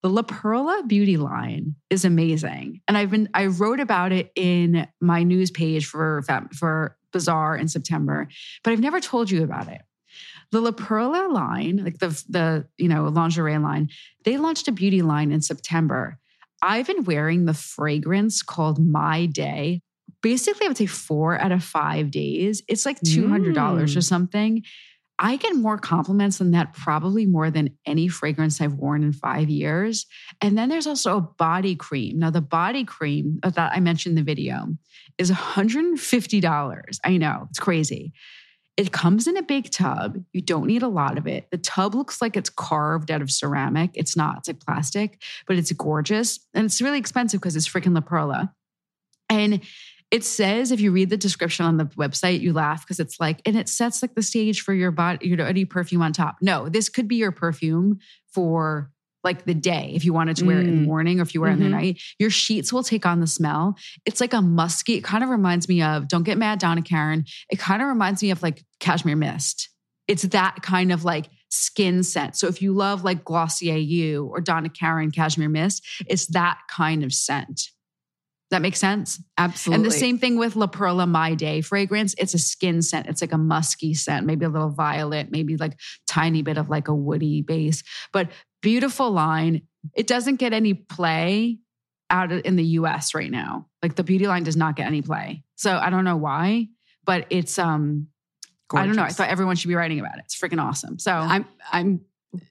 the 0.05 0.11
La 0.11 0.20
Perla 0.20 0.83
beauty 0.87 1.16
line 1.16 1.77
is 1.89 2.05
amazing. 2.05 2.83
And 2.87 2.99
I've 2.99 3.11
been 3.11 3.31
I 3.33 3.47
wrote 3.47 3.81
about 3.81 4.12
it 4.12 4.31
in 4.37 4.87
my 5.01 5.22
news 5.22 5.51
page 5.51 5.87
for 5.87 6.22
for 6.53 6.99
Bazaar 7.11 7.57
in 7.57 7.68
September, 7.68 8.29
but 8.62 8.72
I've 8.75 8.81
never 8.81 9.01
told 9.01 9.31
you 9.31 9.43
about 9.43 9.68
it. 9.68 9.81
The 10.51 10.61
La 10.61 10.72
Perla 10.72 11.33
line, 11.33 11.79
like 11.83 12.01
the 12.01 12.22
the 12.29 12.66
you 12.77 12.87
know 12.87 13.05
lingerie 13.05 13.57
line, 13.57 13.89
they 14.25 14.37
launched 14.37 14.68
a 14.68 14.72
beauty 14.72 15.01
line 15.01 15.33
in 15.33 15.41
September. 15.41 16.18
I've 16.61 16.87
been 16.87 17.05
wearing 17.05 17.47
the 17.47 17.55
fragrance 17.55 18.43
called 18.43 18.79
My 18.79 19.25
Day. 19.25 19.81
Basically, 20.25 20.64
I 20.64 20.68
would 20.68 20.79
say 20.79 20.87
four 20.87 21.39
out 21.39 21.53
of 21.53 21.62
five 21.62 22.11
days. 22.11 22.62
It's 22.66 22.87
like 22.87 22.99
two 23.03 23.29
hundred 23.29 23.55
dollars 23.55 23.93
mm. 23.93 23.99
or 23.99 24.01
something. 24.01 24.62
I 25.18 25.37
get 25.37 25.55
more 25.55 25.77
compliments 25.77 26.39
than 26.39 26.53
that, 26.53 26.72
probably 26.72 27.27
more 27.27 27.51
than 27.51 27.77
any 27.85 28.09
fragrance 28.09 28.59
I've 28.59 28.72
worn 28.75 29.05
in 29.05 29.12
five 29.12 29.51
years. 29.51 30.07
And 30.41 30.57
then 30.57 30.70
there's 30.70 30.87
also 30.87 31.18
a 31.18 31.20
body 31.20 31.77
cream. 31.77 32.18
Now, 32.20 32.31
the 32.31 32.41
body 32.41 32.85
cream 32.85 33.39
that 33.43 33.72
I 33.72 33.81
mentioned 33.81 34.18
in 34.18 34.25
the 34.25 34.27
video 34.27 34.66
is 35.18 35.31
$150. 35.31 36.99
I 37.05 37.16
know, 37.18 37.47
it's 37.51 37.61
crazy. 37.61 38.14
It 38.77 38.91
comes 38.91 39.29
in 39.29 39.37
a 39.37 39.43
big 39.43 39.70
tub. 39.70 40.25
You 40.33 40.41
don't 40.41 40.66
need 40.66 40.83
a 40.83 40.89
lot 40.89 41.18
of 41.18 41.29
it. 41.29 41.49
The 41.53 41.59
tub 41.59 41.95
looks 41.95 42.20
like 42.22 42.37
it's 42.37 42.51
carved 42.51 43.12
out 43.12 43.22
of 43.22 43.31
ceramic. 43.31 43.91
It's 43.95 44.16
not, 44.16 44.39
it's 44.39 44.49
like 44.49 44.59
plastic, 44.59 45.22
but 45.47 45.57
it's 45.59 45.70
gorgeous. 45.70 46.41
And 46.55 46.64
it's 46.64 46.83
really 46.83 46.99
expensive 46.99 47.41
because 47.41 47.55
it's 47.55 47.68
freaking 47.68 47.95
La 47.95 48.01
Perla. 48.01 48.53
And 49.31 49.62
it 50.11 50.25
says 50.25 50.71
if 50.71 50.81
you 50.81 50.93
read 50.93 51.11
the 51.11 51.17
description 51.17 51.67
on 51.67 51.77
the 51.77 51.87
website, 51.87 52.41
you 52.41 52.53
laugh 52.53 52.85
because 52.85 53.01
it's 53.01 53.19
like, 53.19 53.41
and 53.47 53.57
it 53.57 53.69
sets 53.69 54.03
like 54.03 54.15
the 54.15 54.23
stage 54.23 54.61
for 54.61 54.73
your 54.73 54.91
body, 54.91 55.27
you 55.27 55.37
know, 55.37 55.45
any 55.45 55.65
perfume 55.65 56.03
on 56.03 56.13
top. 56.13 56.37
No, 56.41 56.69
this 56.69 56.89
could 56.89 57.09
be 57.09 57.17
your 57.17 57.33
perfume 57.33 57.99
for 58.33 58.91
like 59.25 59.45
the 59.47 59.55
day 59.55 59.93
if 59.95 60.05
you 60.05 60.13
wanted 60.13 60.37
to 60.37 60.45
wear 60.45 60.59
it 60.59 60.67
in 60.67 60.77
the 60.77 60.83
mm. 60.83 60.87
morning 60.87 61.19
or 61.19 61.23
if 61.23 61.35
you 61.35 61.41
wear 61.41 61.51
mm-hmm. 61.51 61.63
it 61.63 61.65
in 61.65 61.71
the 61.73 61.77
mm-hmm. 61.77 61.87
night. 61.87 62.03
Your 62.19 62.31
sheets 62.31 62.73
will 62.73 62.83
take 62.83 63.07
on 63.07 63.21
the 63.21 63.27
smell. 63.27 63.77
It's 64.05 64.21
like 64.21 64.35
a 64.35 64.43
musky, 64.43 64.95
it 64.95 65.05
kind 65.05 65.25
of 65.25 65.31
reminds 65.31 65.69
me 65.69 65.83
of, 65.83 66.09
don't 66.09 66.23
get 66.23 66.39
mad, 66.39 66.59
Donna 66.59 66.83
Karan 66.83 67.25
It 67.51 67.59
kind 67.59 67.81
of 67.83 67.89
reminds 67.89 68.23
me 68.23 68.31
of 68.31 68.43
like 68.43 68.63
cashmere 68.81 69.17
mist. 69.17 69.71
It's 70.07 70.23
that 70.23 70.57
kind 70.63 70.93
of 70.93 71.05
like 71.05 71.31
skin 71.49 72.03
scent. 72.03 72.37
So 72.37 72.47
if 72.49 72.61
you 72.61 72.75
love 72.75 73.03
like 73.05 73.25
Glossier 73.25 73.77
You 73.77 74.27
or 74.27 74.41
Donna 74.41 74.69
Karan 74.69 75.11
cashmere 75.11 75.49
mist, 75.49 75.87
it's 76.07 76.27
that 76.29 76.59
kind 76.69 77.03
of 77.03 77.13
scent 77.13 77.71
that 78.55 78.63
make 78.63 78.77
sense? 78.77 79.21
Absolutely. 79.37 79.77
And 79.77 79.85
the 79.85 79.97
same 79.97 80.19
thing 80.19 80.37
with 80.37 80.57
La 80.57 80.67
Perla 80.67 81.07
My 81.07 81.35
Day 81.35 81.61
fragrance. 81.61 82.15
It's 82.19 82.35
a 82.35 82.39
skin 82.39 82.83
scent. 82.83 83.07
It's 83.07 83.21
like 83.21 83.33
a 83.33 83.39
musky 83.39 83.95
scent, 83.95 84.27
maybe 84.27 84.45
a 84.45 84.49
little 84.49 84.71
violet, 84.71 85.31
maybe 85.31 85.57
like 85.57 85.79
tiny 86.07 86.43
bit 86.43 86.59
of 86.59 86.69
like 86.69 86.89
a 86.89 86.95
woody 86.95 87.43
base. 87.43 87.83
But 88.13 88.31
beautiful 88.63 89.11
line. 89.11 89.63
It 89.95 90.07
doesn't 90.07 90.37
get 90.37 90.53
any 90.53 90.75
play 90.75 91.59
out 92.11 92.33
in 92.33 92.57
the 92.57 92.65
US 92.65 93.15
right 93.15 93.31
now. 93.31 93.67
Like 93.83 93.97
the 93.97 94.05
beauty 94.05 94.27
line 94.27 94.45
does 94.45 94.57
not 94.57 94.77
get 94.77 94.87
any 94.87 95.03
play. 95.03 95.45
So 95.57 95.77
I 95.77 95.91
don't 95.91 96.05
know 96.05 96.17
why, 96.17 96.69
but 97.05 97.27
it's 97.31 97.59
um 97.59 98.09
Gorgeous. 98.69 98.83
I 98.83 98.87
don't 98.87 98.97
know. 98.97 99.03
I 99.03 99.11
thought 99.11 99.29
everyone 99.29 99.57
should 99.57 99.69
be 99.69 99.75
writing 99.75 100.01
about 100.01 100.17
it. 100.17 100.23
It's 100.25 100.39
freaking 100.39 100.63
awesome. 100.63 100.99
So 100.99 101.13
I'm 101.13 101.45
I'm 101.71 102.01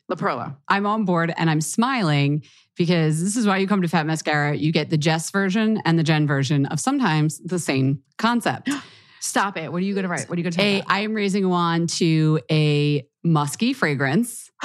La 0.09 0.15
Perla. 0.15 0.57
I'm 0.67 0.85
on 0.85 1.05
board 1.05 1.33
and 1.35 1.49
I'm 1.49 1.61
smiling 1.61 2.43
because 2.75 3.21
this 3.23 3.35
is 3.35 3.45
why 3.45 3.57
you 3.57 3.67
come 3.67 3.81
to 3.81 3.87
Fat 3.87 4.05
Mascara. 4.05 4.55
You 4.55 4.71
get 4.71 4.89
the 4.89 4.97
Jess 4.97 5.31
version 5.31 5.81
and 5.85 5.97
the 5.97 6.03
Jen 6.03 6.27
version 6.27 6.65
of 6.67 6.79
sometimes 6.79 7.39
the 7.39 7.59
same 7.59 8.01
concept. 8.17 8.69
Stop 9.19 9.57
it. 9.57 9.71
What 9.71 9.81
are 9.81 9.85
you 9.85 9.93
going 9.93 10.03
to 10.03 10.09
write? 10.09 10.29
What 10.29 10.35
are 10.35 10.39
you 10.39 10.43
going 10.43 10.53
to 10.53 10.59
say? 10.59 10.83
I 10.85 11.01
am 11.01 11.13
raising 11.13 11.47
one 11.47 11.87
to 11.87 12.41
a 12.51 13.07
musky 13.23 13.71
fragrance. 13.73 14.51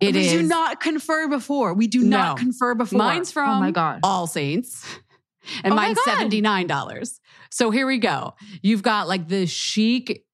it 0.00 0.14
we 0.14 0.26
is, 0.26 0.32
do 0.32 0.42
not 0.42 0.80
confer 0.80 1.26
before. 1.28 1.72
We 1.72 1.86
do 1.86 2.02
no. 2.02 2.18
not 2.18 2.38
confer 2.38 2.74
before. 2.74 2.98
Mine's 2.98 3.32
from 3.32 3.48
oh 3.48 3.60
my 3.60 3.70
God. 3.70 4.00
All 4.02 4.26
Saints. 4.26 4.84
And 5.64 5.72
oh 5.72 5.76
mine's 5.76 5.98
$79. 5.98 7.20
So 7.50 7.70
here 7.70 7.86
we 7.86 7.98
go. 7.98 8.34
You've 8.62 8.82
got 8.82 9.08
like 9.08 9.28
the 9.28 9.46
chic 9.46 10.24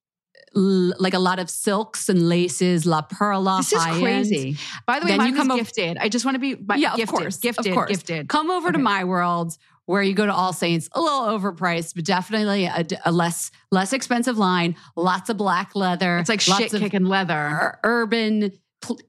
like 0.55 1.15
a 1.15 1.19
lot 1.19 1.39
of 1.39 1.51
silks 1.51 2.09
and 2.09 2.29
laces, 2.29 2.87
La 2.87 3.03
Perla. 3.03 3.59
This 3.59 3.73
is 3.73 3.85
crazy. 3.85 4.49
End. 4.49 4.59
By 4.87 5.01
the 5.01 5.07
way, 5.07 5.13
then 5.13 5.19
mine 5.19 5.29
you 5.31 5.37
come 5.37 5.57
gifted. 5.57 5.97
I 5.99 6.09
just 6.09 6.25
want 6.25 6.35
to 6.35 6.39
be 6.39 6.57
yeah, 6.77 6.97
gifted, 6.97 7.03
of 7.03 7.09
course, 7.09 7.37
gifted, 7.39 7.67
of 7.69 7.75
course. 7.75 7.91
gifted. 7.91 8.29
Come 8.29 8.51
over 8.51 8.69
okay. 8.69 8.77
to 8.77 8.83
my 8.83 9.05
world 9.05 9.57
where 9.87 10.03
you 10.03 10.15
go 10.15 10.27
to 10.27 10.33
All 10.33 10.53
Saints, 10.53 10.89
a 10.93 11.01
little 11.01 11.23
overpriced, 11.23 11.95
but 11.95 12.05
definitely 12.05 12.67
a, 12.67 12.87
a 13.05 13.13
less 13.13 13.51
less 13.71 13.93
expensive 13.93 14.39
line. 14.39 14.77
Lots 14.97 15.31
of 15.31 15.37
black 15.37 15.75
leather. 15.75 16.19
It's 16.19 16.29
like 16.29 16.41
shit 16.41 16.71
kicking 16.71 17.05
leather. 17.05 17.79
Urban 17.83 18.53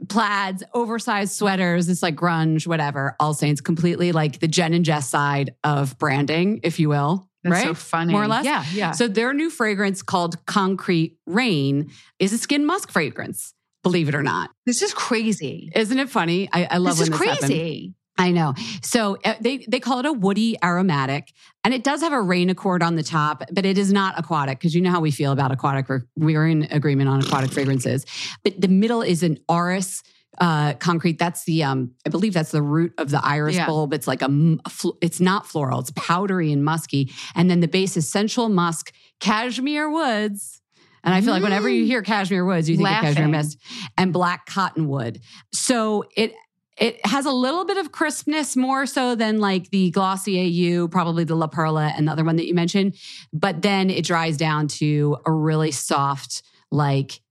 plaids, 0.08 0.64
oversized 0.74 1.34
sweaters. 1.34 1.90
It's 1.90 2.04
like 2.04 2.16
grunge, 2.16 2.68
whatever. 2.68 3.16
All 3.20 3.34
Saints, 3.34 3.62
completely 3.62 4.12
like 4.12 4.40
the 4.40 4.48
Jen 4.48 4.74
and 4.74 4.86
Jess 4.86 5.10
side 5.10 5.56
of 5.64 5.98
branding, 5.98 6.60
if 6.64 6.80
you 6.80 6.90
will. 6.90 7.30
That's 7.44 7.54
right? 7.54 7.64
so 7.66 7.74
funny. 7.74 8.14
More 8.14 8.24
or 8.24 8.28
less. 8.28 8.46
Yeah, 8.46 8.66
yeah. 8.74 8.92
So 8.92 9.08
their 9.08 9.34
new 9.34 9.50
fragrance 9.50 10.02
called 10.02 10.46
Concrete 10.46 11.18
Rain 11.26 11.92
is 12.20 12.34
a 12.34 12.38
skin 12.38 12.66
musk 12.66 12.92
fragrance. 12.92 13.54
Believe 13.84 14.08
it 14.08 14.16
or 14.16 14.24
not. 14.24 14.50
This 14.66 14.82
is 14.82 14.94
crazy. 14.94 15.70
Isn't 15.76 16.00
it 16.00 16.10
funny? 16.10 16.50
I, 16.54 16.66
I 16.72 16.78
love 16.78 16.98
this 16.98 17.10
when 17.10 17.14
is 17.14 17.20
this 17.20 17.40
crazy. 17.40 17.76
Happened. 17.76 17.96
I 18.18 18.32
know. 18.32 18.54
So 18.82 19.18
uh, 19.26 19.34
they 19.42 19.66
they 19.68 19.80
call 19.80 20.00
it 20.00 20.06
a 20.06 20.14
woody 20.14 20.56
aromatic, 20.64 21.34
and 21.64 21.74
it 21.74 21.84
does 21.84 22.02
have 22.02 22.14
a 22.14 22.22
rain 22.22 22.50
accord 22.50 22.84
on 22.84 22.96
the 22.96 23.04
top, 23.04 23.44
but 23.52 23.66
it 23.66 23.78
is 23.78 23.92
not 23.92 24.18
aquatic 24.20 24.60
because 24.60 24.76
you 24.76 24.82
know 24.82 24.92
how 24.92 25.02
we 25.02 25.12
feel 25.12 25.32
about 25.32 25.52
aquatic. 25.52 25.88
We're 26.16 26.48
in 26.48 26.64
agreement 26.70 27.10
on 27.10 27.22
aquatic 27.22 27.52
fragrances, 27.52 28.06
but 28.44 28.60
the 28.60 28.68
middle 28.68 29.02
is 29.02 29.24
an 29.24 29.40
orris 29.50 30.04
uh, 30.40 30.74
concrete. 30.76 31.20
That's 31.20 31.44
the 31.46 31.64
um, 31.64 31.92
I 32.06 32.10
believe 32.10 32.34
that's 32.34 32.52
the 32.52 32.62
root 32.62 32.94
of 32.98 33.10
the 33.10 33.24
iris 33.24 33.56
yeah. 33.56 33.66
bulb. 33.66 33.94
It's 33.94 34.08
like 34.08 34.22
a, 34.22 34.58
it's 35.02 35.20
not 35.20 35.48
floral. 35.48 35.80
It's 35.80 35.92
powdery 35.96 36.52
and 36.52 36.64
musky, 36.64 37.12
and 37.36 37.50
then 37.50 37.60
the 37.60 37.68
base 37.68 37.98
is 37.98 38.10
sensual 38.10 38.50
musk, 38.50 38.94
cashmere 39.20 39.90
woods. 39.90 40.62
And 41.04 41.14
I 41.14 41.20
feel 41.20 41.32
mm. 41.32 41.34
like 41.34 41.44
whenever 41.44 41.68
you 41.68 41.84
mm. 41.84 41.88
hear 41.88 42.02
cashmere 42.02 42.46
woods, 42.46 42.70
you 42.70 42.78
think 42.78 42.86
Laughing. 42.86 43.10
of 43.10 43.16
cashmere 43.16 43.32
mist 43.32 43.60
and 43.98 44.14
black 44.14 44.46
cottonwood. 44.46 45.20
So 45.52 46.06
it 46.16 46.34
it 46.78 47.06
has 47.06 47.26
a 47.26 47.32
little 47.32 47.66
bit 47.66 47.78
of 47.78 47.92
crispness 47.92 48.56
more 48.56 48.86
so 48.86 49.16
than 49.16 49.40
like 49.40 49.70
the 49.70 49.92
Glossier 49.92 50.44
You, 50.44 50.88
probably 50.88 51.24
the 51.24 51.36
La 51.36 51.48
Perla 51.48 51.94
and 51.96 52.08
the 52.08 52.12
other 52.12 52.24
one 52.24 52.38
that 52.38 52.48
you 52.48 52.56
mentioned. 52.56 52.96
But 53.32 53.62
then 53.62 53.90
it 53.90 54.06
dries 54.06 54.38
down 54.38 54.68
to 54.70 55.18
a 55.26 55.32
really 55.32 55.72
soft, 55.72 56.42
like 56.72 57.22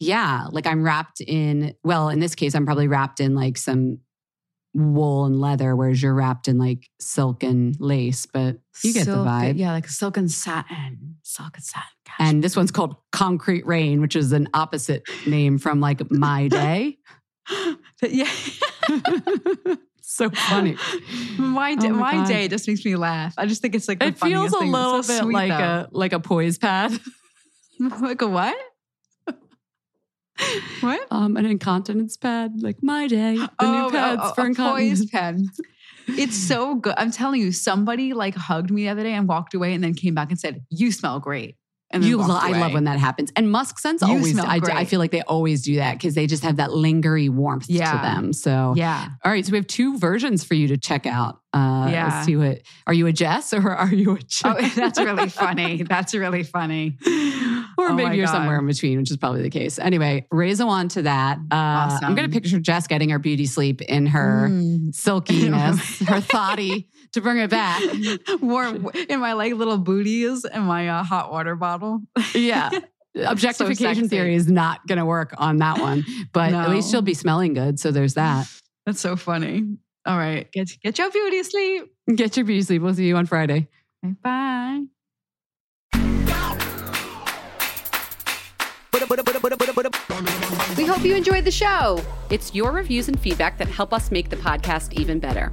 yeah, 0.00 0.46
like 0.50 0.66
I'm 0.66 0.82
wrapped 0.82 1.20
in, 1.20 1.74
well, 1.82 2.08
in 2.08 2.20
this 2.20 2.34
case, 2.34 2.54
I'm 2.54 2.64
probably 2.64 2.88
wrapped 2.88 3.20
in 3.20 3.34
like 3.34 3.56
some 3.56 3.98
wool 4.74 5.24
and 5.24 5.40
leather, 5.40 5.74
whereas 5.74 6.02
you're 6.02 6.14
wrapped 6.14 6.48
in 6.48 6.58
like 6.58 6.88
silk 7.00 7.42
and 7.42 7.76
lace, 7.80 8.26
but 8.26 8.58
you 8.82 8.92
get 8.92 9.04
silk, 9.04 9.24
the 9.24 9.30
vibe. 9.30 9.58
Yeah, 9.58 9.72
like 9.72 9.88
silk 9.88 10.16
and 10.16 10.30
satin. 10.30 11.16
Silk 11.22 11.56
and 11.56 11.64
satin. 11.64 11.88
Gosh. 12.06 12.16
And 12.20 12.44
this 12.44 12.56
one's 12.56 12.70
called 12.70 12.96
Concrete 13.12 13.66
Rain, 13.66 14.00
which 14.00 14.16
is 14.16 14.32
an 14.32 14.48
opposite 14.54 15.02
name 15.26 15.58
from 15.58 15.80
like 15.80 16.10
My 16.10 16.48
Day. 16.48 16.98
yeah. 18.02 18.30
so 20.02 20.30
funny. 20.30 20.76
My 21.38 21.72
oh 21.72 21.80
day, 21.80 21.88
oh 21.88 21.94
my, 21.94 22.14
my 22.14 22.26
day 22.26 22.48
just 22.48 22.68
makes 22.68 22.84
me 22.84 22.96
laugh. 22.96 23.34
I 23.36 23.46
just 23.46 23.62
think 23.62 23.74
it's 23.74 23.88
like 23.88 24.02
it 24.02 24.18
feels 24.18 24.52
a 24.52 24.58
little 24.58 25.02
so 25.02 25.12
bit 25.12 25.22
sweet, 25.22 25.34
like 25.34 25.50
though. 25.50 25.56
a 25.56 25.88
like 25.90 26.12
a 26.12 26.20
poise 26.20 26.58
pad. 26.58 26.98
like 28.00 28.22
a 28.22 28.26
what? 28.26 28.56
What? 30.80 31.06
Um, 31.10 31.36
an 31.36 31.46
incontinence 31.46 32.16
pad, 32.16 32.62
like 32.62 32.82
my 32.82 33.08
day. 33.08 33.36
The 33.36 33.50
oh, 33.58 33.72
new 33.72 33.90
pads 33.90 34.22
oh, 34.24 34.32
for 34.34 34.46
incontinence. 34.46 35.00
Poise 35.00 35.10
pad. 35.10 35.40
It's 36.06 36.36
so 36.36 36.76
good. 36.76 36.94
I'm 36.96 37.10
telling 37.10 37.40
you, 37.40 37.52
somebody 37.52 38.14
like 38.14 38.34
hugged 38.34 38.70
me 38.70 38.84
the 38.84 38.88
other 38.90 39.02
day 39.02 39.12
and 39.12 39.28
walked 39.28 39.54
away 39.54 39.74
and 39.74 39.84
then 39.84 39.94
came 39.94 40.14
back 40.14 40.30
and 40.30 40.38
said, 40.38 40.64
You 40.70 40.90
smell 40.92 41.20
great. 41.20 41.57
And 41.90 42.04
you, 42.04 42.18
lo- 42.18 42.38
I 42.38 42.50
love 42.50 42.74
when 42.74 42.84
that 42.84 42.98
happens. 42.98 43.32
And 43.34 43.50
musk 43.50 43.78
scents 43.78 44.02
you 44.02 44.08
always, 44.08 44.38
I, 44.38 44.60
I, 44.62 44.84
feel 44.84 44.98
like 44.98 45.10
they 45.10 45.22
always 45.22 45.62
do 45.62 45.76
that 45.76 45.94
because 45.94 46.14
they 46.14 46.26
just 46.26 46.42
have 46.42 46.56
that 46.56 46.68
lingery 46.68 47.30
warmth 47.30 47.64
yeah. 47.68 47.92
to 47.92 47.98
them. 47.98 48.32
So, 48.34 48.74
yeah. 48.76 49.08
All 49.24 49.32
right. 49.32 49.44
So 49.44 49.52
we 49.52 49.58
have 49.58 49.66
two 49.66 49.96
versions 49.96 50.44
for 50.44 50.52
you 50.52 50.68
to 50.68 50.76
check 50.76 51.06
out. 51.06 51.40
Uh, 51.54 51.88
yeah. 51.90 52.08
Let's 52.12 52.26
see 52.26 52.36
what, 52.36 52.60
are 52.86 52.92
you 52.92 53.06
a 53.06 53.12
Jess 53.12 53.54
or 53.54 53.70
are 53.74 53.92
you 53.92 54.16
a 54.16 54.18
Jess? 54.18 54.42
Oh, 54.44 54.68
that's 54.76 54.98
really 54.98 55.28
funny. 55.30 55.82
That's 55.82 56.14
really 56.14 56.42
funny. 56.42 56.98
or 57.78 57.88
oh 57.88 57.94
maybe 57.94 58.18
you're 58.18 58.26
God. 58.26 58.32
somewhere 58.32 58.58
in 58.58 58.66
between, 58.66 58.98
which 58.98 59.10
is 59.10 59.16
probably 59.16 59.40
the 59.40 59.50
case. 59.50 59.78
Anyway, 59.78 60.26
raise 60.30 60.60
on 60.60 60.88
to 60.88 61.02
that. 61.02 61.38
Uh, 61.38 61.54
awesome. 61.54 62.04
I'm 62.04 62.14
going 62.14 62.30
to 62.30 62.34
picture 62.34 62.58
Jess 62.58 62.86
getting 62.86 63.08
her 63.08 63.18
beauty 63.18 63.46
sleep 63.46 63.80
in 63.80 64.04
her 64.06 64.48
mm. 64.50 64.94
silkiness, 64.94 66.00
her 66.00 66.20
thotty 66.20 66.88
to 67.12 67.20
bring 67.20 67.38
it 67.38 67.50
back. 67.50 67.82
Warm 68.40 68.90
in 69.08 69.20
my 69.20 69.32
like 69.34 69.54
little 69.54 69.78
booties 69.78 70.44
and 70.44 70.64
my 70.64 70.88
uh, 70.88 71.02
hot 71.02 71.30
water 71.32 71.56
bottle. 71.56 72.02
Yeah. 72.34 72.70
Objectification 73.16 74.04
so 74.04 74.08
theory 74.08 74.34
is 74.34 74.48
not 74.48 74.86
going 74.86 74.98
to 74.98 75.04
work 75.04 75.34
on 75.38 75.56
that 75.56 75.80
one, 75.80 76.04
but 76.32 76.50
no. 76.50 76.60
at 76.60 76.70
least 76.70 76.90
she'll 76.90 77.02
be 77.02 77.14
smelling 77.14 77.54
good. 77.54 77.80
So 77.80 77.90
there's 77.90 78.14
that. 78.14 78.46
That's 78.86 79.00
so 79.00 79.16
funny. 79.16 79.76
All 80.06 80.16
right. 80.16 80.50
Get, 80.52 80.70
get 80.82 80.98
your 80.98 81.10
beauty 81.10 81.42
sleep. 81.42 81.92
Get 82.14 82.36
your 82.36 82.46
beauty 82.46 82.62
sleep. 82.62 82.82
We'll 82.82 82.94
see 82.94 83.06
you 83.06 83.16
on 83.16 83.26
Friday. 83.26 83.68
Bye. 84.22 84.84
We 90.76 90.84
hope 90.84 91.04
you 91.04 91.14
enjoyed 91.14 91.44
the 91.44 91.50
show. 91.50 92.02
It's 92.30 92.54
your 92.54 92.72
reviews 92.72 93.08
and 93.08 93.18
feedback 93.18 93.58
that 93.58 93.68
help 93.68 93.92
us 93.92 94.10
make 94.10 94.30
the 94.30 94.36
podcast 94.36 94.92
even 94.92 95.18
better. 95.18 95.52